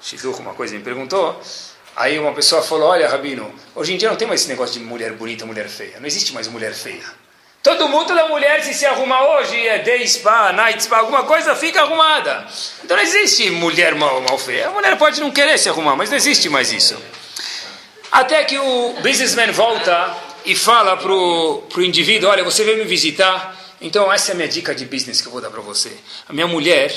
Shizuku, 0.00 0.40
uma 0.40 0.54
coisa, 0.54 0.74
me 0.74 0.82
perguntou, 0.82 1.40
aí 1.94 2.18
uma 2.18 2.32
pessoa 2.32 2.62
falou, 2.62 2.88
olha, 2.88 3.08
Rabino, 3.08 3.54
hoje 3.74 3.92
em 3.92 3.96
dia 3.96 4.08
não 4.08 4.16
tem 4.16 4.26
mais 4.26 4.40
esse 4.40 4.48
negócio 4.48 4.78
de 4.78 4.84
mulher 4.84 5.12
bonita, 5.12 5.44
mulher 5.44 5.68
feia, 5.68 6.00
não 6.00 6.06
existe 6.06 6.32
mais 6.32 6.48
mulher 6.48 6.72
feia. 6.72 7.04
Todo 7.66 7.88
mundo, 7.88 8.06
toda 8.06 8.28
mulher, 8.28 8.62
se 8.62 8.72
se 8.72 8.86
arrumar 8.86 9.26
hoje, 9.26 9.66
é 9.66 9.80
day 9.80 10.06
spa, 10.06 10.52
night 10.52 10.84
spa, 10.84 10.98
alguma 10.98 11.24
coisa, 11.24 11.52
fica 11.56 11.82
arrumada. 11.82 12.46
Então 12.84 12.96
não 12.96 13.02
existe 13.02 13.50
mulher 13.50 13.96
mal, 13.96 14.20
mal 14.20 14.38
feia. 14.38 14.68
A 14.68 14.70
mulher 14.70 14.96
pode 14.96 15.20
não 15.20 15.32
querer 15.32 15.58
se 15.58 15.68
arrumar, 15.68 15.96
mas 15.96 16.08
não 16.08 16.16
existe 16.16 16.48
mais 16.48 16.70
isso. 16.70 16.96
Até 18.12 18.44
que 18.44 18.56
o 18.56 18.94
businessman 19.02 19.50
volta 19.50 20.16
e 20.44 20.54
fala 20.54 20.96
para 20.96 21.10
o 21.10 21.64
indivíduo, 21.78 22.30
olha, 22.30 22.44
você 22.44 22.62
veio 22.62 22.78
me 22.78 22.84
visitar, 22.84 23.60
então 23.80 24.12
essa 24.12 24.30
é 24.30 24.32
a 24.34 24.36
minha 24.36 24.48
dica 24.48 24.72
de 24.72 24.84
business 24.84 25.20
que 25.20 25.26
eu 25.26 25.32
vou 25.32 25.40
dar 25.40 25.50
para 25.50 25.60
você. 25.60 25.90
A 26.28 26.32
minha 26.32 26.46
mulher, 26.46 26.94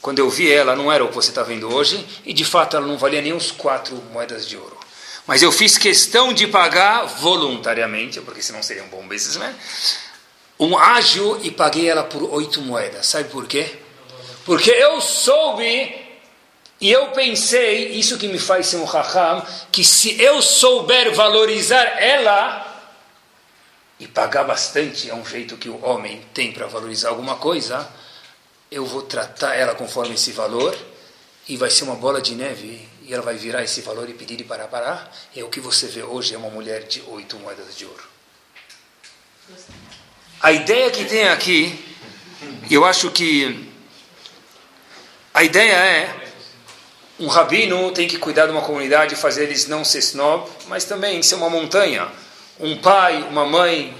quando 0.00 0.20
eu 0.20 0.30
vi 0.30 0.50
ela, 0.50 0.74
não 0.74 0.90
era 0.90 1.04
o 1.04 1.08
que 1.08 1.14
você 1.14 1.28
está 1.28 1.42
vendo 1.42 1.70
hoje, 1.70 2.02
e 2.24 2.32
de 2.32 2.46
fato 2.46 2.74
ela 2.74 2.86
não 2.86 2.96
valia 2.96 3.20
nem 3.20 3.34
uns 3.34 3.50
quatro 3.50 4.02
moedas 4.14 4.48
de 4.48 4.56
ouro. 4.56 4.79
Mas 5.26 5.42
eu 5.42 5.52
fiz 5.52 5.78
questão 5.78 6.32
de 6.32 6.46
pagar 6.46 7.04
voluntariamente, 7.04 8.20
porque 8.20 8.42
senão 8.42 8.62
seria 8.62 8.84
um 8.84 8.88
bom 8.88 9.06
businessman, 9.06 9.54
um 10.58 10.76
ágio 10.76 11.40
e 11.42 11.50
paguei 11.50 11.88
ela 11.88 12.04
por 12.04 12.22
oito 12.34 12.60
moedas. 12.60 13.06
Sabe 13.06 13.28
por 13.28 13.46
quê? 13.46 13.78
Porque 14.44 14.70
eu 14.70 15.00
soube 15.00 16.10
e 16.80 16.90
eu 16.90 17.08
pensei, 17.08 17.88
isso 17.92 18.16
que 18.16 18.26
me 18.26 18.38
faz 18.38 18.68
ser 18.68 18.78
um 18.78 18.84
raham, 18.84 19.46
que 19.70 19.84
se 19.84 20.20
eu 20.20 20.40
souber 20.40 21.14
valorizar 21.14 21.84
ela 22.02 22.66
e 23.98 24.06
pagar 24.06 24.44
bastante, 24.44 25.10
é 25.10 25.14
um 25.14 25.24
jeito 25.24 25.58
que 25.58 25.68
o 25.68 25.84
homem 25.84 26.22
tem 26.32 26.52
para 26.52 26.66
valorizar 26.66 27.10
alguma 27.10 27.36
coisa, 27.36 27.86
eu 28.70 28.86
vou 28.86 29.02
tratar 29.02 29.54
ela 29.54 29.74
conforme 29.74 30.14
esse 30.14 30.32
valor 30.32 30.74
e 31.46 31.56
vai 31.56 31.70
ser 31.70 31.84
uma 31.84 31.96
bola 31.96 32.22
de 32.22 32.34
neve 32.34 32.88
e 33.10 33.12
ela 33.12 33.24
vai 33.24 33.34
virar 33.34 33.64
esse 33.64 33.80
valor 33.80 34.08
e 34.08 34.14
pedir 34.14 34.44
para 34.44 34.68
parar. 34.68 35.12
É 35.34 35.42
o 35.42 35.48
que 35.48 35.58
você 35.58 35.88
vê 35.88 36.00
hoje 36.00 36.32
é 36.32 36.38
uma 36.38 36.48
mulher 36.48 36.84
de 36.84 37.02
oito 37.08 37.36
moedas 37.40 37.76
de 37.76 37.84
ouro. 37.84 38.04
A 40.40 40.52
ideia 40.52 40.88
que 40.92 41.04
tem 41.04 41.26
aqui, 41.26 41.96
eu 42.70 42.84
acho 42.84 43.10
que 43.10 43.68
a 45.34 45.42
ideia 45.42 45.72
é 45.72 46.30
um 47.18 47.26
rabino 47.26 47.90
tem 47.90 48.06
que 48.06 48.16
cuidar 48.16 48.46
de 48.46 48.52
uma 48.52 48.62
comunidade, 48.62 49.16
fazer 49.16 49.42
eles 49.42 49.66
não 49.66 49.84
ser 49.84 49.98
snob, 49.98 50.48
mas 50.68 50.84
também 50.84 51.20
ser 51.20 51.34
uma 51.34 51.50
montanha. 51.50 52.08
Um 52.60 52.76
pai, 52.76 53.24
uma 53.24 53.44
mãe, 53.44 53.92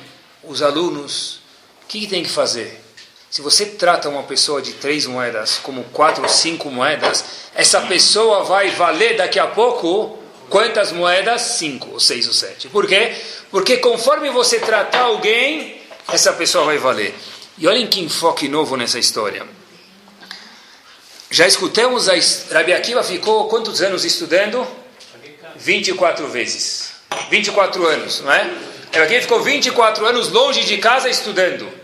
os 0.45 0.63
alunos, 0.63 1.41
o 1.83 1.87
que, 1.89 1.99
que 1.99 2.07
tem 2.07 2.23
que 2.23 2.31
fazer? 2.31 2.80
Se 3.31 3.43
você 3.43 3.65
trata 3.65 4.09
uma 4.09 4.25
pessoa 4.25 4.61
de 4.61 4.73
três 4.73 5.07
moedas 5.07 5.61
como 5.63 5.85
quatro 5.85 6.25
ou 6.25 6.29
cinco 6.29 6.69
moedas, 6.69 7.25
essa 7.55 7.81
pessoa 7.83 8.43
vai 8.43 8.71
valer 8.71 9.17
daqui 9.17 9.39
a 9.39 9.47
pouco 9.47 10.19
quantas 10.49 10.91
moedas? 10.91 11.41
Cinco, 11.43 11.91
ou 11.93 12.01
seis 12.01 12.27
ou 12.27 12.33
sete. 12.35 12.69
Por 12.69 12.89
quê? 12.89 13.15
Porque 13.49 13.77
conforme 13.77 14.31
você 14.31 14.59
tratar 14.59 15.03
alguém, 15.03 15.81
essa 16.09 16.33
pessoa 16.33 16.65
vai 16.65 16.79
valer. 16.79 17.15
E 17.57 17.69
olhem 17.69 17.87
que 17.87 18.01
enfoque 18.01 18.49
novo 18.49 18.77
nessa 18.77 18.99
história. 18.99 19.47
Já 21.31 21.47
escutamos, 21.47 22.09
a 22.09 22.15
Rabi 22.53 22.73
Akiva 22.73 23.05
ficou 23.05 23.47
quantos 23.47 23.81
anos 23.81 24.05
estudando? 24.05 24.67
24 25.55 26.27
vezes. 26.27 26.95
24 27.31 27.87
anos, 27.87 28.23
não 28.23 28.33
é? 28.33 28.43
Rabi 28.93 29.05
Akiva 29.05 29.23
ficou 29.23 29.41
24 29.41 30.05
anos 30.05 30.31
longe 30.31 30.65
de 30.65 30.79
casa 30.79 31.09
estudando. 31.09 31.80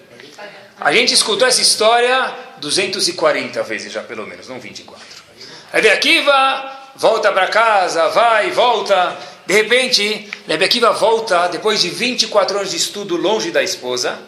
A 0.78 0.92
gente 0.92 1.14
escutou 1.14 1.48
essa 1.48 1.62
história 1.62 2.36
240 2.58 3.62
vezes 3.62 3.90
já, 3.90 4.02
pelo 4.02 4.26
menos, 4.26 4.46
não 4.46 4.60
24. 4.60 5.02
Rebbe 5.72 5.88
Akiva 5.88 6.90
volta 6.96 7.32
para 7.32 7.48
casa, 7.48 8.08
vai, 8.08 8.50
volta. 8.50 9.16
De 9.46 9.54
repente, 9.54 10.30
Rebbe 10.46 10.66
Akiva 10.66 10.92
volta, 10.92 11.48
depois 11.48 11.80
de 11.80 11.88
24 11.88 12.58
anos 12.58 12.70
de 12.70 12.76
estudo 12.76 13.16
longe 13.16 13.50
da 13.50 13.62
esposa. 13.62 14.18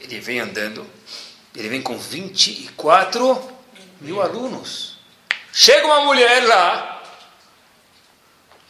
Ele 0.00 0.20
vem 0.20 0.38
andando, 0.38 0.86
ele 1.56 1.68
vem 1.68 1.82
com 1.82 1.98
24 1.98 3.50
mil 4.00 4.22
alunos. 4.22 4.98
Chega 5.52 5.86
uma 5.86 6.00
mulher 6.04 6.44
lá, 6.46 7.02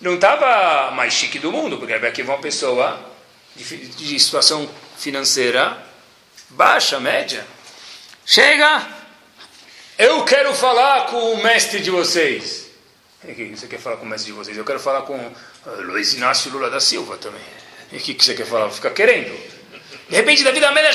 não 0.00 0.14
estava 0.14 0.92
mais 0.92 1.12
chique 1.12 1.38
do 1.38 1.52
mundo, 1.52 1.76
porque 1.76 1.92
Rebbe 1.92 2.06
Akiva 2.06 2.32
é 2.32 2.34
uma 2.36 2.42
pessoa 2.42 2.98
de, 3.54 3.88
de 3.88 4.18
situação 4.18 4.68
financeira 4.96 5.92
baixa, 6.51 7.01
média. 7.01 7.47
Chega, 8.24 8.86
eu 9.99 10.24
quero 10.24 10.55
falar 10.55 11.07
com 11.07 11.34
o 11.34 11.42
mestre 11.42 11.80
de 11.80 11.90
vocês. 11.90 12.70
O 13.22 13.34
que 13.34 13.57
você 13.57 13.66
quer 13.66 13.78
falar 13.78 13.97
com 13.97 14.05
o 14.05 14.09
mestre 14.09 14.32
de 14.32 14.36
vocês? 14.36 14.57
Eu 14.57 14.64
quero 14.64 14.80
falar 14.80 15.03
com 15.03 15.14
uh, 15.16 15.82
Luiz 15.82 16.14
Inácio 16.14 16.51
Lula 16.51 16.68
da 16.68 16.80
Silva 16.80 17.16
também. 17.16 17.40
E 17.92 17.97
o 17.97 18.01
que 18.01 18.22
você 18.22 18.34
quer 18.34 18.47
falar? 18.47 18.70
Fica 18.70 18.90
querendo. 18.90 19.32
De 20.09 20.16
repente, 20.16 20.45
Davi 20.45 20.62
Amélia, 20.62 20.90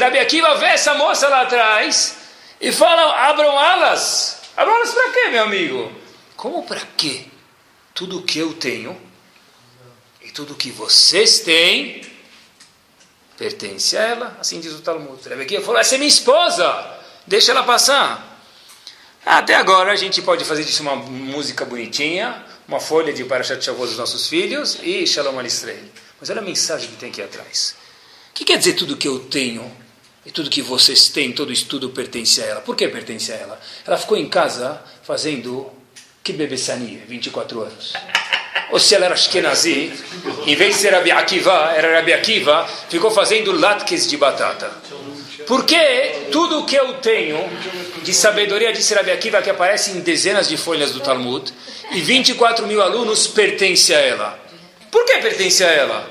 Rabi 0.00 0.18
Akiva 0.18 0.54
vê 0.56 0.66
essa 0.66 0.94
moça 0.94 1.28
lá 1.28 1.42
atrás 1.42 2.16
e 2.60 2.70
fala: 2.70 3.28
abram 3.28 3.58
alas. 3.58 4.40
Abram 4.56 4.76
alas 4.76 4.92
para 4.92 5.10
quê, 5.10 5.28
meu 5.30 5.44
amigo? 5.44 5.92
Como 6.36 6.62
para 6.64 6.80
quê? 6.96 7.24
Tudo 7.94 8.22
que 8.22 8.38
eu 8.38 8.52
tenho 8.54 9.00
e 10.22 10.30
tudo 10.30 10.54
que 10.54 10.70
vocês 10.70 11.40
têm 11.40 12.02
pertence 13.38 13.96
a 13.96 14.02
ela, 14.02 14.36
assim 14.40 14.60
diz 14.60 14.72
o 14.72 14.80
Talmud. 14.80 15.26
Rebbe 15.26 15.62
falou, 15.62 15.80
essa 15.80 15.94
é 15.94 15.98
minha 15.98 16.08
esposa, 16.08 16.98
deixa 17.26 17.52
ela 17.52 17.62
passar. 17.62 18.26
Até 19.24 19.54
agora 19.54 19.92
a 19.92 19.96
gente 19.96 20.20
pode 20.20 20.44
fazer 20.44 20.64
disso 20.64 20.82
uma 20.82 20.96
música 20.96 21.64
bonitinha, 21.64 22.44
uma 22.66 22.80
folha 22.80 23.12
de 23.12 23.24
Parashat 23.24 23.64
Shavuot 23.64 23.88
dos 23.88 23.98
nossos 23.98 24.28
filhos 24.28 24.78
e 24.82 25.06
Shalom 25.06 25.38
Alistrei. 25.38 25.80
Mas 26.20 26.28
olha 26.30 26.40
a 26.40 26.44
mensagem 26.44 26.88
que 26.90 26.96
tem 26.96 27.10
aqui 27.10 27.22
atrás. 27.22 27.76
O 28.30 28.34
que 28.34 28.44
quer 28.44 28.58
dizer 28.58 28.72
tudo 28.74 28.96
que 28.96 29.06
eu 29.06 29.20
tenho 29.20 29.70
e 30.26 30.30
tudo 30.30 30.50
que 30.50 30.62
vocês 30.62 31.08
têm, 31.08 31.32
todo 31.32 31.52
estudo 31.52 31.90
pertence 31.90 32.42
a 32.42 32.46
ela? 32.46 32.60
Por 32.60 32.74
que 32.74 32.88
pertence 32.88 33.32
a 33.32 33.36
ela? 33.36 33.60
Ela 33.86 33.96
ficou 33.96 34.16
em 34.16 34.28
casa 34.28 34.82
fazendo 35.02 35.70
que 36.24 36.32
bebessania, 36.32 37.04
24 37.06 37.60
anos 37.62 37.92
ou 38.70 38.78
se 38.78 38.94
ela 38.94 39.06
era 39.06 39.14
Ashkenazi, 39.14 39.92
em 40.46 40.54
vez 40.54 40.76
de 40.76 40.82
ser 40.82 40.92
Rabi 40.92 41.10
Akiva, 41.10 41.72
era 41.76 41.96
Rabi 41.96 42.12
Akiva, 42.12 42.68
ficou 42.88 43.10
fazendo 43.10 43.52
latkes 43.52 44.08
de 44.08 44.16
batata. 44.16 44.70
Porque 45.46 46.28
tudo 46.30 46.60
o 46.60 46.66
que 46.66 46.76
eu 46.76 46.94
tenho 46.94 47.38
de 48.02 48.12
sabedoria 48.12 48.72
de 48.72 48.94
Rabi 48.94 49.10
Akiva, 49.10 49.40
que 49.40 49.50
aparece 49.50 49.92
em 49.92 50.00
dezenas 50.00 50.48
de 50.48 50.56
folhas 50.56 50.92
do 50.92 51.00
Talmud, 51.00 51.52
e 51.90 52.00
24 52.00 52.66
mil 52.66 52.82
alunos 52.82 53.26
pertence 53.26 53.94
a 53.94 53.98
ela. 53.98 54.38
Por 54.90 55.04
que 55.04 55.18
pertence 55.18 55.64
a 55.64 55.68
ela? 55.68 56.10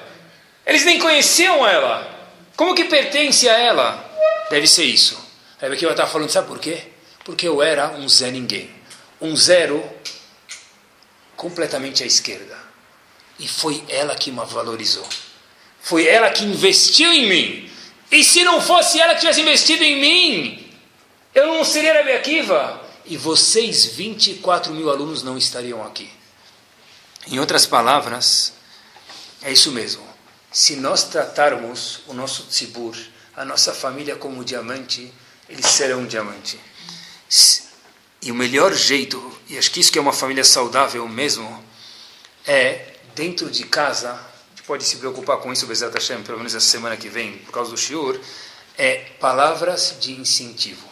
Eles 0.66 0.86
nem 0.86 1.00
conheciam 1.00 1.68
ela. 1.68 2.16
Como 2.56 2.74
que 2.74 2.86
pertence 2.86 3.48
a 3.48 3.58
ela? 3.58 4.04
Deve 4.50 4.68
ser 4.68 4.86
isso. 4.86 5.18
Rabi 5.62 5.76
Akiva 5.76 5.92
estava 5.92 6.10
falando, 6.10 6.30
sabe 6.30 6.48
por 6.48 6.60
quê? 6.60 6.80
Porque 7.24 7.48
eu 7.48 7.62
era 7.62 7.90
um 7.92 8.08
Zé 8.10 8.32
Ninguém. 8.32 8.70
Um 9.22 9.36
zero 9.36 9.84
completamente 11.38 12.04
à 12.04 12.06
esquerda. 12.06 12.58
E 13.40 13.48
foi 13.48 13.86
ela 13.88 14.16
que 14.16 14.32
me 14.32 14.44
valorizou. 14.46 15.08
Foi 15.80 16.06
ela 16.06 16.30
que 16.32 16.44
investiu 16.44 17.14
em 17.14 17.30
mim. 17.30 17.72
E 18.12 18.24
se 18.24 18.44
não 18.44 18.60
fosse 18.60 19.00
ela 19.00 19.14
que 19.14 19.22
tivesse 19.22 19.42
investido 19.42 19.84
em 19.84 20.02
mim, 20.02 20.74
eu 21.34 21.48
não 21.48 21.64
seria 21.64 21.94
Rabi 21.94 22.12
Akiva. 22.12 22.82
E 23.06 23.16
vocês, 23.16 23.86
24 23.86 24.74
mil 24.74 24.90
alunos, 24.90 25.24
não 25.24 25.38
estariam 25.38 25.86
aqui. 25.86 26.10
Em 27.28 27.40
outras 27.40 27.66
palavras, 27.66 28.54
é 29.42 29.52
isso 29.52 29.72
mesmo. 29.72 30.06
Se 30.52 30.76
nós 30.76 31.04
tratarmos 31.04 32.02
o 32.08 32.14
nosso 32.14 32.44
tzibur, 32.48 32.98
a 33.36 33.46
nossa 33.46 33.74
família 33.74 34.16
como 34.16 34.44
diamante, 34.44 35.14
eles 35.48 35.68
serão 35.68 36.00
um 36.00 36.06
diamante. 36.06 36.60
E 38.22 38.32
o 38.32 38.36
melhor 38.36 38.74
jeito, 38.74 39.37
e 39.50 39.58
acho 39.58 39.72
que 39.72 39.80
isso 39.80 39.92
que 39.92 39.98
é 39.98 40.02
uma 40.02 40.14
família 40.14 40.44
saudável 40.44 41.08
mesmo, 41.08 41.64
é 42.46 42.94
dentro 43.16 43.50
de 43.50 43.64
casa, 43.66 44.12
a 44.12 44.50
gente 44.50 44.64
pode 44.64 44.84
se 44.84 44.98
preocupar 44.98 45.38
com 45.38 45.52
isso, 45.52 45.66
Bezat 45.66 45.94
Hashem, 45.94 46.22
pelo 46.24 46.38
menos 46.38 46.54
essa 46.54 46.66
semana 46.66 46.98
que 46.98 47.10
vem, 47.10 47.38
por 47.40 47.52
causa 47.52 47.72
do 47.72 47.78
Shiur, 47.78 48.20
é 48.78 48.96
palavras 49.20 49.96
de 50.00 50.14
incentivo, 50.14 50.88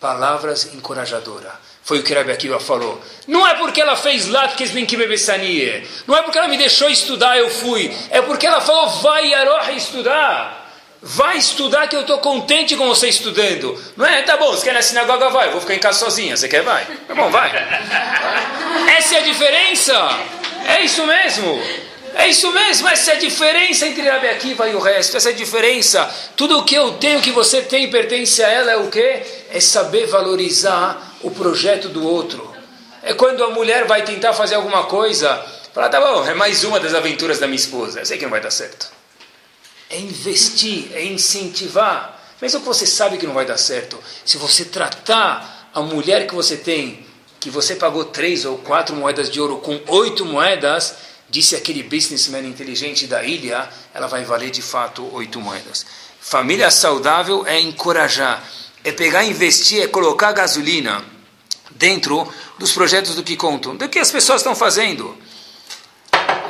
palavras 0.00 0.72
encorajadoras. 0.74 1.52
Foi 1.82 1.98
o 1.98 2.02
que 2.02 2.14
Rabi 2.14 2.32
Akiva 2.32 2.58
falou. 2.58 3.00
Não 3.26 3.46
é 3.46 3.54
porque 3.54 3.80
ela 3.80 3.94
fez 3.94 4.26
latkes 4.26 4.70
benkibebessanie, 4.70 5.86
não 6.06 6.16
é 6.16 6.22
porque 6.22 6.38
ela 6.38 6.48
me 6.48 6.56
deixou 6.56 6.88
estudar, 6.88 7.38
eu 7.38 7.50
fui, 7.50 7.94
é 8.10 8.22
porque 8.22 8.46
ela 8.46 8.60
falou, 8.60 8.88
vai 9.00 9.28
Yaroha 9.28 9.72
estudar. 9.72 10.63
Vai 11.06 11.36
estudar 11.36 11.86
que 11.86 11.94
eu 11.94 12.00
estou 12.00 12.18
contente 12.18 12.74
com 12.76 12.88
você 12.88 13.08
estudando. 13.08 13.78
Não 13.94 14.06
é? 14.06 14.22
Tá 14.22 14.38
bom, 14.38 14.50
você 14.52 14.64
quer 14.64 14.72
na 14.72 14.80
sinagoga? 14.80 15.28
Vai. 15.28 15.48
Eu 15.48 15.52
vou 15.52 15.60
ficar 15.60 15.74
em 15.74 15.78
casa 15.78 15.98
sozinha. 15.98 16.34
Você 16.34 16.48
quer? 16.48 16.62
Vai. 16.62 16.82
Tá 17.06 17.14
bom, 17.14 17.30
vai. 17.30 17.52
Essa 18.96 19.16
é 19.16 19.18
a 19.18 19.22
diferença. 19.22 19.92
É 20.66 20.80
isso 20.80 21.06
mesmo. 21.06 21.62
É 22.14 22.26
isso 22.26 22.50
mesmo. 22.50 22.88
Essa 22.88 23.10
é 23.10 23.14
a 23.16 23.18
diferença 23.18 23.86
entre 23.86 24.08
Rabi 24.08 24.28
Akiva 24.28 24.66
e 24.66 24.74
o 24.74 24.78
resto. 24.78 25.18
Essa 25.18 25.28
é 25.28 25.32
a 25.32 25.36
diferença. 25.36 26.10
Tudo 26.36 26.60
o 26.60 26.64
que 26.64 26.74
eu 26.74 26.92
tenho, 26.92 27.20
que 27.20 27.32
você 27.32 27.60
tem, 27.60 27.90
pertence 27.90 28.42
a 28.42 28.48
ela. 28.48 28.72
É 28.72 28.76
o 28.78 28.88
quê? 28.88 29.22
É 29.50 29.60
saber 29.60 30.06
valorizar 30.06 31.16
o 31.20 31.30
projeto 31.30 31.90
do 31.90 32.02
outro. 32.02 32.50
É 33.02 33.12
quando 33.12 33.44
a 33.44 33.50
mulher 33.50 33.84
vai 33.84 34.00
tentar 34.04 34.32
fazer 34.32 34.54
alguma 34.54 34.84
coisa. 34.84 35.44
Fala, 35.74 35.90
tá 35.90 36.00
bom, 36.00 36.26
é 36.26 36.32
mais 36.32 36.64
uma 36.64 36.80
das 36.80 36.94
aventuras 36.94 37.38
da 37.38 37.46
minha 37.46 37.56
esposa. 37.56 38.00
Eu 38.00 38.06
sei 38.06 38.16
que 38.16 38.24
não 38.24 38.30
vai 38.30 38.40
dar 38.40 38.50
certo 38.50 39.03
é 39.94 40.00
investir, 40.00 40.90
é 40.92 41.04
incentivar. 41.04 42.20
Mesmo 42.42 42.60
que 42.60 42.66
você 42.66 42.84
sabe 42.84 43.16
que 43.16 43.26
não 43.26 43.34
vai 43.34 43.46
dar 43.46 43.56
certo, 43.56 43.98
se 44.24 44.36
você 44.36 44.64
tratar 44.64 45.70
a 45.72 45.80
mulher 45.80 46.26
que 46.26 46.34
você 46.34 46.56
tem, 46.56 47.06
que 47.38 47.48
você 47.48 47.76
pagou 47.76 48.04
três 48.04 48.44
ou 48.44 48.58
quatro 48.58 48.94
moedas 48.94 49.30
de 49.30 49.40
ouro 49.40 49.58
com 49.58 49.80
oito 49.86 50.24
moedas, 50.24 50.94
disse 51.30 51.54
aquele 51.54 51.82
businessman 51.82 52.46
inteligente 52.46 53.06
da 53.06 53.22
ilha, 53.22 53.68
ela 53.92 54.08
vai 54.08 54.24
valer 54.24 54.50
de 54.50 54.62
fato 54.62 55.08
oito 55.14 55.40
moedas. 55.40 55.86
Família 56.20 56.70
saudável 56.70 57.46
é 57.46 57.60
encorajar, 57.60 58.42
é 58.82 58.90
pegar 58.90 59.24
investir, 59.24 59.82
é 59.82 59.86
colocar 59.86 60.32
gasolina 60.32 61.04
dentro 61.70 62.30
dos 62.58 62.72
projetos 62.72 63.14
do 63.14 63.22
que 63.22 63.36
contam, 63.36 63.76
do 63.76 63.88
que 63.88 63.98
as 63.98 64.10
pessoas 64.10 64.40
estão 64.40 64.56
fazendo. 64.56 65.16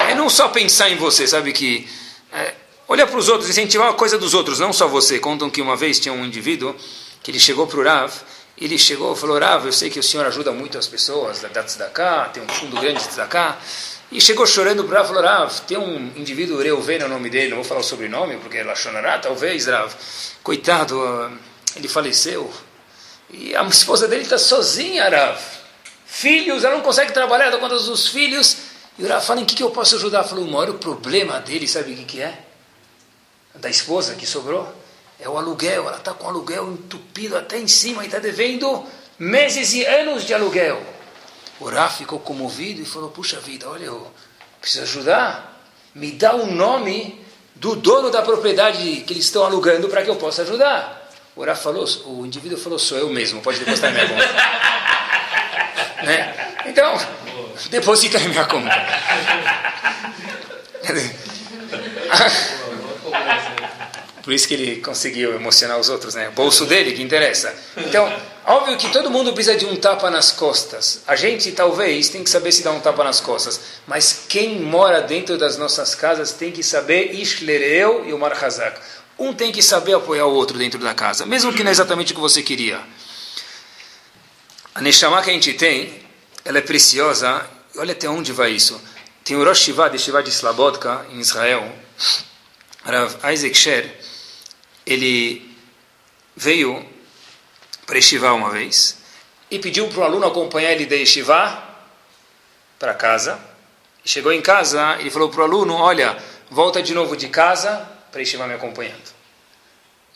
É 0.08 0.14
não 0.14 0.30
só 0.30 0.48
pensar 0.48 0.90
em 0.90 0.96
você, 0.96 1.26
sabe 1.26 1.52
que 1.52 1.88
é, 2.32 2.54
Olhar 2.86 3.06
para 3.06 3.18
os 3.18 3.28
outros, 3.28 3.48
incentivar 3.48 3.88
a 3.88 3.94
coisa 3.94 4.18
dos 4.18 4.34
outros, 4.34 4.58
não 4.58 4.72
só 4.72 4.86
você. 4.86 5.18
Contam 5.18 5.48
que 5.48 5.62
uma 5.62 5.76
vez 5.76 5.98
tinha 5.98 6.12
um 6.12 6.24
indivíduo 6.24 6.74
que 7.22 7.30
ele 7.30 7.40
chegou 7.40 7.66
para 7.66 7.80
o 7.80 7.82
Rav 7.82 8.12
ele 8.56 8.78
chegou 8.78 9.14
e 9.14 9.16
falou, 9.16 9.38
Rav, 9.38 9.66
eu 9.66 9.72
sei 9.72 9.90
que 9.90 9.98
o 9.98 10.02
senhor 10.02 10.24
ajuda 10.26 10.52
muito 10.52 10.78
as 10.78 10.86
pessoas 10.86 11.40
da 11.40 11.62
Tzedakah, 11.62 12.30
tem 12.32 12.42
um 12.42 12.48
fundo 12.48 12.80
grande 12.80 13.00
de 13.00 13.08
Tzedakah, 13.08 13.58
e 14.12 14.20
chegou 14.20 14.46
chorando 14.46 14.84
para 14.84 14.98
Rav, 14.98 15.08
falou, 15.08 15.22
Rav, 15.24 15.60
tem 15.66 15.76
um 15.76 16.12
indivíduo, 16.16 16.62
Reuven 16.62 17.00
é 17.00 17.04
o 17.04 17.08
nome 17.08 17.28
dele, 17.28 17.48
não 17.48 17.56
vou 17.56 17.64
falar 17.64 17.80
o 17.80 17.84
sobrenome, 17.84 18.36
porque 18.36 18.58
é 18.58 18.64
Lachonará, 18.64 19.18
talvez, 19.18 19.66
Rav, 19.66 19.92
coitado, 20.42 21.02
ah, 21.02 21.32
ele 21.74 21.88
faleceu, 21.88 22.48
e 23.28 23.56
a 23.56 23.64
esposa 23.64 24.06
dele 24.06 24.22
está 24.22 24.38
sozinha, 24.38 25.08
Rav, 25.08 25.40
filhos, 26.06 26.62
ela 26.62 26.76
não 26.76 26.82
consegue 26.82 27.12
trabalhar, 27.12 27.50
dá 27.50 27.58
conta 27.58 27.74
dos 27.74 28.06
filhos, 28.06 28.56
e 28.96 29.04
o 29.04 29.08
Rav 29.08 29.24
fala, 29.26 29.40
em 29.40 29.44
que, 29.44 29.56
que 29.56 29.64
eu 29.64 29.70
posso 29.70 29.96
ajudar? 29.96 30.22
Falou, 30.22 30.44
o 30.44 30.50
maior 30.50 30.72
problema 30.74 31.40
dele, 31.40 31.66
sabe 31.66 31.92
o 31.92 31.96
que, 31.96 32.04
que 32.04 32.20
é? 32.20 32.38
Da 33.54 33.70
esposa 33.70 34.14
que 34.14 34.26
sobrou? 34.26 34.72
É 35.18 35.28
o 35.28 35.38
aluguel, 35.38 35.86
ela 35.86 35.96
está 35.96 36.12
com 36.12 36.26
o 36.26 36.28
aluguel 36.28 36.72
entupido 36.72 37.36
até 37.36 37.58
em 37.58 37.68
cima 37.68 38.02
e 38.02 38.06
está 38.06 38.18
devendo 38.18 38.84
meses 39.18 39.72
e 39.72 39.84
anos 39.84 40.24
de 40.24 40.34
aluguel. 40.34 40.82
O 41.60 41.68
Rav 41.68 41.96
ficou 41.96 42.18
comovido 42.18 42.82
e 42.82 42.84
falou, 42.84 43.10
puxa 43.10 43.38
vida, 43.38 43.68
olha, 43.68 43.84
eu 43.84 44.10
preciso 44.60 44.82
ajudar. 44.82 45.62
Me 45.94 46.10
dá 46.10 46.34
o 46.34 46.46
nome 46.46 47.24
do 47.54 47.76
dono 47.76 48.10
da 48.10 48.22
propriedade 48.22 49.04
que 49.06 49.12
eles 49.12 49.26
estão 49.26 49.44
alugando 49.44 49.88
para 49.88 50.02
que 50.02 50.10
eu 50.10 50.16
possa 50.16 50.42
ajudar. 50.42 51.08
O 51.36 51.44
falou, 51.54 51.84
o 52.06 52.26
indivíduo 52.26 52.58
falou, 52.58 52.78
sou 52.78 52.98
eu 52.98 53.08
mesmo, 53.10 53.40
pode 53.40 53.60
depositar 53.60 53.90
em 53.90 53.94
minha 53.94 54.08
conta. 54.08 54.26
né? 56.04 56.34
Então, 56.66 56.98
deposita 57.70 58.18
em 58.18 58.28
minha 58.28 58.44
conta. 58.44 58.70
Por 64.24 64.32
isso 64.32 64.48
que 64.48 64.54
ele 64.54 64.80
conseguiu 64.80 65.34
emocionar 65.34 65.78
os 65.78 65.90
outros, 65.90 66.14
né? 66.14 66.30
O 66.30 66.32
bolso 66.32 66.64
dele 66.64 66.92
que 66.92 67.02
interessa. 67.02 67.54
Então, 67.76 68.10
óbvio 68.46 68.78
que 68.78 68.90
todo 68.90 69.10
mundo 69.10 69.34
precisa 69.34 69.54
de 69.54 69.66
um 69.66 69.76
tapa 69.76 70.10
nas 70.10 70.32
costas. 70.32 71.02
A 71.06 71.14
gente 71.14 71.52
talvez 71.52 72.08
tem 72.08 72.24
que 72.24 72.30
saber 72.30 72.50
se 72.50 72.62
dar 72.62 72.72
um 72.72 72.80
tapa 72.80 73.04
nas 73.04 73.20
costas, 73.20 73.60
mas 73.86 74.24
quem 74.26 74.60
mora 74.60 75.02
dentro 75.02 75.36
das 75.36 75.58
nossas 75.58 75.94
casas 75.94 76.32
tem 76.32 76.50
que 76.50 76.62
saber 76.62 77.12
Ishlereu 77.12 78.06
e 78.06 78.14
o 78.14 78.18
Marhazak. 78.18 78.80
Um 79.18 79.34
tem 79.34 79.52
que 79.52 79.62
saber 79.62 79.94
apoiar 79.94 80.24
o 80.24 80.32
outro 80.32 80.56
dentro 80.56 80.80
da 80.80 80.94
casa, 80.94 81.26
mesmo 81.26 81.52
que 81.52 81.62
não 81.62 81.68
é 81.68 81.72
exatamente 81.72 82.12
o 82.12 82.14
que 82.14 82.20
você 82.20 82.42
queria. 82.42 82.80
A 84.74 84.80
Neshama 84.80 85.22
que 85.22 85.28
a 85.28 85.32
gente 85.34 85.52
tem, 85.52 86.00
ela 86.46 86.58
é 86.58 86.62
preciosa. 86.62 87.44
Olha 87.76 87.92
até 87.92 88.08
onde 88.08 88.32
vai 88.32 88.52
isso. 88.52 88.80
Tem 89.22 89.36
o 89.36 89.44
Rosh 89.44 89.58
Shiva 89.58 89.90
de 89.90 89.98
Shiva 89.98 90.22
de 90.22 90.30
Slabodka, 90.30 91.06
em 91.12 91.20
Israel. 91.20 91.70
Rav 92.84 93.14
Isaac 93.32 93.54
Sher, 93.54 94.03
ele 94.86 95.56
veio 96.36 96.84
para 97.86 97.96
Yeshiva 97.96 98.32
uma 98.32 98.50
vez 98.50 98.98
e 99.50 99.58
pediu 99.58 99.88
para 99.88 100.00
o 100.00 100.04
aluno 100.04 100.26
acompanhar 100.26 100.72
ele 100.72 100.86
de 100.86 100.96
Yeshiva 100.96 101.62
para 102.78 102.94
casa. 102.94 103.38
Chegou 104.04 104.32
em 104.32 104.42
casa 104.42 104.98
e 105.00 105.10
falou 105.10 105.30
para 105.30 105.40
o 105.40 105.44
aluno, 105.44 105.74
olha, 105.74 106.18
volta 106.50 106.82
de 106.82 106.92
novo 106.92 107.16
de 107.16 107.28
casa 107.28 107.88
para 108.10 108.20
Yeshiva 108.20 108.46
me 108.46 108.54
acompanhando. 108.54 109.14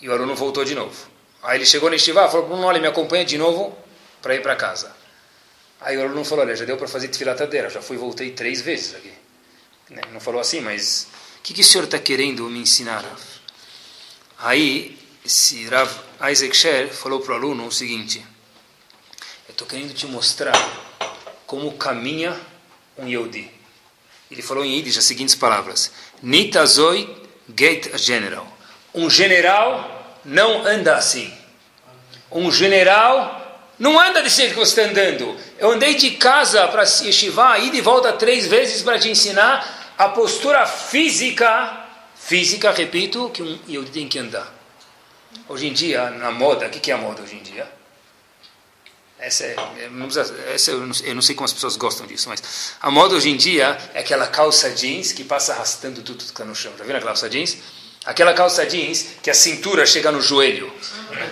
E 0.00 0.08
o 0.08 0.12
aluno 0.12 0.34
voltou 0.34 0.64
de 0.64 0.74
novo. 0.74 1.08
Aí 1.42 1.58
ele 1.58 1.66
chegou 1.66 1.88
na 1.88 1.96
Yeshiva 1.96 2.26
e 2.26 2.30
falou 2.30 2.46
para 2.46 2.50
o 2.50 2.52
aluno, 2.54 2.68
olha, 2.68 2.80
me 2.80 2.86
acompanha 2.86 3.24
de 3.24 3.38
novo 3.38 3.76
para 4.20 4.34
ir 4.34 4.42
para 4.42 4.56
casa. 4.56 4.94
Aí 5.80 5.96
o 5.96 6.02
aluno 6.02 6.24
falou, 6.24 6.44
olha, 6.44 6.56
já 6.56 6.64
deu 6.64 6.76
para 6.76 6.88
fazer 6.88 7.08
tefilatadeira, 7.08 7.70
já 7.70 7.80
fui 7.80 7.96
e 7.96 7.98
voltei 7.98 8.32
três 8.32 8.60
vezes 8.60 8.94
aqui. 8.94 9.12
Né, 9.90 10.02
não 10.12 10.20
falou 10.20 10.40
assim, 10.40 10.60
mas 10.60 11.06
o 11.38 11.42
que, 11.42 11.54
que 11.54 11.60
o 11.60 11.64
senhor 11.64 11.84
está 11.84 11.98
querendo 11.98 12.44
me 12.50 12.58
ensinar, 12.58 13.04
Aí, 14.40 14.96
esse 15.24 15.66
Rav 15.66 15.90
Isaac 16.30 16.56
Sher 16.56 16.88
falou 16.92 17.20
para 17.20 17.32
o 17.32 17.36
aluno 17.36 17.66
o 17.66 17.72
seguinte: 17.72 18.24
Eu 19.48 19.52
estou 19.52 19.66
querendo 19.66 19.92
te 19.92 20.06
mostrar 20.06 20.56
como 21.44 21.72
caminha 21.72 22.40
um 22.96 23.08
Yehudi. 23.08 23.50
Ele 24.30 24.42
falou 24.42 24.64
em 24.64 24.76
Yiddish 24.76 24.96
as 24.96 25.04
seguintes 25.04 25.34
palavras: 25.34 25.90
Nitazoi 26.22 27.16
Gate 27.48 27.96
General. 27.98 28.46
Um 28.94 29.10
general 29.10 30.18
não 30.24 30.64
anda 30.64 30.94
assim. 30.96 31.32
Um 32.30 32.52
general 32.52 33.72
não 33.76 33.98
anda 33.98 34.22
desse 34.22 34.36
jeito 34.36 34.54
que 34.54 34.60
você 34.60 34.82
está 34.82 34.90
andando. 34.90 35.36
Eu 35.58 35.72
andei 35.72 35.96
de 35.96 36.12
casa 36.12 36.68
para 36.68 36.82
Yeshiva, 36.82 37.58
ida 37.58 37.76
e 37.76 37.80
volta 37.80 38.12
três 38.12 38.46
vezes 38.46 38.82
para 38.82 39.00
te 39.00 39.08
ensinar 39.08 39.94
a 39.98 40.10
postura 40.10 40.64
física 40.64 41.77
física, 42.28 42.70
repito, 42.72 43.30
que 43.30 43.42
um 43.42 43.58
eu 43.66 43.86
tem 43.86 44.06
que 44.06 44.18
andar. 44.18 44.54
Hoje 45.48 45.66
em 45.66 45.72
dia, 45.72 46.10
na 46.10 46.30
moda, 46.30 46.66
o 46.66 46.70
que 46.70 46.90
é 46.90 46.94
a 46.94 46.98
moda 46.98 47.22
hoje 47.22 47.36
em 47.36 47.42
dia? 47.42 47.66
Essa 49.18 49.44
é, 49.44 49.56
essa 50.54 50.70
eu, 50.70 50.80
não, 50.86 50.94
eu 51.02 51.14
não 51.14 51.22
sei 51.22 51.34
como 51.34 51.46
as 51.46 51.52
pessoas 51.54 51.76
gostam 51.76 52.06
disso, 52.06 52.28
mas 52.28 52.74
a 52.80 52.90
moda 52.90 53.14
hoje 53.14 53.30
em 53.30 53.36
dia 53.36 53.76
é 53.94 54.00
aquela 54.00 54.26
calça 54.26 54.70
jeans 54.70 55.10
que 55.10 55.24
passa 55.24 55.54
arrastando 55.54 56.02
tudo 56.02 56.18
que 56.18 56.24
está 56.24 56.44
no 56.44 56.54
chão. 56.54 56.70
Já 56.78 56.84
viram 56.84 56.98
a 56.98 57.02
calça 57.02 57.30
jeans? 57.30 57.56
Aquela 58.04 58.34
calça 58.34 58.64
jeans 58.66 59.06
que 59.22 59.30
a 59.30 59.34
cintura 59.34 59.86
chega 59.86 60.12
no 60.12 60.20
joelho. 60.20 60.70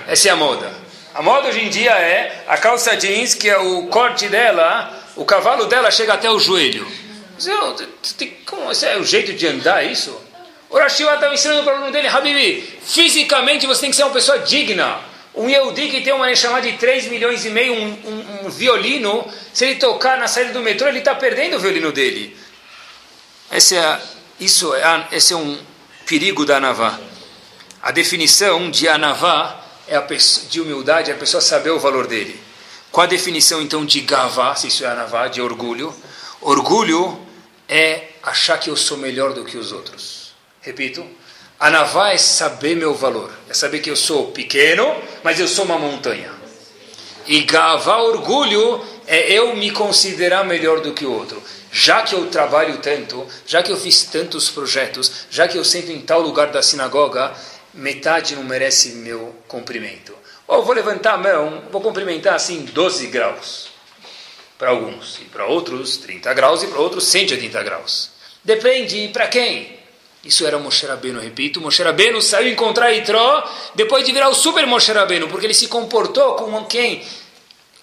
Essa 0.09 0.31
é 0.31 0.33
a 0.33 0.37
moda. 0.37 0.73
A 1.15 1.21
moda 1.21 1.49
hoje 1.49 1.61
em 1.61 1.69
dia 1.69 1.93
é 1.93 2.45
a 2.49 2.57
calça 2.57 2.97
jeans 2.97 3.35
que 3.35 3.51
é 3.51 3.59
o 3.59 3.87
corte 3.89 4.29
dela, 4.29 4.99
o 5.15 5.27
cavalo 5.27 5.67
dela 5.67 5.91
chega 5.91 6.15
até 6.15 6.31
o 6.31 6.39
joelho. 6.39 6.91
Como, 8.47 8.73
esse 8.73 8.87
é 8.87 8.97
o 8.97 9.05
jeito 9.05 9.35
de 9.35 9.47
andar 9.47 9.85
isso? 9.85 10.26
O 10.69 10.79
Rashiwa 10.79 11.15
estava 11.15 11.33
ensinando 11.33 11.63
para 11.63 11.75
o 11.75 11.77
aluno 11.77 11.93
dele, 11.93 12.09
Habibi, 12.09 12.79
fisicamente 12.83 13.67
você 13.67 13.83
tem 13.83 13.91
que 13.91 13.97
ser 13.97 14.03
uma 14.03 14.13
pessoa 14.13 14.39
digna. 14.41 15.01
Um 15.35 15.49
Yehudi 15.49 15.89
que 15.89 16.01
tem 16.01 16.13
uma 16.13 16.35
chamada 16.35 16.71
de 16.71 16.79
3 16.79 17.09
milhões 17.09 17.45
e 17.45 17.51
meio, 17.51 17.75
um, 17.75 17.87
um, 17.87 18.47
um, 18.47 18.51
violino, 18.51 19.25
se 19.53 19.67
ele 19.67 19.77
tocar 19.77 20.19
na 20.19 20.27
saída 20.27 20.53
do 20.53 20.61
metrô, 20.61 20.89
ele 20.89 21.01
está 21.01 21.15
perdendo 21.15 21.57
o 21.57 21.61
violino 21.61 21.93
dele. 21.93 22.37
Esse 23.53 23.77
é, 23.77 24.01
isso 24.41 24.75
é, 24.75 25.09
esse 25.13 25.35
é 25.35 25.37
um 25.37 25.59
perigo 26.07 26.47
da 26.47 26.57
Anavá. 26.57 26.99
A 27.83 27.91
definição 27.91 28.71
de 28.71 28.89
Anavá 28.89 29.63
é 29.87 29.95
a 29.95 30.03
pessoa, 30.03 30.47
de 30.49 30.61
humildade, 30.61 31.11
é 31.11 31.15
a 31.15 31.19
pessoa 31.19 31.41
saber 31.41 31.71
o 31.71 31.79
valor 31.79 32.07
dele. 32.07 32.41
Qual 32.91 33.05
a 33.05 33.09
definição 33.09 33.61
então 33.61 33.85
de 33.85 34.01
Gavá, 34.01 34.55
se 34.55 34.69
isso 34.69 34.85
é 34.85 34.89
Anavá, 34.89 35.29
de 35.29 35.43
orgulho? 35.43 35.95
Orgulho 36.41 37.21
é 37.69 38.09
achar 38.23 38.59
que 38.59 38.71
eu 38.71 38.77
sou 38.77 38.97
melhor 38.97 39.35
do 39.35 39.45
que 39.45 39.57
os 39.57 39.71
outros. 39.71 40.26
Repito, 40.67 41.07
Anavá 41.61 42.11
é 42.11 42.19
saber 42.19 42.75
meu 42.75 42.93
valor, 42.93 43.33
é 43.49 43.55
saber 43.55 43.79
que 43.79 43.89
eu 43.89 43.95
sou 43.95 44.33
pequeno, 44.33 45.01
mas 45.23 45.39
eu 45.39 45.47
sou 45.47 45.65
uma 45.65 45.79
montanha. 45.79 46.29
E 47.25 47.43
Gavá, 47.43 47.99
orgulho, 47.99 48.85
é 49.07 49.33
eu 49.33 49.55
me 49.55 49.71
considerar 49.71 50.45
melhor 50.45 50.81
do 50.81 50.93
que 50.93 51.07
o 51.07 51.13
outro. 51.13 51.41
Já 51.71 52.03
que 52.03 52.17
eu 52.17 52.27
trabalho 52.31 52.79
tanto, 52.79 53.25
já 53.47 53.63
que 53.63 53.71
eu 53.71 53.77
fiz 53.77 54.03
tantos 54.03 54.51
projetos, 54.51 55.27
já 55.31 55.47
que 55.47 55.57
eu 55.57 55.65
sento 55.65 55.93
em 55.93 56.01
tal 56.01 56.21
lugar 56.21 56.49
da 56.49 56.61
sinagoga, 56.61 57.33
metade 57.73 58.35
não 58.35 58.43
merece 58.43 58.89
meu 58.89 59.37
cumprimento. 59.47 60.17
Ou 60.49 60.65
vou 60.65 60.75
levantar 60.75 61.15
a 61.15 61.19
mão, 61.19 61.63
vou 61.71 61.81
cumprimentar 61.81 62.35
assim 62.35 62.65
12 62.65 63.07
graus. 63.07 63.69
Para 64.59 64.71
alguns. 64.71 65.21
E 65.23 65.27
para 65.27 65.47
outros 65.47 65.97
30 65.99 66.35
graus 66.35 66.65
e 66.65 66.67
para 66.67 66.81
outros 66.81 67.07
180 67.07 67.63
graus. 67.63 68.11
Depende 68.43 69.09
para 69.13 69.29
quem. 69.29 69.76
Isso 70.27 70.47
era 70.47 70.59
Moshe 70.59 70.87
Rabbeinu, 70.87 71.21
repito. 71.21 71.61
Moshe 71.61 71.83
Rabbeinu 71.83 72.21
saiu 72.21 72.53
encontrar 72.53 72.93
Itró 72.93 73.49
depois 73.75 74.05
de 74.05 74.13
virar 74.13 74.29
o 74.29 74.35
super 74.35 74.67
Moshe 74.67 74.93
Rabbeinu, 74.93 75.29
porque 75.29 75.47
ele 75.47 75.55
se 75.55 75.69
comportou 75.69 76.35
como 76.35 76.67
quem 76.67 77.07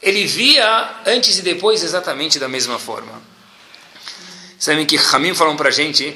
ele 0.01 0.25
via 0.25 1.01
antes 1.05 1.37
e 1.37 1.41
depois 1.41 1.81
exatamente 1.83 2.37
da 2.37 2.49
mesma 2.49 2.77
forma. 2.77 3.21
Sabem 4.59 4.85
que 4.85 4.97
Hamim 4.97 5.33
falam 5.33 5.55
para 5.55 5.69
a 5.69 5.71
gente 5.71 6.15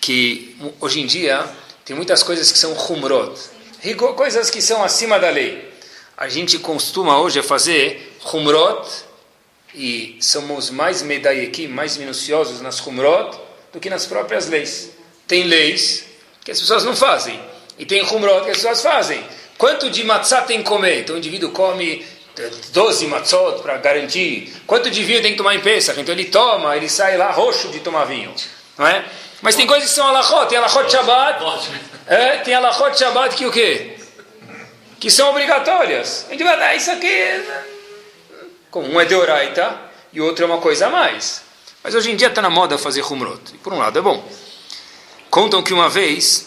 que 0.00 0.56
hoje 0.80 1.00
em 1.00 1.06
dia 1.06 1.44
tem 1.84 1.96
muitas 1.96 2.22
coisas 2.22 2.50
que 2.52 2.58
são 2.58 2.72
humrot, 2.72 3.38
coisas 4.16 4.50
que 4.50 4.62
são 4.62 4.82
acima 4.82 5.18
da 5.18 5.30
lei. 5.30 5.72
A 6.16 6.28
gente 6.28 6.58
costuma 6.58 7.18
hoje 7.20 7.42
fazer 7.42 8.16
humrot 8.32 8.88
e 9.74 10.16
somos 10.20 10.70
mais 10.70 11.02
medayekim, 11.02 11.66
mais 11.66 11.96
minuciosos 11.96 12.60
nas 12.60 12.78
humrot 12.84 13.36
do 13.72 13.80
que 13.80 13.90
nas 13.90 14.06
próprias 14.06 14.48
leis. 14.48 14.90
Tem 15.26 15.44
leis 15.44 16.04
que 16.44 16.50
as 16.50 16.60
pessoas 16.60 16.84
não 16.84 16.94
fazem. 16.94 17.40
E 17.78 17.84
tem 17.84 18.02
humrot 18.02 18.44
que 18.44 18.50
as 18.50 18.58
pessoas 18.58 18.82
fazem. 18.82 19.24
Quanto 19.56 19.90
de 19.90 20.04
matzah 20.04 20.42
tem 20.42 20.58
que 20.58 20.64
comer? 20.64 21.00
Então 21.00 21.14
o 21.14 21.18
indivíduo 21.18 21.50
come 21.50 22.04
12 22.72 23.06
matzot 23.06 23.62
para 23.62 23.76
garantir. 23.78 24.52
Quanto 24.66 24.90
de 24.90 25.02
vinho 25.02 25.22
tem 25.22 25.32
que 25.32 25.38
tomar 25.38 25.54
em 25.54 25.60
Pesach? 25.60 25.98
Então 26.00 26.12
ele 26.12 26.26
toma, 26.26 26.76
ele 26.76 26.88
sai 26.88 27.16
lá 27.16 27.30
roxo 27.30 27.68
de 27.68 27.80
tomar 27.80 28.04
vinho. 28.04 28.34
Não 28.76 28.86
é? 28.86 29.04
Mas 29.40 29.54
tem 29.54 29.66
coisas 29.66 29.88
que 29.88 29.94
são 29.94 30.06
alachot. 30.06 30.48
Tem 30.48 30.58
alachot 30.58 30.90
Shabbat. 30.90 31.70
É, 32.06 32.38
tem 32.38 32.54
alachot 32.54 32.98
Shabbat 32.98 33.36
que 33.36 33.46
o 33.46 33.52
quê? 33.52 33.96
Que 34.98 35.10
são 35.10 35.30
obrigatórias. 35.30 36.26
A 36.28 36.32
gente 36.32 36.42
vai 36.42 36.58
dar 36.58 36.74
isso 36.74 36.90
aqui. 36.90 37.44
Como 38.70 38.88
um 38.88 39.00
é 39.00 39.04
deoraita 39.04 39.78
e 40.12 40.20
o 40.20 40.24
outro 40.24 40.44
é 40.44 40.46
uma 40.46 40.58
coisa 40.58 40.86
a 40.86 40.90
mais. 40.90 41.42
Mas 41.82 41.94
hoje 41.94 42.10
em 42.10 42.16
dia 42.16 42.28
está 42.28 42.42
na 42.42 42.50
moda 42.50 42.78
fazer 42.78 43.02
humrot. 43.02 43.54
E 43.54 43.58
por 43.58 43.72
um 43.72 43.78
lado 43.78 43.98
é 43.98 44.02
bom. 44.02 44.26
Contam 45.34 45.64
que 45.64 45.74
uma 45.74 45.88
vez 45.88 46.46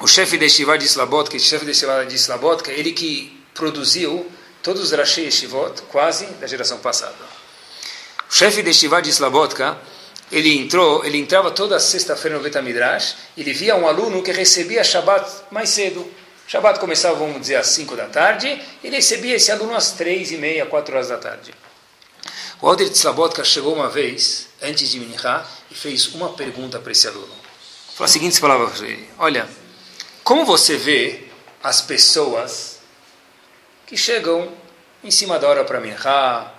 o 0.00 0.06
chefe 0.06 0.38
de 0.38 0.48
Shiva 0.48 0.78
de 0.78 0.84
Slabotka, 0.84 1.36
o 1.36 1.40
chefe 1.40 1.64
de 1.64 1.74
Shiva 1.74 2.06
de 2.06 2.14
Slabotka, 2.14 2.70
ele 2.70 2.92
que 2.92 3.44
produziu 3.52 4.30
todos 4.62 4.84
os 4.84 4.92
Rashi 4.92 5.22
Yeshivot, 5.22 5.82
quase 5.90 6.24
da 6.26 6.46
geração 6.46 6.78
passada. 6.78 7.16
O 8.30 8.32
chefe 8.32 8.62
de 8.62 8.68
Yeshiva 8.68 9.02
de 9.02 9.10
Slabotka, 9.10 9.76
ele 10.30 10.56
entrou, 10.56 11.04
ele 11.04 11.18
entrava 11.18 11.50
toda 11.50 11.80
sexta-feira 11.80 12.36
no 12.36 12.44
Betamidrash, 12.44 13.16
ele 13.36 13.52
via 13.52 13.74
um 13.74 13.88
aluno 13.88 14.22
que 14.22 14.30
recebia 14.30 14.84
Shabbat 14.84 15.28
mais 15.50 15.70
cedo. 15.70 16.08
Shabbat 16.46 16.78
começava, 16.78 17.16
vamos 17.16 17.40
dizer, 17.40 17.56
às 17.56 17.66
5 17.66 17.96
da 17.96 18.06
tarde, 18.06 18.62
ele 18.84 18.94
recebia 18.94 19.34
esse 19.34 19.50
aluno 19.50 19.74
às 19.74 19.90
três 19.90 20.30
e 20.30 20.36
meia, 20.36 20.66
4 20.66 20.94
horas 20.94 21.08
da 21.08 21.18
tarde. 21.18 21.52
O 22.62 22.68
Alder 22.68 22.88
de 22.88 22.96
Slabotka 22.96 23.42
chegou 23.42 23.74
uma 23.74 23.88
vez, 23.88 24.46
antes 24.62 24.88
de 24.88 25.00
Minchá, 25.00 25.44
e 25.68 25.74
fez 25.74 26.14
uma 26.14 26.34
pergunta 26.34 26.78
para 26.78 26.92
esse 26.92 27.08
aluno. 27.08 27.43
Falou 27.94 28.06
a 28.06 28.08
seguinte 28.08 28.40
palavra 28.40 28.66
para 28.66 28.86
ele, 28.88 29.08
olha, 29.20 29.48
como 30.24 30.44
você 30.44 30.76
vê 30.76 31.28
as 31.62 31.80
pessoas 31.80 32.80
que 33.86 33.96
chegam 33.96 34.52
em 35.04 35.12
cima 35.12 35.38
da 35.38 35.48
hora 35.48 35.62
para 35.62 35.78
Minchá, 35.78 36.52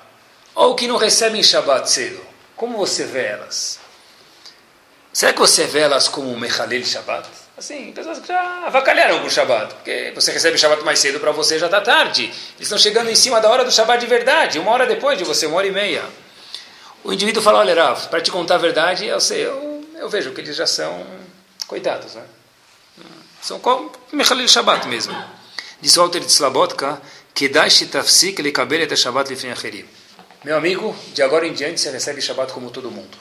ou 0.56 0.74
que 0.76 0.88
não 0.88 0.96
recebem 0.96 1.44
Shabbat 1.44 1.90
cedo? 1.92 2.22
Como 2.56 2.78
você 2.78 3.04
vê 3.04 3.26
elas? 3.26 3.82
Será 5.12 5.34
que 5.34 5.40
você 5.40 5.66
vê 5.66 5.80
elas 5.80 6.08
como 6.08 6.40
Mechalel 6.40 6.86
Shabbat? 6.86 7.28
Assim, 7.58 7.92
pessoas 7.92 8.20
que 8.20 8.28
já 8.30 8.68
avacalharam 8.68 9.20
com 9.20 9.28
o 9.28 9.30
Shabbat, 9.30 9.74
porque 9.74 10.14
você 10.16 10.32
recebe 10.32 10.58
Shabbat 10.58 10.86
mais 10.86 11.00
cedo, 11.00 11.20
para 11.20 11.34
você 11.34 11.60
já 11.60 11.66
está 11.66 11.82
tarde. 11.82 12.24
Eles 12.24 12.62
estão 12.62 12.78
chegando 12.78 13.10
em 13.10 13.16
cima 13.16 13.42
da 13.42 13.50
hora 13.50 13.66
do 13.66 13.72
Shabbat 13.74 14.00
de 14.00 14.08
verdade, 14.08 14.58
uma 14.58 14.72
hora 14.72 14.86
depois 14.86 15.18
de 15.18 15.26
você, 15.26 15.48
uma 15.48 15.58
hora 15.58 15.68
e 15.68 15.72
meia. 15.72 16.04
O 17.04 17.12
indivíduo 17.12 17.44
fala, 17.44 17.60
olha, 17.60 17.76
Rav, 17.76 18.08
para 18.08 18.22
te 18.22 18.32
contar 18.32 18.56
a 18.56 18.60
verdade, 18.60 19.06
eu 19.06 19.20
sei, 19.20 19.46
eu, 19.46 19.86
eu 19.96 20.08
vejo 20.08 20.32
que 20.32 20.40
eles 20.40 20.56
já 20.56 20.66
são 20.66 21.25
coitados, 21.68 22.16
né? 22.16 22.24
São 23.42 23.60
como 23.60 23.92
Mechalil 24.12 24.48
Shabbat 24.48 24.88
mesmo. 24.88 25.16
Diz 25.82 25.98
o 25.98 26.02
Alter 26.02 26.22
de 26.22 26.32
Slabotka, 26.32 27.02
que 27.34 27.48
dá 27.48 27.68
tafsik 27.92 28.40
ele 28.40 28.52
cabelo 28.52 28.84
até 28.84 28.96
Shabbat 28.96 29.30
lifnei 29.30 29.52
acherim. 29.52 29.86
Meu 30.44 30.58
amigo, 30.58 30.96
de 31.14 31.22
agora 31.22 31.46
em 31.46 31.54
diante 31.54 31.82
você 31.82 31.92
recebe 31.92 32.22
Shabbat 32.22 32.54
como 32.54 32.70
todo 32.70 32.90
mundo. 32.90 33.18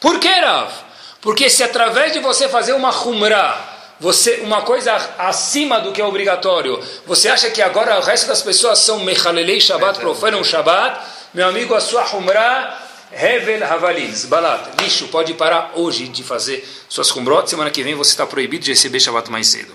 Por 0.00 0.18
que, 0.18 0.28
Rav? 0.28 0.72
Porque 1.20 1.48
se 1.48 1.62
através 1.62 2.12
de 2.12 2.18
você 2.18 2.48
fazer 2.48 2.72
uma 2.72 2.90
humra, 2.90 3.56
você 4.00 4.40
uma 4.42 4.62
coisa 4.62 4.94
acima 5.18 5.80
do 5.80 5.92
que 5.92 6.00
é 6.00 6.04
obrigatório, 6.04 6.82
você 7.06 7.28
acha 7.28 7.50
que 7.50 7.62
agora 7.62 7.98
o 7.98 8.02
resto 8.02 8.26
das 8.26 8.42
pessoas 8.42 8.80
são 8.80 9.04
mechalelei 9.04 9.60
Shabbat, 9.60 10.00
profanam 10.00 10.42
Shabbat, 10.42 11.00
meu 11.32 11.48
amigo, 11.48 11.74
a 11.74 11.80
sua 11.80 12.04
humra 12.14 12.76
Hevel 13.14 13.62
Havalins, 13.62 14.24
Balat, 14.24 14.70
lixo, 14.80 15.08
pode 15.08 15.34
parar 15.34 15.72
hoje 15.74 16.08
de 16.08 16.22
fazer 16.22 16.66
suas 16.88 17.10
humrot, 17.10 17.48
semana 17.48 17.70
que 17.70 17.82
vem 17.82 17.94
você 17.94 18.10
está 18.10 18.26
proibido 18.26 18.64
de 18.64 18.70
receber 18.70 19.00
Shabbat 19.00 19.30
mais 19.30 19.48
cedo. 19.48 19.74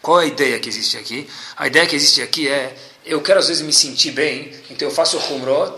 Qual 0.00 0.18
é 0.18 0.24
a 0.24 0.26
ideia 0.26 0.58
que 0.58 0.68
existe 0.68 0.96
aqui? 0.96 1.28
A 1.58 1.66
ideia 1.66 1.86
que 1.86 1.94
existe 1.94 2.22
aqui 2.22 2.48
é, 2.48 2.74
eu 3.04 3.20
quero 3.20 3.38
às 3.38 3.48
vezes 3.48 3.62
me 3.62 3.72
sentir 3.72 4.12
bem, 4.12 4.50
então 4.70 4.88
eu 4.88 4.94
faço 4.94 5.18
humrot, 5.18 5.74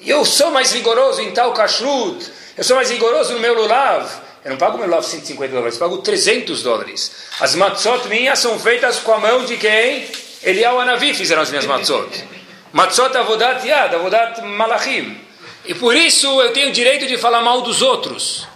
e 0.00 0.10
eu 0.10 0.24
sou 0.24 0.50
mais 0.50 0.72
rigoroso 0.72 1.20
em 1.22 1.30
tal 1.30 1.52
kashrut, 1.52 2.28
eu 2.56 2.64
sou 2.64 2.74
mais 2.74 2.90
rigoroso 2.90 3.32
no 3.32 3.38
meu 3.38 3.54
lulav, 3.54 4.10
eu 4.44 4.50
não 4.50 4.58
pago 4.58 4.76
meu 4.76 4.86
lulav 4.86 5.04
150 5.04 5.54
dólares, 5.54 5.74
eu 5.74 5.80
pago 5.80 5.98
300 5.98 6.62
dólares. 6.64 7.12
As 7.38 7.54
matzot 7.54 8.08
minhas 8.08 8.40
são 8.40 8.58
feitas 8.58 8.98
com 8.98 9.12
a 9.12 9.20
mão 9.20 9.44
de 9.44 9.56
quem? 9.56 10.08
Eliyahu 10.42 10.80
Anavi 10.80 11.14
fizeram 11.14 11.42
as 11.42 11.50
minhas 11.50 11.66
matzot. 11.66 12.24
Matzot 12.72 13.16
avodat 13.16 13.64
yad, 13.64 13.94
avodat 13.94 14.42
malachim. 14.42 15.29
E 15.64 15.74
por 15.74 15.94
isso 15.94 16.26
eu 16.40 16.52
tenho 16.52 16.70
o 16.70 16.72
direito 16.72 17.06
de 17.06 17.16
falar 17.16 17.42
mal 17.42 17.62
dos 17.62 17.82
outros. 17.82 18.46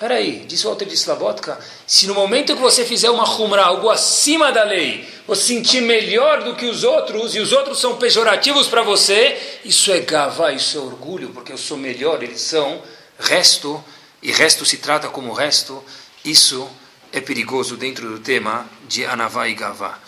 Espera 0.00 0.14
aí, 0.14 0.44
disse 0.46 0.64
Walter 0.64 0.86
de 0.86 0.94
Slavotka, 0.94 1.60
se 1.86 2.06
no 2.06 2.14
momento 2.14 2.56
que 2.56 2.62
você 2.62 2.86
fizer 2.86 3.10
uma 3.10 3.28
humra, 3.28 3.62
algo 3.62 3.90
acima 3.90 4.50
da 4.50 4.64
lei, 4.64 5.06
você 5.26 5.42
sentir 5.42 5.82
melhor 5.82 6.42
do 6.42 6.56
que 6.56 6.64
os 6.64 6.84
outros, 6.84 7.34
e 7.34 7.38
os 7.38 7.52
outros 7.52 7.78
são 7.78 7.98
pejorativos 7.98 8.66
para 8.66 8.80
você, 8.80 9.60
isso 9.62 9.92
é 9.92 10.00
gavá, 10.00 10.52
isso 10.52 10.78
é 10.78 10.80
orgulho, 10.80 11.28
porque 11.34 11.52
eu 11.52 11.58
sou 11.58 11.76
melhor, 11.76 12.22
eles 12.22 12.40
são 12.40 12.82
resto, 13.18 13.84
e 14.22 14.32
resto 14.32 14.64
se 14.64 14.78
trata 14.78 15.10
como 15.10 15.34
resto, 15.34 15.84
isso 16.24 16.66
é 17.12 17.20
perigoso 17.20 17.76
dentro 17.76 18.08
do 18.08 18.20
tema 18.20 18.66
de 18.88 19.04
Anavá 19.04 19.48
e 19.48 19.54
Gavá. 19.54 19.98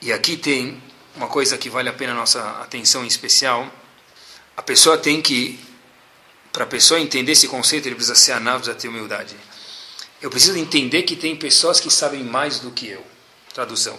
E 0.00 0.10
aqui 0.10 0.38
tem 0.38 0.82
uma 1.14 1.26
coisa 1.26 1.58
que 1.58 1.68
vale 1.68 1.90
a 1.90 1.92
pena 1.92 2.12
a 2.12 2.16
nossa 2.16 2.40
atenção 2.62 3.04
em 3.04 3.08
especial, 3.08 3.70
a 4.58 4.62
pessoa 4.62 4.98
tem 4.98 5.22
que, 5.22 5.56
para 6.52 6.64
a 6.64 6.66
pessoa 6.66 6.98
entender 6.98 7.30
esse 7.30 7.46
conceito, 7.46 7.86
ele 7.86 7.94
precisa 7.94 8.16
ser 8.16 8.32
anável, 8.32 8.58
precisa 8.58 8.76
ter 8.76 8.88
humildade. 8.88 9.36
Eu 10.20 10.28
preciso 10.30 10.58
entender 10.58 11.04
que 11.04 11.14
tem 11.14 11.36
pessoas 11.36 11.78
que 11.78 11.88
sabem 11.88 12.24
mais 12.24 12.58
do 12.58 12.72
que 12.72 12.88
eu. 12.88 13.00
Tradução. 13.54 13.96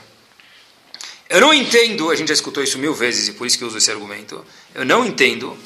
Eu 1.30 1.39
não 1.39 1.53
entendo, 1.53 2.12
a 2.12 2.16
gente 2.16 2.28
já 2.28 2.34
escutou 2.34 2.62
isso 2.62 2.78
mil 2.78 2.93
vezes 2.93 3.30
e 3.30 3.34
por 3.36 3.47
isso 3.47 3.57
que 3.57 3.64
eu 3.64 3.70
uso 3.70 3.78
esse 3.78 3.89
argumento. 3.89 4.45
Eu 4.76 4.84
não 4.84 5.05
entendo 5.05 5.57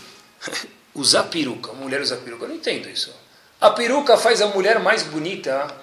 usar 0.94 1.24
peruca, 1.24 1.72
uma 1.72 1.86
mulher 1.86 2.00
usar 2.00 2.18
peruca. 2.18 2.44
Eu 2.44 2.50
não 2.50 2.56
entendo 2.56 2.88
isso. 2.88 3.12
A 3.60 3.72
peruca 3.72 4.16
faz 4.16 4.42
a 4.42 4.48
mulher 4.48 4.80
mais 4.80 5.02
bonita 5.02 5.76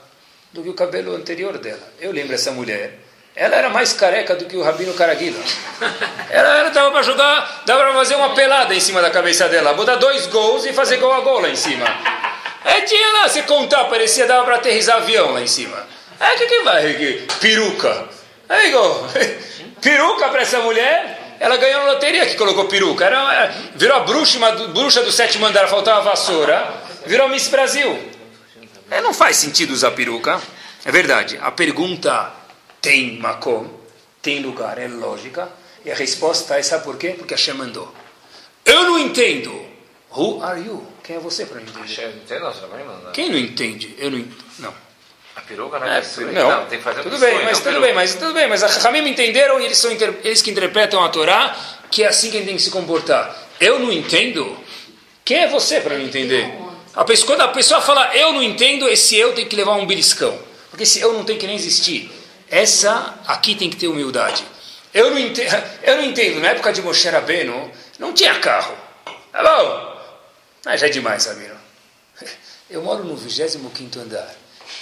do 0.52 0.62
que 0.62 0.68
o 0.68 0.74
cabelo 0.74 1.16
anterior 1.16 1.58
dela. 1.58 1.92
Eu 1.98 2.12
lembro 2.12 2.32
essa 2.32 2.52
mulher 2.52 3.00
ela 3.34 3.56
era 3.56 3.68
mais 3.68 3.92
careca 3.92 4.34
do 4.34 4.44
que 4.44 4.56
o 4.56 4.62
Rabino 4.62 4.92
Caraguila. 4.94 5.42
Ela 6.30 6.68
estava 6.68 6.90
para 6.90 7.02
jogar, 7.02 7.62
dava 7.64 7.82
para 7.82 7.94
fazer 7.94 8.16
uma 8.16 8.34
pelada 8.34 8.74
em 8.74 8.80
cima 8.80 9.00
da 9.00 9.10
cabeça 9.10 9.48
dela, 9.48 9.72
botar 9.72 9.96
dois 9.96 10.26
gols 10.26 10.64
e 10.64 10.72
fazer 10.72 10.98
gol 10.98 11.12
a 11.12 11.20
gol 11.20 11.40
lá 11.40 11.48
em 11.48 11.56
cima. 11.56 11.86
É, 12.64 12.82
tinha 12.82 13.12
lá, 13.14 13.28
se 13.28 13.42
contar, 13.42 13.84
parecia, 13.84 14.26
dava 14.26 14.44
para 14.44 14.56
aterrizar 14.56 14.96
avião 14.96 15.32
lá 15.32 15.40
em 15.40 15.46
cima. 15.46 15.76
É, 16.18 16.36
que 16.36 16.46
que 16.46 16.62
vai 16.62 16.90
aqui? 16.90 17.26
Peruca. 17.40 18.08
Aí, 18.48 18.68
igual, 18.68 19.06
peruca 19.80 20.28
para 20.28 20.42
essa 20.42 20.58
mulher, 20.58 21.36
ela 21.40 21.56
ganhou 21.56 21.82
na 21.84 21.92
loteria 21.92 22.26
que 22.26 22.34
colocou 22.36 22.66
peruca. 22.66 23.06
Era, 23.06 23.44
é, 23.44 23.54
virou 23.74 23.96
a 23.96 24.00
bruxa, 24.00 24.38
bruxa 24.68 25.02
do 25.02 25.10
sétimo 25.10 25.46
andar, 25.46 25.66
faltava 25.68 26.02
vassoura, 26.02 26.68
virou 27.06 27.28
Miss 27.28 27.48
Brasil. 27.48 27.98
É, 28.90 29.00
não 29.00 29.14
faz 29.14 29.36
sentido 29.36 29.72
usar 29.72 29.92
peruca. 29.92 30.40
É 30.84 30.92
verdade. 30.92 31.38
A 31.40 31.50
pergunta 31.50 32.39
tem 32.80 33.18
makom, 33.18 33.68
tem 34.22 34.40
lugar, 34.40 34.78
é 34.78 34.88
lógica. 34.88 35.48
E 35.84 35.90
a 35.90 35.94
resposta 35.94 36.58
é, 36.58 36.62
sabe 36.62 36.84
por 36.84 36.96
quê? 36.96 37.14
Porque 37.16 37.34
Hashem 37.34 37.54
mandou. 37.54 37.92
Eu 38.64 38.82
não 38.82 38.98
entendo. 38.98 39.68
Who 40.14 40.42
are 40.42 40.60
you? 40.60 40.86
Quem 41.02 41.16
é 41.16 41.18
você 41.18 41.46
para 41.46 41.60
entender? 41.60 41.80
Hashem 41.80 42.08
entende, 42.08 42.60
também 42.60 42.84
manda. 42.84 43.10
Quem 43.12 43.30
não 43.30 43.38
entende? 43.38 43.94
Eu 43.98 44.10
não 44.10 44.24
Não. 44.58 44.74
A 45.36 45.40
peruca 45.42 45.78
não 45.78 45.86
é, 45.86 45.98
é 45.98 46.32
não, 46.32 46.50
não, 46.50 46.66
tem 46.66 46.78
que 46.78 46.84
fazer 46.84 47.02
tudo 47.02 47.16
bem, 47.18 47.44
mas 47.44 47.60
tudo 47.60 47.80
bem, 47.80 47.94
mas 47.94 48.14
tudo 48.14 48.34
bem, 48.34 48.48
mas 48.48 48.62
a 48.64 48.66
Ramim 48.66 49.08
entenderam 49.08 49.60
e 49.60 49.64
eles 49.64 49.78
são 49.78 49.90
eles 50.24 50.42
que 50.42 50.50
interpretam 50.50 51.02
a 51.02 51.08
Torá 51.08 51.56
que 51.90 52.02
é 52.02 52.08
assim 52.08 52.30
que 52.30 52.36
a 52.36 52.40
gente 52.40 52.48
tem 52.48 52.56
que 52.56 52.62
se 52.62 52.70
comportar. 52.70 53.48
Eu 53.60 53.78
não 53.78 53.92
entendo. 53.92 54.56
Quem 55.24 55.38
é 55.38 55.48
você 55.48 55.80
para 55.80 55.96
não 55.96 56.04
entender? 56.04 56.52
A 56.94 57.04
pessoa, 57.04 57.26
quando 57.28 57.40
a 57.42 57.48
pessoa 57.48 57.80
fala 57.80 58.14
eu 58.16 58.32
não 58.32 58.42
entendo, 58.42 58.88
esse 58.88 59.16
eu 59.16 59.32
tem 59.32 59.46
que 59.46 59.54
levar 59.54 59.74
um 59.74 59.86
beliscão. 59.86 60.36
Porque 60.68 60.82
esse 60.82 61.00
eu 61.00 61.12
não 61.12 61.24
tem 61.24 61.38
que 61.38 61.46
nem 61.46 61.56
existir. 61.56 62.10
Essa 62.50 63.14
aqui 63.26 63.54
tem 63.54 63.70
que 63.70 63.76
ter 63.76 63.86
humildade. 63.88 64.44
Eu 64.92 65.10
não 65.10 65.18
entendo, 65.18 65.62
eu 65.82 65.96
não 65.96 66.04
entendo 66.04 66.40
na 66.40 66.48
época 66.48 66.72
de 66.72 66.82
Moshe 66.82 67.08
Rabbeinu, 67.08 67.70
não 67.98 68.12
tinha 68.12 68.34
carro. 68.40 68.76
Tá 69.32 69.42
bom? 69.42 70.00
Mas 70.64 70.80
já 70.80 70.88
é 70.88 70.90
demais, 70.90 71.22
Samir. 71.22 71.52
Eu 72.68 72.82
moro 72.82 73.02
no 73.02 73.16
25 73.16 73.98
andar. 73.98 74.32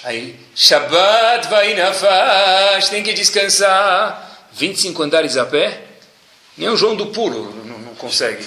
Aí, 0.04 0.38
Shabbat 0.54 1.48
vai 1.48 1.74
na 1.74 1.92
faz, 1.92 2.88
tem 2.88 3.02
que 3.02 3.14
descansar. 3.14 4.48
25 4.52 5.02
andares 5.02 5.36
a 5.36 5.46
pé? 5.46 5.80
Nem 6.56 6.68
o 6.68 6.76
João 6.76 6.94
do 6.94 7.06
Pulo 7.06 7.54
não, 7.64 7.78
não 7.78 7.94
consegue. 7.94 8.46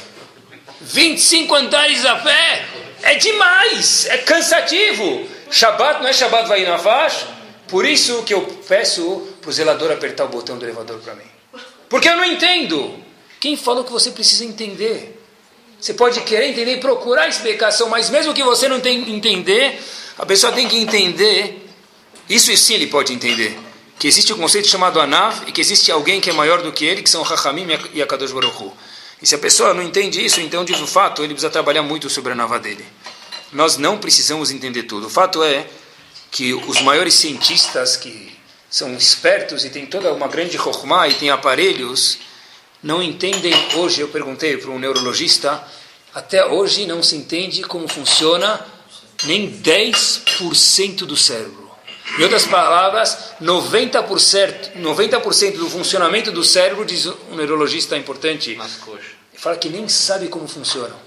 25 0.82 1.56
andares 1.56 2.06
a 2.06 2.18
pé? 2.18 2.66
É 3.02 3.16
demais, 3.16 4.06
é 4.06 4.18
cansativo. 4.20 5.28
Shabbat 5.50 6.02
não 6.02 6.08
é 6.08 6.14
Shabbat 6.14 6.48
vai 6.48 6.64
na 6.64 6.78
faz? 6.78 7.26
Por 7.72 7.86
isso 7.86 8.22
que 8.24 8.34
eu 8.34 8.42
peço 8.68 9.30
para 9.40 9.50
o 9.50 9.54
zelador 9.54 9.90
apertar 9.94 10.26
o 10.26 10.28
botão 10.28 10.58
do 10.58 10.66
elevador 10.66 11.00
para 11.00 11.16
mim. 11.16 11.24
Porque 11.88 12.10
eu 12.10 12.18
não 12.18 12.26
entendo. 12.26 12.94
Quem 13.40 13.56
falou 13.56 13.86
que 13.86 13.92
você 13.94 14.12
precisa 14.12 14.44
entender? 14.44 15.18
Você 15.80 15.94
pode 15.94 16.20
querer 16.22 16.50
entender 16.50 16.76
e 16.76 16.80
procurar 16.82 17.30
explicação, 17.30 17.88
mas 17.88 18.10
mesmo 18.10 18.34
que 18.34 18.44
você 18.44 18.68
não 18.68 18.82
tenha 18.82 19.10
entender, 19.10 19.82
a 20.18 20.26
pessoa 20.26 20.52
tem 20.52 20.68
que 20.68 20.78
entender. 20.78 21.66
Isso 22.30 22.56
sim 22.58 22.74
ele 22.74 22.88
pode 22.88 23.14
entender. 23.14 23.58
Que 23.98 24.06
existe 24.06 24.34
um 24.34 24.38
conceito 24.38 24.68
chamado 24.68 25.00
Anav 25.00 25.48
e 25.48 25.54
que 25.54 25.62
existe 25.62 25.94
alguém 25.94 26.20
que 26.20 26.30
é 26.30 26.34
maior 26.34 26.62
do 26.62 26.74
que 26.74 26.84
ele, 26.84 27.02
que 27.02 27.10
são 27.10 27.24
Hachamim 27.24 27.68
e 27.94 28.02
Akadosh 28.02 28.34
Baruch 28.34 28.64
Hu. 28.64 28.74
E 29.22 29.26
se 29.26 29.34
a 29.34 29.38
pessoa 29.38 29.74
não 29.74 29.82
entende 29.82 30.24
isso, 30.24 30.42
então 30.42 30.66
o 30.66 30.88
fato, 30.88 31.24
ele 31.24 31.34
precisa 31.34 31.50
trabalhar 31.50 31.84
muito 31.84 32.10
sobre 32.10 32.34
a 32.34 32.36
Nava 32.36 32.60
dele. 32.60 32.86
Nós 33.54 33.78
não 33.78 33.98
precisamos 33.98 34.52
entender 34.52 34.84
tudo. 34.84 35.08
O 35.08 35.10
fato 35.10 35.42
é 35.42 35.68
que 36.32 36.54
os 36.54 36.82
maiores 36.82 37.14
cientistas 37.14 37.98
que 37.98 38.32
são 38.70 38.96
espertos 38.96 39.66
e 39.66 39.70
têm 39.70 39.86
toda 39.86 40.14
uma 40.14 40.30
grande 40.30 40.58
chokhmah 40.58 41.10
e 41.10 41.14
têm 41.16 41.30
aparelhos, 41.30 42.20
não 42.82 43.04
entendem 43.04 43.54
hoje, 43.76 44.00
eu 44.00 44.08
perguntei 44.08 44.56
para 44.56 44.72
um 44.72 44.80
neurologista, 44.80 45.62
até 46.16 46.46
hoje 46.46 46.86
não 46.86 47.04
se 47.04 47.18
entende 47.18 47.62
como 47.64 47.88
funciona 47.88 48.66
nem 49.26 49.52
10% 49.62 51.00
do 51.00 51.18
cérebro. 51.18 51.70
Em 52.18 52.24
outras 52.24 52.46
palavras, 52.46 53.36
90%, 53.42 54.76
90 54.76 55.20
do 55.52 55.70
funcionamento 55.70 56.32
do 56.32 56.44
cérebro, 56.44 56.86
diz 56.86 57.06
um 57.06 57.36
neurologista 57.36 57.98
importante, 57.98 58.58
fala 59.36 59.58
que 59.58 59.70
nem 59.70 59.88
sabe 59.88 60.28
como 60.28 60.48
funcionam. 60.48 60.98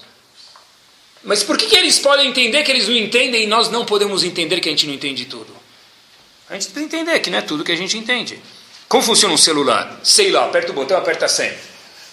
Mas 1.25 1.43
por 1.43 1.57
que, 1.57 1.65
que 1.65 1.75
eles 1.75 1.97
podem 1.97 2.29
entender 2.29 2.63
que 2.63 2.71
eles 2.71 2.87
não 2.87 2.95
entendem 2.95 3.43
e 3.43 3.47
nós 3.47 3.69
não 3.69 3.83
podemos 3.83 4.23
entender 4.23 4.59
que 4.59 4.69
a 4.69 4.71
gente 4.71 4.85
não 4.85 4.93
entende 4.93 5.25
tudo? 5.25 5.53
A 6.47 6.53
gente 6.53 6.67
precisa 6.67 6.85
entender 6.85 7.19
que 7.19 7.31
não 7.31 7.39
é 7.39 7.41
tudo 7.41 7.63
que 7.63 7.71
a 7.71 7.75
gente 7.75 7.97
entende. 7.97 8.39
Como 8.87 9.03
funciona 9.03 9.33
um 9.33 9.37
celular? 9.37 9.99
Sei 10.03 10.29
lá, 10.29 10.45
aperta 10.45 10.71
o 10.71 10.75
botão, 10.75 10.95
aperta 10.95 11.27
sempre. 11.27 11.57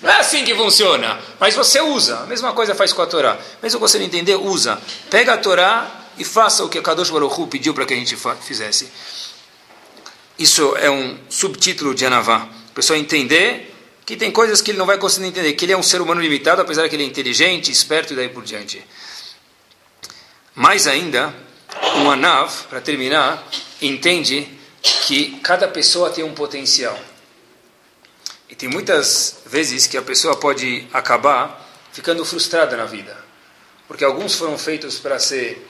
Não 0.01 0.11
é 0.11 0.19
assim 0.19 0.45
que 0.45 0.55
funciona, 0.55 1.21
mas 1.39 1.55
você 1.55 1.81
usa. 1.81 2.21
A 2.21 2.27
mesma 2.27 2.53
coisa 2.55 2.75
faz 2.75 2.93
com 2.93 3.03
a 3.03 3.07
Torá. 3.07 3.39
Mesmo 3.63 3.79
você 3.79 3.99
não 3.99 4.07
entender, 4.07 4.35
usa. 4.35 4.81
Pega 5.11 5.35
a 5.35 5.37
Torá 5.37 6.09
e 6.17 6.25
faça 6.25 6.65
o 6.65 6.69
que 6.69 6.79
a 6.79 6.83
Kadosh 6.83 7.11
Baruch 7.11 7.39
Hu 7.39 7.47
pediu 7.47 7.75
para 7.75 7.85
que 7.85 7.93
a 7.93 7.97
gente 7.97 8.17
fizesse. 8.41 8.89
Isso 10.39 10.75
é 10.79 10.91
um 10.91 11.19
subtítulo 11.29 11.95
de 11.95 12.07
Anavá. 12.07 12.49
A 12.71 12.75
pessoa 12.75 12.99
entender 12.99 13.73
que 14.05 14.17
tem 14.17 14.31
coisas 14.31 14.61
que 14.61 14.71
ele 14.71 14.79
não 14.79 14.87
vai 14.87 14.99
conseguir 14.99 15.27
entender, 15.27 15.53
que 15.53 15.65
ele 15.67 15.73
é 15.73 15.77
um 15.77 15.83
ser 15.83 16.01
humano 16.01 16.21
limitado, 16.21 16.63
apesar 16.63 16.89
que 16.89 16.97
ele 16.97 17.05
é 17.05 17.07
inteligente, 17.07 17.71
esperto 17.71 18.15
e 18.15 18.17
daí 18.17 18.29
por 18.29 18.43
diante. 18.43 18.83
Mais 20.55 20.87
ainda, 20.87 21.35
um 21.97 22.11
Anav, 22.11 22.65
para 22.69 22.81
terminar, 22.81 23.43
entende 23.81 24.49
que 24.83 25.39
cada 25.41 25.67
pessoa 25.67 26.11
tem 26.11 26.25
um 26.25 26.35
potencial. 26.35 26.99
E 28.51 28.55
tem 28.55 28.69
muitas 28.69 29.41
vezes 29.47 29.87
que 29.87 29.97
a 29.97 30.03
pessoa 30.03 30.37
pode 30.37 30.87
acabar 30.93 31.59
ficando 31.93 32.25
frustrada 32.25 32.77
na 32.77 32.85
vida. 32.85 33.17
Porque 33.89 34.05
alguns 34.05 34.35
foram 34.35 34.59
feitos 34.59 34.99
para 34.99 35.19
ser 35.19 35.67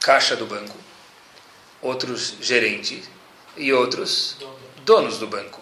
caixa 0.00 0.36
do 0.36 0.46
banco, 0.46 0.76
outros 1.80 2.34
gerentes 2.40 3.08
e 3.56 3.72
outros 3.72 4.36
donos 4.84 5.18
do 5.18 5.26
banco. 5.26 5.60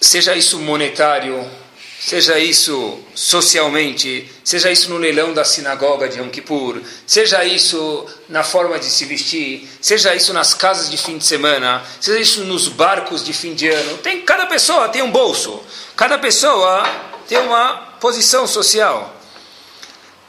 Seja 0.00 0.34
isso 0.34 0.58
monetário, 0.58 1.48
seja 2.00 2.38
isso 2.38 3.00
socialmente, 3.14 4.30
seja 4.42 4.70
isso 4.70 4.90
no 4.90 4.98
leilão 4.98 5.32
da 5.32 5.44
sinagoga 5.44 6.08
de 6.08 6.18
Yom 6.18 6.28
Kippur, 6.28 6.80
seja 7.06 7.44
isso 7.44 8.06
na 8.28 8.42
forma 8.42 8.78
de 8.78 8.86
se 8.86 9.04
vestir, 9.04 9.68
seja 9.80 10.14
isso 10.14 10.32
nas 10.32 10.54
casas 10.54 10.90
de 10.90 10.96
fim 10.96 11.16
de 11.18 11.24
semana, 11.24 11.82
seja 12.00 12.18
isso 12.18 12.44
nos 12.44 12.68
barcos 12.68 13.24
de 13.24 13.32
fim 13.32 13.54
de 13.54 13.68
ano. 13.68 13.98
Tem 13.98 14.22
cada 14.22 14.46
pessoa 14.46 14.88
tem 14.88 15.02
um 15.02 15.10
bolso, 15.10 15.62
cada 15.96 16.18
pessoa 16.18 16.84
tem 17.26 17.38
uma 17.38 17.76
posição 18.00 18.46
social. 18.46 19.14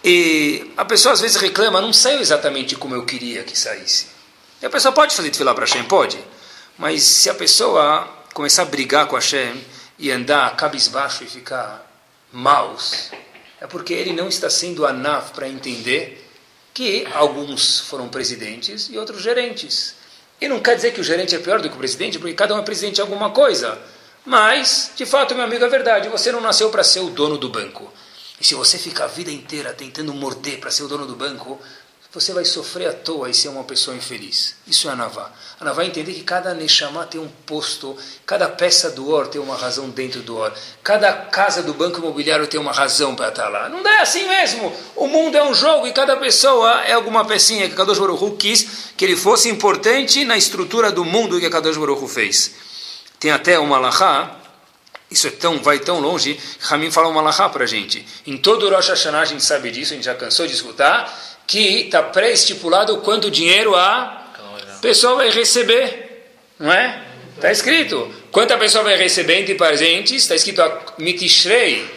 E 0.03 0.71
a 0.77 0.85
pessoa 0.85 1.13
às 1.13 1.21
vezes 1.21 1.37
reclama, 1.37 1.81
não 1.81 1.91
saiu 1.91 2.19
exatamente 2.19 2.75
como 2.75 2.93
eu 2.93 3.05
queria 3.05 3.43
que 3.43 3.57
saísse. 3.57 4.07
E 4.61 4.65
a 4.65 4.69
pessoa 4.69 4.91
pode 4.91 5.15
fazer 5.15 5.31
tefilá 5.31 5.53
para 5.53 5.65
Hashem? 5.65 5.83
Pode. 5.85 6.17
Mas 6.77 7.01
se 7.03 7.29
a 7.29 7.33
pessoa 7.33 8.07
começar 8.33 8.61
a 8.61 8.65
brigar 8.65 9.07
com 9.07 9.15
Hashem, 9.15 9.59
e 9.97 10.11
andar 10.11 10.55
cabisbaixo 10.55 11.23
e 11.23 11.27
ficar 11.27 11.89
maus, 12.31 13.11
é 13.61 13.67
porque 13.67 13.93
ele 13.93 14.13
não 14.13 14.27
está 14.27 14.49
sendo 14.49 14.85
anaf 14.85 15.31
para 15.31 15.47
entender 15.47 16.25
que 16.73 17.07
alguns 17.13 17.79
foram 17.79 18.09
presidentes 18.09 18.89
e 18.89 18.97
outros 18.97 19.21
gerentes. 19.21 19.95
E 20.41 20.47
não 20.47 20.59
quer 20.59 20.75
dizer 20.75 20.91
que 20.91 20.99
o 20.99 21.03
gerente 21.03 21.33
é 21.33 21.39
pior 21.39 21.61
do 21.61 21.69
que 21.69 21.75
o 21.75 21.77
presidente, 21.77 22.19
porque 22.19 22.33
cada 22.33 22.53
um 22.53 22.59
é 22.59 22.61
presidente 22.61 22.95
de 22.95 23.01
alguma 23.01 23.29
coisa. 23.29 23.79
Mas, 24.25 24.91
de 24.95 25.05
fato, 25.05 25.33
meu 25.33 25.45
amigo, 25.45 25.63
é 25.63 25.69
verdade. 25.69 26.09
Você 26.09 26.31
não 26.31 26.41
nasceu 26.41 26.69
para 26.69 26.83
ser 26.83 26.99
o 26.99 27.09
dono 27.09 27.37
do 27.37 27.47
banco. 27.47 27.91
E 28.39 28.45
se 28.45 28.53
você 28.53 28.77
ficar 28.77 29.05
a 29.05 29.07
vida 29.07 29.31
inteira 29.31 29.71
tentando 29.71 30.13
morder 30.13 30.59
para 30.59 30.69
ser 30.69 30.83
o 30.83 30.87
dono 30.89 31.05
do 31.05 31.15
banco, 31.15 31.61
você 32.15 32.31
vai 32.31 32.45
sofrer 32.45 32.87
à 32.87 32.93
toa 32.93 33.29
e 33.29 33.33
ser 33.33 33.49
uma 33.49 33.65
pessoa 33.65 33.95
infeliz. 33.95 34.55
Isso 34.65 34.87
é 34.87 34.93
a 34.93 34.95
Navá. 34.95 35.29
A 35.59 35.65
Navá 35.65 35.83
é 35.83 35.87
entender 35.87 36.13
que 36.13 36.23
cada 36.23 36.53
Neshama 36.53 37.05
tem 37.05 37.19
um 37.19 37.27
posto, 37.45 37.97
cada 38.25 38.47
peça 38.47 38.89
do 38.89 39.09
Or 39.09 39.27
tem 39.27 39.41
uma 39.41 39.57
razão 39.57 39.89
dentro 39.89 40.21
do 40.21 40.37
Or, 40.37 40.53
cada 40.81 41.11
casa 41.11 41.61
do 41.61 41.73
banco 41.73 41.99
imobiliário 41.99 42.47
tem 42.47 42.57
uma 42.57 42.71
razão 42.71 43.15
para 43.15 43.27
estar 43.27 43.49
lá. 43.49 43.67
Não 43.67 43.83
dá 43.83 44.01
assim 44.01 44.25
mesmo. 44.29 44.73
O 44.95 45.07
mundo 45.07 45.37
é 45.37 45.43
um 45.43 45.53
jogo 45.53 45.87
e 45.87 45.91
cada 45.91 46.15
pessoa 46.15 46.85
é 46.85 46.93
alguma 46.93 47.25
pecinha 47.25 47.67
que 47.67 47.75
Kadosh 47.75 47.99
Baruch 47.99 48.37
quis 48.37 48.93
que 48.95 49.03
ele 49.03 49.17
fosse 49.17 49.49
importante 49.49 50.23
na 50.23 50.37
estrutura 50.37 50.93
do 50.93 51.03
mundo 51.03 51.37
que 51.37 51.49
Kadosh 51.49 51.75
Baruch 51.75 52.07
fez. 52.07 52.55
Tem 53.19 53.31
até 53.31 53.59
uma 53.59 53.77
Lahá, 53.77 54.37
isso 55.11 55.27
é 55.27 55.31
tão, 55.31 55.61
vai 55.61 55.79
tão 55.79 55.99
longe, 55.99 56.39
Ramin 56.61 56.91
fala 56.91 57.09
uma 57.09 57.21
Lahá 57.21 57.49
para 57.49 57.65
a 57.65 57.67
gente. 57.67 58.05
Em 58.25 58.37
todo 58.37 58.67
o 58.67 58.73
Rosh 58.73 58.87
Hashanah 58.87 59.19
a 59.19 59.25
gente 59.25 59.43
sabe 59.43 59.69
disso, 59.69 59.91
a 59.91 59.95
gente 59.95 60.05
já 60.05 60.15
cansou 60.15 60.47
de 60.47 60.53
escutar, 60.53 61.34
que 61.47 61.85
está 61.85 62.01
pré-estipulado 62.01 62.97
quanto 62.97 63.31
dinheiro 63.31 63.75
a 63.75 64.33
pessoa 64.81 65.15
vai 65.15 65.29
receber, 65.29 66.31
não 66.59 66.71
é? 66.71 67.03
Está 67.35 67.51
escrito. 67.51 68.13
Quanto 68.31 68.53
a 68.53 68.57
pessoa 68.57 68.83
vai 68.83 68.95
receber 68.97 69.39
entre 69.39 69.55
presentes, 69.55 70.23
está 70.23 70.35
escrito 70.35 70.61
mitishrei, 70.97 71.89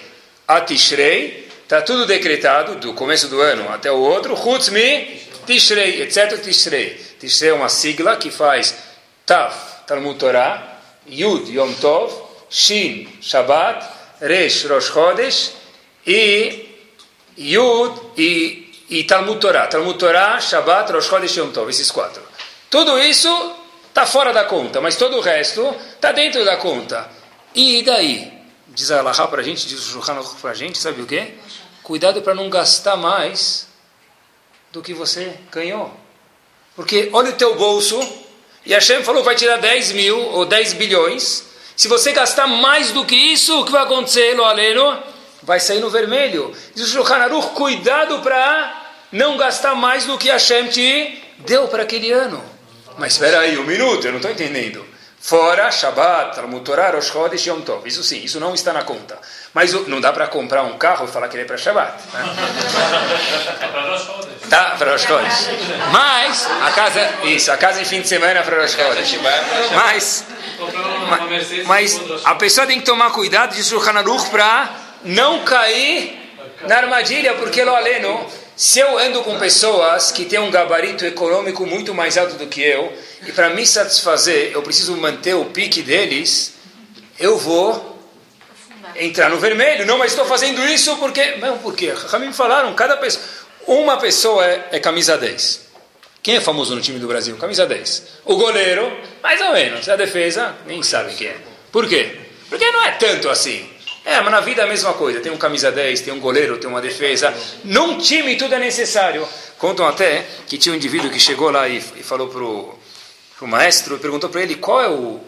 atishrei, 0.47 1.49
está 1.63 1.83
tudo 1.83 2.07
decretado, 2.07 2.77
do 2.77 2.95
começo 2.95 3.29
do 3.29 3.41
ano 3.41 3.69
até 3.71 3.91
o 3.91 3.99
outro, 3.99 4.37
chutzmi, 4.37 5.21
tishrei, 5.47 6.03
etc. 6.03 6.41
Tishrei. 6.41 6.95
Tishrei 7.21 7.51
é 7.51 7.55
uma 7.55 7.69
sigla 7.69 8.17
que 8.17 8.31
faz 8.31 8.75
Tav, 9.27 9.55
Talmud 9.87 10.19
Torah, 10.19 10.81
Yud, 11.09 11.51
Yom 11.53 11.73
Tov, 11.75 12.13
Shin, 12.51 13.09
Shabbat, 13.21 13.87
Resh, 14.21 14.65
Rosh 14.65 14.91
Chodesh, 14.91 15.53
e 16.07 16.69
Yud 17.37 18.01
e 18.17 18.68
e 18.89 19.05
Talmud 19.05 19.39
Torah. 19.39 19.67
Talmud 19.67 19.99
Torah, 19.99 20.41
Shabbat, 20.41 20.93
Rosh 20.93 21.07
Chodesh 21.07 21.37
Yom 21.37 21.51
Tov, 21.51 21.69
esses 21.71 21.91
quatro. 21.91 22.23
Tudo 22.71 22.99
isso 22.99 23.29
está 23.89 24.07
fora 24.07 24.33
da 24.33 24.45
conta, 24.45 24.81
mas 24.81 24.97
todo 24.97 25.17
o 25.17 25.21
resto 25.21 25.75
está 25.95 26.13
dentro 26.13 26.45
da 26.45 26.57
conta. 26.57 27.11
E 27.55 27.83
daí? 27.83 28.33
Diz 28.69 28.91
a 28.91 28.99
Allahá 28.99 29.27
para 29.27 29.41
a 29.41 29.45
gente, 29.45 29.67
diz 29.67 29.81
o 29.87 29.91
Shulchan 29.93 30.21
para 30.41 30.51
a 30.51 30.55
gente, 30.55 30.79
sabe 30.79 31.03
o 31.03 31.07
quê? 31.07 31.35
Cuidado 31.83 32.23
para 32.23 32.35
não 32.35 32.49
gastar 32.49 32.97
mais 32.97 33.67
do 34.71 34.83
que 34.83 34.93
você 34.93 35.35
ganhou. 35.51 35.93
Porque 36.77 37.09
olha 37.13 37.31
o 37.31 37.35
teu 37.35 37.57
bolso, 37.57 37.99
e 38.65 38.73
Hashem 38.73 39.03
falou 39.03 39.23
que 39.23 39.27
vai 39.27 39.35
tirar 39.35 39.57
10 39.57 39.93
mil 39.93 40.19
ou 40.19 40.45
10 40.45 40.75
bilhões. 40.75 41.45
Se 41.75 41.89
você 41.89 42.13
gastar 42.13 42.47
mais 42.47 42.93
do 42.93 43.05
que 43.05 43.17
isso, 43.17 43.61
o 43.61 43.65
que 43.65 43.73
vai 43.73 43.83
acontecer, 43.83 44.35
lo 44.37 44.45
aleno? 44.45 45.03
vai 45.43 45.61
sair 45.61 45.81
no 45.81 45.91
vermelho. 45.91 46.53
Diz 46.75 46.89
o 46.89 46.93
Shulchan 46.93 47.41
cuidado 47.55 48.19
para 48.21 48.78
não 49.13 49.37
gastar 49.37 49.75
mais 49.75 50.05
do 50.05 50.19
que 50.19 50.29
Hashem 50.29 50.69
te 50.69 51.23
deu 51.39 51.69
para 51.69 51.83
aquele 51.83 52.13
ano. 52.13 52.43
Mas 52.99 53.13
espera 53.13 53.41
aí, 53.41 53.59
um 53.59 53.65
minuto, 53.65 54.07
eu 54.07 54.11
não 54.11 54.19
estou 54.19 54.31
entendendo. 54.31 54.85
Fora 55.21 55.71
Shabbat, 55.71 56.37
Talmud 56.37 56.65
Torah, 56.65 56.91
Rosh 56.91 57.11
Chodesh, 57.11 57.47
Yom 57.47 57.61
Tov. 57.61 57.87
Isso 57.87 58.05
sim, 58.05 58.23
isso 58.23 58.39
não 58.39 58.55
está 58.55 58.73
na 58.73 58.85
conta. 58.85 59.19
Mas 59.53 59.73
não 59.89 60.01
dá 60.01 60.13
para 60.13 60.29
comprar 60.29 60.63
um 60.63 60.79
carro 60.79 61.07
e 61.07 61.09
falar 61.09 61.29
que 61.29 61.37
ele 61.37 61.43
é 61.43 61.47
para 61.47 61.57
Shabbat. 61.57 61.93
Né? 62.13 62.25
Tá, 64.49 64.77
para 64.79 64.93
Rosh 64.93 65.03
Chodesh. 65.03 65.49
Mas, 65.93 66.47
a 66.63 66.71
casa, 66.71 67.15
isso, 67.25 67.53
a 67.53 67.57
casa 67.59 67.83
em 67.83 67.85
fim 67.85 68.01
de 68.01 68.09
semana 68.09 68.41
é 68.41 68.43
para 68.43 68.63
Rosh 68.63 68.73
Chodesh. 68.73 69.19
Mas, 69.75 70.25
mas 71.67 72.01
a 72.25 72.35
pessoa 72.35 72.67
tem 72.67 72.79
que 72.79 72.87
tomar 72.87 73.11
cuidado, 73.11 73.55
diz 73.55 73.71
o 73.73 73.79
Hanaruch, 73.79 74.31
para 74.31 74.71
não 75.05 75.45
cair 75.45 76.35
na 76.67 76.79
armadilha, 76.79 77.35
porque 77.35 77.63
lo 77.63 77.75
aleno, 77.75 78.27
se 78.59 78.81
eu 78.81 78.99
ando 78.99 79.23
com 79.23 79.39
pessoas 79.39 80.11
que 80.11 80.25
têm 80.25 80.41
um 80.41 80.51
gabarito 80.51 81.05
econômico 81.05 81.65
muito 81.65 81.95
mais 81.95 82.19
alto 82.19 82.35
do 82.35 82.49
que 82.49 82.61
eu, 82.61 82.93
e 83.25 83.31
para 83.31 83.51
me 83.51 83.65
satisfazer 83.65 84.51
eu 84.53 84.61
preciso 84.63 84.97
manter 84.97 85.35
o 85.35 85.45
pique 85.45 85.81
deles, 85.81 86.55
eu 87.21 87.39
vou 87.39 87.97
entrar 88.97 89.31
no 89.31 89.39
vermelho. 89.39 89.87
Não, 89.87 89.97
mas 89.97 90.11
estou 90.11 90.27
fazendo 90.27 90.61
isso 90.67 90.97
porque. 90.97 91.37
Não, 91.37 91.59
por 91.59 91.77
quê? 91.77 91.95
me 92.19 92.33
falaram, 92.33 92.75
cada 92.75 92.97
pessoa. 92.97 93.25
Uma 93.65 93.97
pessoa 93.97 94.45
é, 94.45 94.71
é 94.73 94.81
camisa 94.81 95.17
10. 95.17 95.69
Quem 96.21 96.35
é 96.35 96.41
famoso 96.41 96.75
no 96.75 96.81
time 96.81 96.99
do 96.99 97.07
Brasil? 97.07 97.37
Camisa 97.37 97.65
10. 97.65 98.03
O 98.25 98.35
goleiro, 98.35 98.91
mais 99.23 99.41
ou 99.41 99.53
menos. 99.53 99.89
A 99.89 99.95
defesa, 99.95 100.57
nem 100.67 100.83
sabe 100.83 101.15
quem 101.15 101.29
é. 101.29 101.37
Por 101.71 101.89
quê? 101.89 102.19
Porque 102.51 102.69
não 102.73 102.85
é 102.85 102.91
tanto 102.91 103.29
assim. 103.29 103.71
É, 104.05 104.21
mas 104.21 104.31
na 104.31 104.41
vida 104.41 104.63
é 104.63 104.65
a 104.65 104.69
mesma 104.69 104.95
coisa. 104.95 105.21
Tem 105.21 105.31
um 105.31 105.37
camisa 105.37 105.71
10, 105.71 106.01
tem 106.01 106.13
um 106.13 106.21
goleiro, 106.21 106.59
tem 106.59 106.69
uma 106.69 106.81
defesa. 106.81 107.35
Num 107.65 107.99
time 107.99 108.37
tudo 108.37 108.55
é 108.55 108.59
necessário. 108.59 109.27
Contam 109.59 109.87
até 109.87 110.25
que 110.47 110.57
tinha 110.57 110.73
um 110.73 110.77
indivíduo 110.77 111.11
que 111.11 111.21
chegou 111.21 111.51
lá 111.51 111.69
e, 111.69 111.79
e 111.79 112.03
falou 112.03 112.29
para 112.29 112.43
o 112.43 113.49
maestro, 113.49 113.97
e 113.97 113.99
perguntou 113.99 114.31
para 114.31 114.43
ele 114.43 114.55
qual 114.55 114.81
é 114.83 114.89
o 114.89 115.21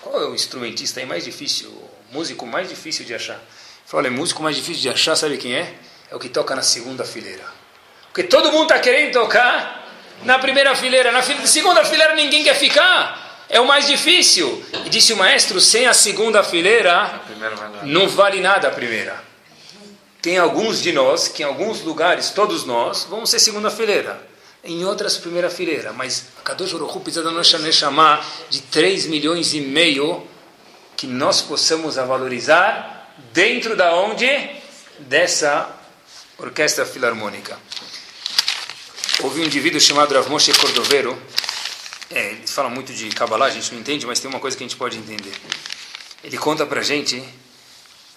qual 0.00 0.22
é 0.22 0.26
o 0.26 0.34
instrumentista 0.34 1.04
mais 1.04 1.24
difícil, 1.24 1.68
o 1.68 2.14
músico 2.14 2.46
mais 2.46 2.68
difícil 2.68 3.04
de 3.04 3.14
achar. 3.14 3.34
Ele 3.34 3.42
falou, 3.86 4.06
olha, 4.06 4.10
músico 4.10 4.42
mais 4.42 4.56
difícil 4.56 4.80
de 4.80 4.88
achar, 4.88 5.14
sabe 5.14 5.36
quem 5.36 5.54
é? 5.54 5.74
É 6.10 6.16
o 6.16 6.18
que 6.18 6.28
toca 6.28 6.56
na 6.56 6.62
segunda 6.62 7.04
fileira. 7.04 7.44
Porque 8.06 8.24
todo 8.24 8.50
mundo 8.50 8.62
está 8.62 8.78
querendo 8.78 9.12
tocar 9.12 9.86
na 10.24 10.38
primeira 10.38 10.74
fileira. 10.74 11.12
Na 11.12 11.22
segunda 11.22 11.84
fileira 11.84 12.14
ninguém 12.14 12.42
quer 12.42 12.54
ficar 12.54 13.29
é 13.50 13.60
o 13.60 13.66
mais 13.66 13.86
difícil. 13.86 14.64
E 14.86 14.88
disse 14.88 15.12
o 15.12 15.16
maestro, 15.16 15.60
sem 15.60 15.86
a 15.86 15.92
segunda 15.92 16.42
fileira, 16.42 17.20
não 17.82 18.08
vale 18.08 18.40
nada 18.40 18.68
a 18.68 18.70
primeira. 18.70 19.22
Tem 20.22 20.38
alguns 20.38 20.80
de 20.80 20.92
nós 20.92 21.28
que 21.28 21.42
em 21.42 21.46
alguns 21.46 21.82
lugares, 21.82 22.30
todos 22.30 22.64
nós, 22.64 23.06
vamos 23.10 23.28
ser 23.28 23.40
segunda 23.40 23.70
fileira. 23.70 24.30
em 24.62 24.84
outras 24.84 25.16
primeira 25.16 25.50
fileira. 25.50 25.92
Mas 25.92 26.26
a 26.38 26.42
Kadosh 26.42 26.72
Baruch 26.72 27.00
precisa 27.00 27.24
da 27.24 27.30
nossa 27.30 27.58
Neshama 27.58 28.20
de 28.48 28.60
3 28.60 29.06
milhões 29.06 29.54
e 29.54 29.60
meio 29.60 30.26
que 30.96 31.06
nós 31.06 31.40
possamos 31.40 31.96
a 31.96 32.04
valorizar 32.04 33.14
dentro 33.32 33.74
da 33.74 33.94
onde? 33.94 34.28
Dessa 34.98 35.66
orquestra 36.38 36.84
filarmônica. 36.84 37.58
Houve 39.22 39.40
um 39.40 39.44
indivíduo 39.44 39.80
chamado 39.80 40.14
Rav 40.14 40.28
Moshe 40.28 40.52
Cordovero, 40.52 41.18
é, 42.10 42.36
fala 42.46 42.68
muito 42.68 42.92
de 42.92 43.08
Kabbalah, 43.10 43.46
a 43.46 43.50
gente 43.50 43.72
não 43.72 43.80
entende, 43.80 44.04
mas 44.04 44.18
tem 44.18 44.28
uma 44.28 44.40
coisa 44.40 44.56
que 44.56 44.64
a 44.64 44.66
gente 44.66 44.76
pode 44.76 44.98
entender. 44.98 45.32
Ele 46.24 46.36
conta 46.36 46.66
para 46.66 46.80
a 46.80 46.82
gente 46.82 47.22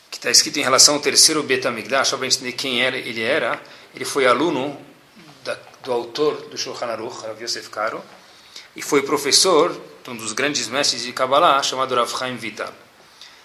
que 0.10 0.18
está 0.18 0.32
escrito 0.32 0.58
em 0.58 0.64
relação 0.64 0.96
ao 0.96 1.00
terceiro 1.00 1.44
Betamigdash, 1.44 2.08
só 2.08 2.18
para 2.18 2.26
entender 2.26 2.54
quem 2.54 2.82
era, 2.82 2.98
ele 2.98 3.22
era. 3.22 3.62
Ele 3.94 4.04
foi 4.04 4.26
aluno 4.26 4.80
da, 5.44 5.58
do 5.84 5.92
autor 5.92 6.50
do 6.50 6.58
Shulchan 6.58 6.88
Aruch, 6.88 7.22
Rav 7.22 7.42
Yosef 7.42 7.70
Karo, 7.70 8.04
e 8.76 8.82
foi 8.82 9.04
professor 9.04 9.80
de 10.04 10.10
um 10.10 10.16
dos 10.16 10.34
grandes 10.34 10.68
mestres 10.68 11.04
de 11.04 11.14
Kabbalah, 11.14 11.62
chamado 11.62 11.94
Rav 11.94 12.12
Chaim 12.18 12.36
Vital. 12.36 12.74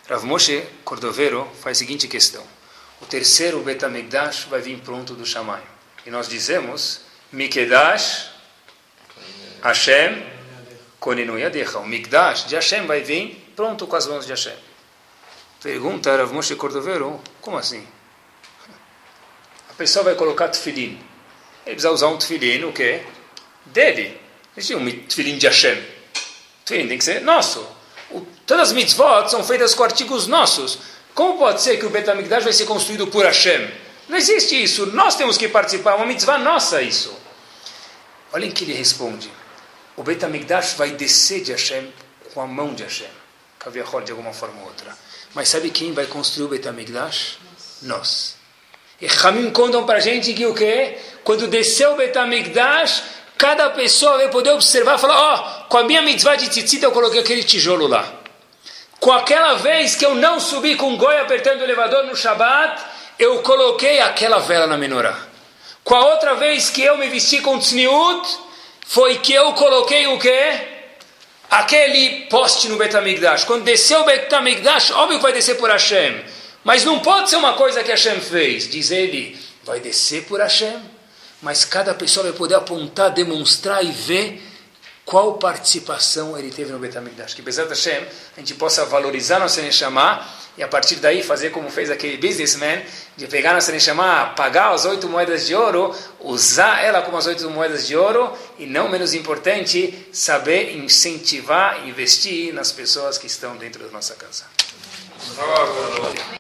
Rav 0.08 0.24
Moshe 0.24 0.64
Cordovero 0.82 1.46
faz 1.60 1.76
a 1.76 1.80
seguinte 1.80 2.08
questão. 2.08 2.42
O 3.02 3.06
terceiro 3.06 3.60
Betamigdash 3.60 4.44
vai 4.44 4.62
vir 4.62 4.78
pronto 4.80 5.12
do 5.12 5.26
Shammai. 5.26 5.62
E 6.06 6.10
nós 6.10 6.26
dizemos, 6.26 7.02
Mikedash 7.30 8.30
Hashem 9.62 10.37
Konenu 11.00 11.38
Yadecha. 11.38 11.78
O 11.78 11.86
Migdash 11.86 12.46
de 12.46 12.54
Hashem 12.54 12.86
vai 12.86 13.02
vir 13.02 13.52
pronto 13.54 13.86
com 13.86 13.96
as 13.96 14.06
mãos 14.06 14.26
de 14.26 14.32
Hashem. 14.32 14.54
Pergunta 15.62 16.16
Rav 16.16 16.32
Moshe 16.32 16.54
Cordovero, 16.54 17.20
como 17.40 17.56
assim? 17.56 17.86
A 19.70 19.74
pessoa 19.74 20.04
vai 20.04 20.14
colocar 20.14 20.48
tefilim. 20.48 20.98
Ele 21.66 21.74
precisa 21.74 21.90
usar 21.90 22.08
um 22.08 22.16
tefilim, 22.16 22.64
o 22.64 22.72
quê? 22.72 23.02
Dele. 23.66 24.20
Existe 24.56 24.74
um 24.74 24.90
tefilim 25.02 25.36
de 25.36 25.46
Hashem. 25.46 25.82
Tefilim 26.64 26.88
tem 26.88 26.98
que 26.98 27.04
ser 27.04 27.20
nosso. 27.20 27.66
O, 28.10 28.20
todas 28.46 28.68
as 28.68 28.72
mitzvot 28.72 29.28
são 29.28 29.44
feitas 29.44 29.74
com 29.74 29.84
artigos 29.84 30.26
nossos. 30.26 30.78
Como 31.14 31.38
pode 31.38 31.60
ser 31.60 31.76
que 31.78 31.86
o 31.86 31.90
Betamigdash 31.90 32.44
vai 32.44 32.52
ser 32.52 32.64
construído 32.64 33.06
por 33.08 33.24
Hashem? 33.24 33.70
Não 34.08 34.16
existe 34.16 34.60
isso. 34.60 34.86
Nós 34.86 35.16
temos 35.16 35.36
que 35.36 35.48
participar. 35.48 35.92
É 35.92 35.94
uma 35.96 36.06
mitzvah 36.06 36.38
nossa 36.38 36.80
isso. 36.80 37.16
Olhem 38.32 38.50
que 38.50 38.64
ele 38.64 38.72
responde 38.72 39.30
o 39.98 40.04
Beit 40.04 40.24
HaMikdash 40.24 40.74
vai 40.74 40.92
descer 40.92 41.42
de 41.42 41.50
Hashem 41.50 41.92
com 42.32 42.40
a 42.40 42.46
mão 42.46 42.72
de 42.72 42.84
Hashem. 42.84 43.10
Kaviahol 43.58 44.00
de 44.02 44.12
alguma 44.12 44.32
forma 44.32 44.60
ou 44.60 44.68
outra. 44.68 44.96
Mas 45.34 45.48
sabe 45.48 45.70
quem 45.70 45.92
vai 45.92 46.06
construir 46.06 46.46
o 46.46 46.48
Beit 46.48 46.68
HaMikdash? 46.68 47.36
Nós. 47.82 48.36
E 49.00 49.08
Hamim 49.08 49.50
contam 49.50 49.84
para 49.84 49.98
a 49.98 50.00
gente 50.00 50.32
que 50.34 50.46
o 50.46 50.54
quê? 50.54 50.98
Quando 51.24 51.48
desceu 51.48 51.94
o 51.94 51.96
Beit 51.96 52.16
HaMikdash, 52.16 53.02
cada 53.36 53.70
pessoa 53.70 54.18
vai 54.18 54.28
poder 54.28 54.52
observar 54.52 54.98
e 54.98 55.00
falar, 55.00 55.18
ó, 55.18 55.34
oh, 55.34 55.64
com 55.64 55.78
a 55.78 55.82
minha 55.82 56.00
mitzvah 56.00 56.36
de 56.36 56.48
tzitzit 56.48 56.80
eu 56.80 56.92
coloquei 56.92 57.18
aquele 57.18 57.42
tijolo 57.42 57.88
lá. 57.88 58.08
Com 59.00 59.10
aquela 59.10 59.54
vez 59.54 59.96
que 59.96 60.06
eu 60.06 60.14
não 60.14 60.38
subi 60.38 60.76
com 60.76 60.96
goi 60.96 61.18
apertando 61.18 61.60
o 61.60 61.64
elevador 61.64 62.04
no 62.04 62.14
Shabat, 62.14 62.80
eu 63.18 63.42
coloquei 63.42 63.98
aquela 63.98 64.38
vela 64.38 64.68
na 64.68 64.78
menorá. 64.78 65.18
Com 65.82 65.96
a 65.96 66.06
outra 66.06 66.36
vez 66.36 66.70
que 66.70 66.82
eu 66.82 66.96
me 66.96 67.08
vesti 67.08 67.40
com 67.40 67.58
tzniut, 67.58 68.47
foi 68.88 69.18
que 69.18 69.34
eu 69.34 69.52
coloquei 69.52 70.06
o 70.06 70.18
quê? 70.18 70.60
Aquele 71.50 72.22
poste 72.30 72.70
no 72.70 72.78
Betamigdash. 72.78 73.44
Quando 73.44 73.62
desceu 73.62 74.00
o 74.00 74.04
Betamigdash, 74.06 74.92
óbvio 74.92 75.18
que 75.18 75.22
vai 75.22 75.32
descer 75.34 75.58
por 75.58 75.68
Hashem. 75.68 76.24
Mas 76.64 76.86
não 76.86 76.98
pode 77.00 77.28
ser 77.28 77.36
uma 77.36 77.52
coisa 77.52 77.84
que 77.84 77.90
Hashem 77.90 78.18
fez. 78.18 78.66
Diz 78.66 78.90
ele, 78.90 79.38
vai 79.62 79.78
descer 79.78 80.24
por 80.24 80.40
Hashem. 80.40 80.80
Mas 81.42 81.66
cada 81.66 81.92
pessoa 81.92 82.24
vai 82.24 82.32
poder 82.32 82.54
apontar, 82.54 83.10
demonstrar 83.10 83.84
e 83.84 83.92
ver 83.92 84.42
qual 85.08 85.38
participação 85.38 86.36
ele 86.38 86.50
teve 86.50 86.70
no 86.70 86.78
Betamigdash. 86.78 87.32
Que, 87.32 87.40
de 87.40 87.50
Hashem, 87.50 88.06
a 88.36 88.40
gente 88.40 88.54
possa 88.54 88.84
valorizar 88.84 89.38
nossa 89.38 89.62
Neshama 89.62 90.22
e 90.58 90.62
a 90.62 90.68
partir 90.68 90.96
daí 90.96 91.22
fazer 91.22 91.48
como 91.48 91.70
fez 91.70 91.90
aquele 91.90 92.18
businessman, 92.18 92.82
de 93.16 93.26
pegar 93.26 93.54
nossa 93.54 93.72
Neshama, 93.72 94.34
pagar 94.36 94.74
as 94.74 94.84
oito 94.84 95.08
moedas 95.08 95.46
de 95.46 95.54
ouro, 95.54 95.94
usar 96.20 96.84
ela 96.84 97.00
como 97.00 97.16
as 97.16 97.26
oito 97.26 97.48
moedas 97.48 97.86
de 97.86 97.96
ouro, 97.96 98.36
e 98.58 98.66
não 98.66 98.90
menos 98.90 99.14
importante, 99.14 100.06
saber 100.12 100.76
incentivar, 100.76 101.88
investir 101.88 102.52
nas 102.52 102.70
pessoas 102.70 103.16
que 103.16 103.26
estão 103.26 103.56
dentro 103.56 103.82
da 103.84 103.90
nossa 103.90 104.14
casa. 104.14 104.44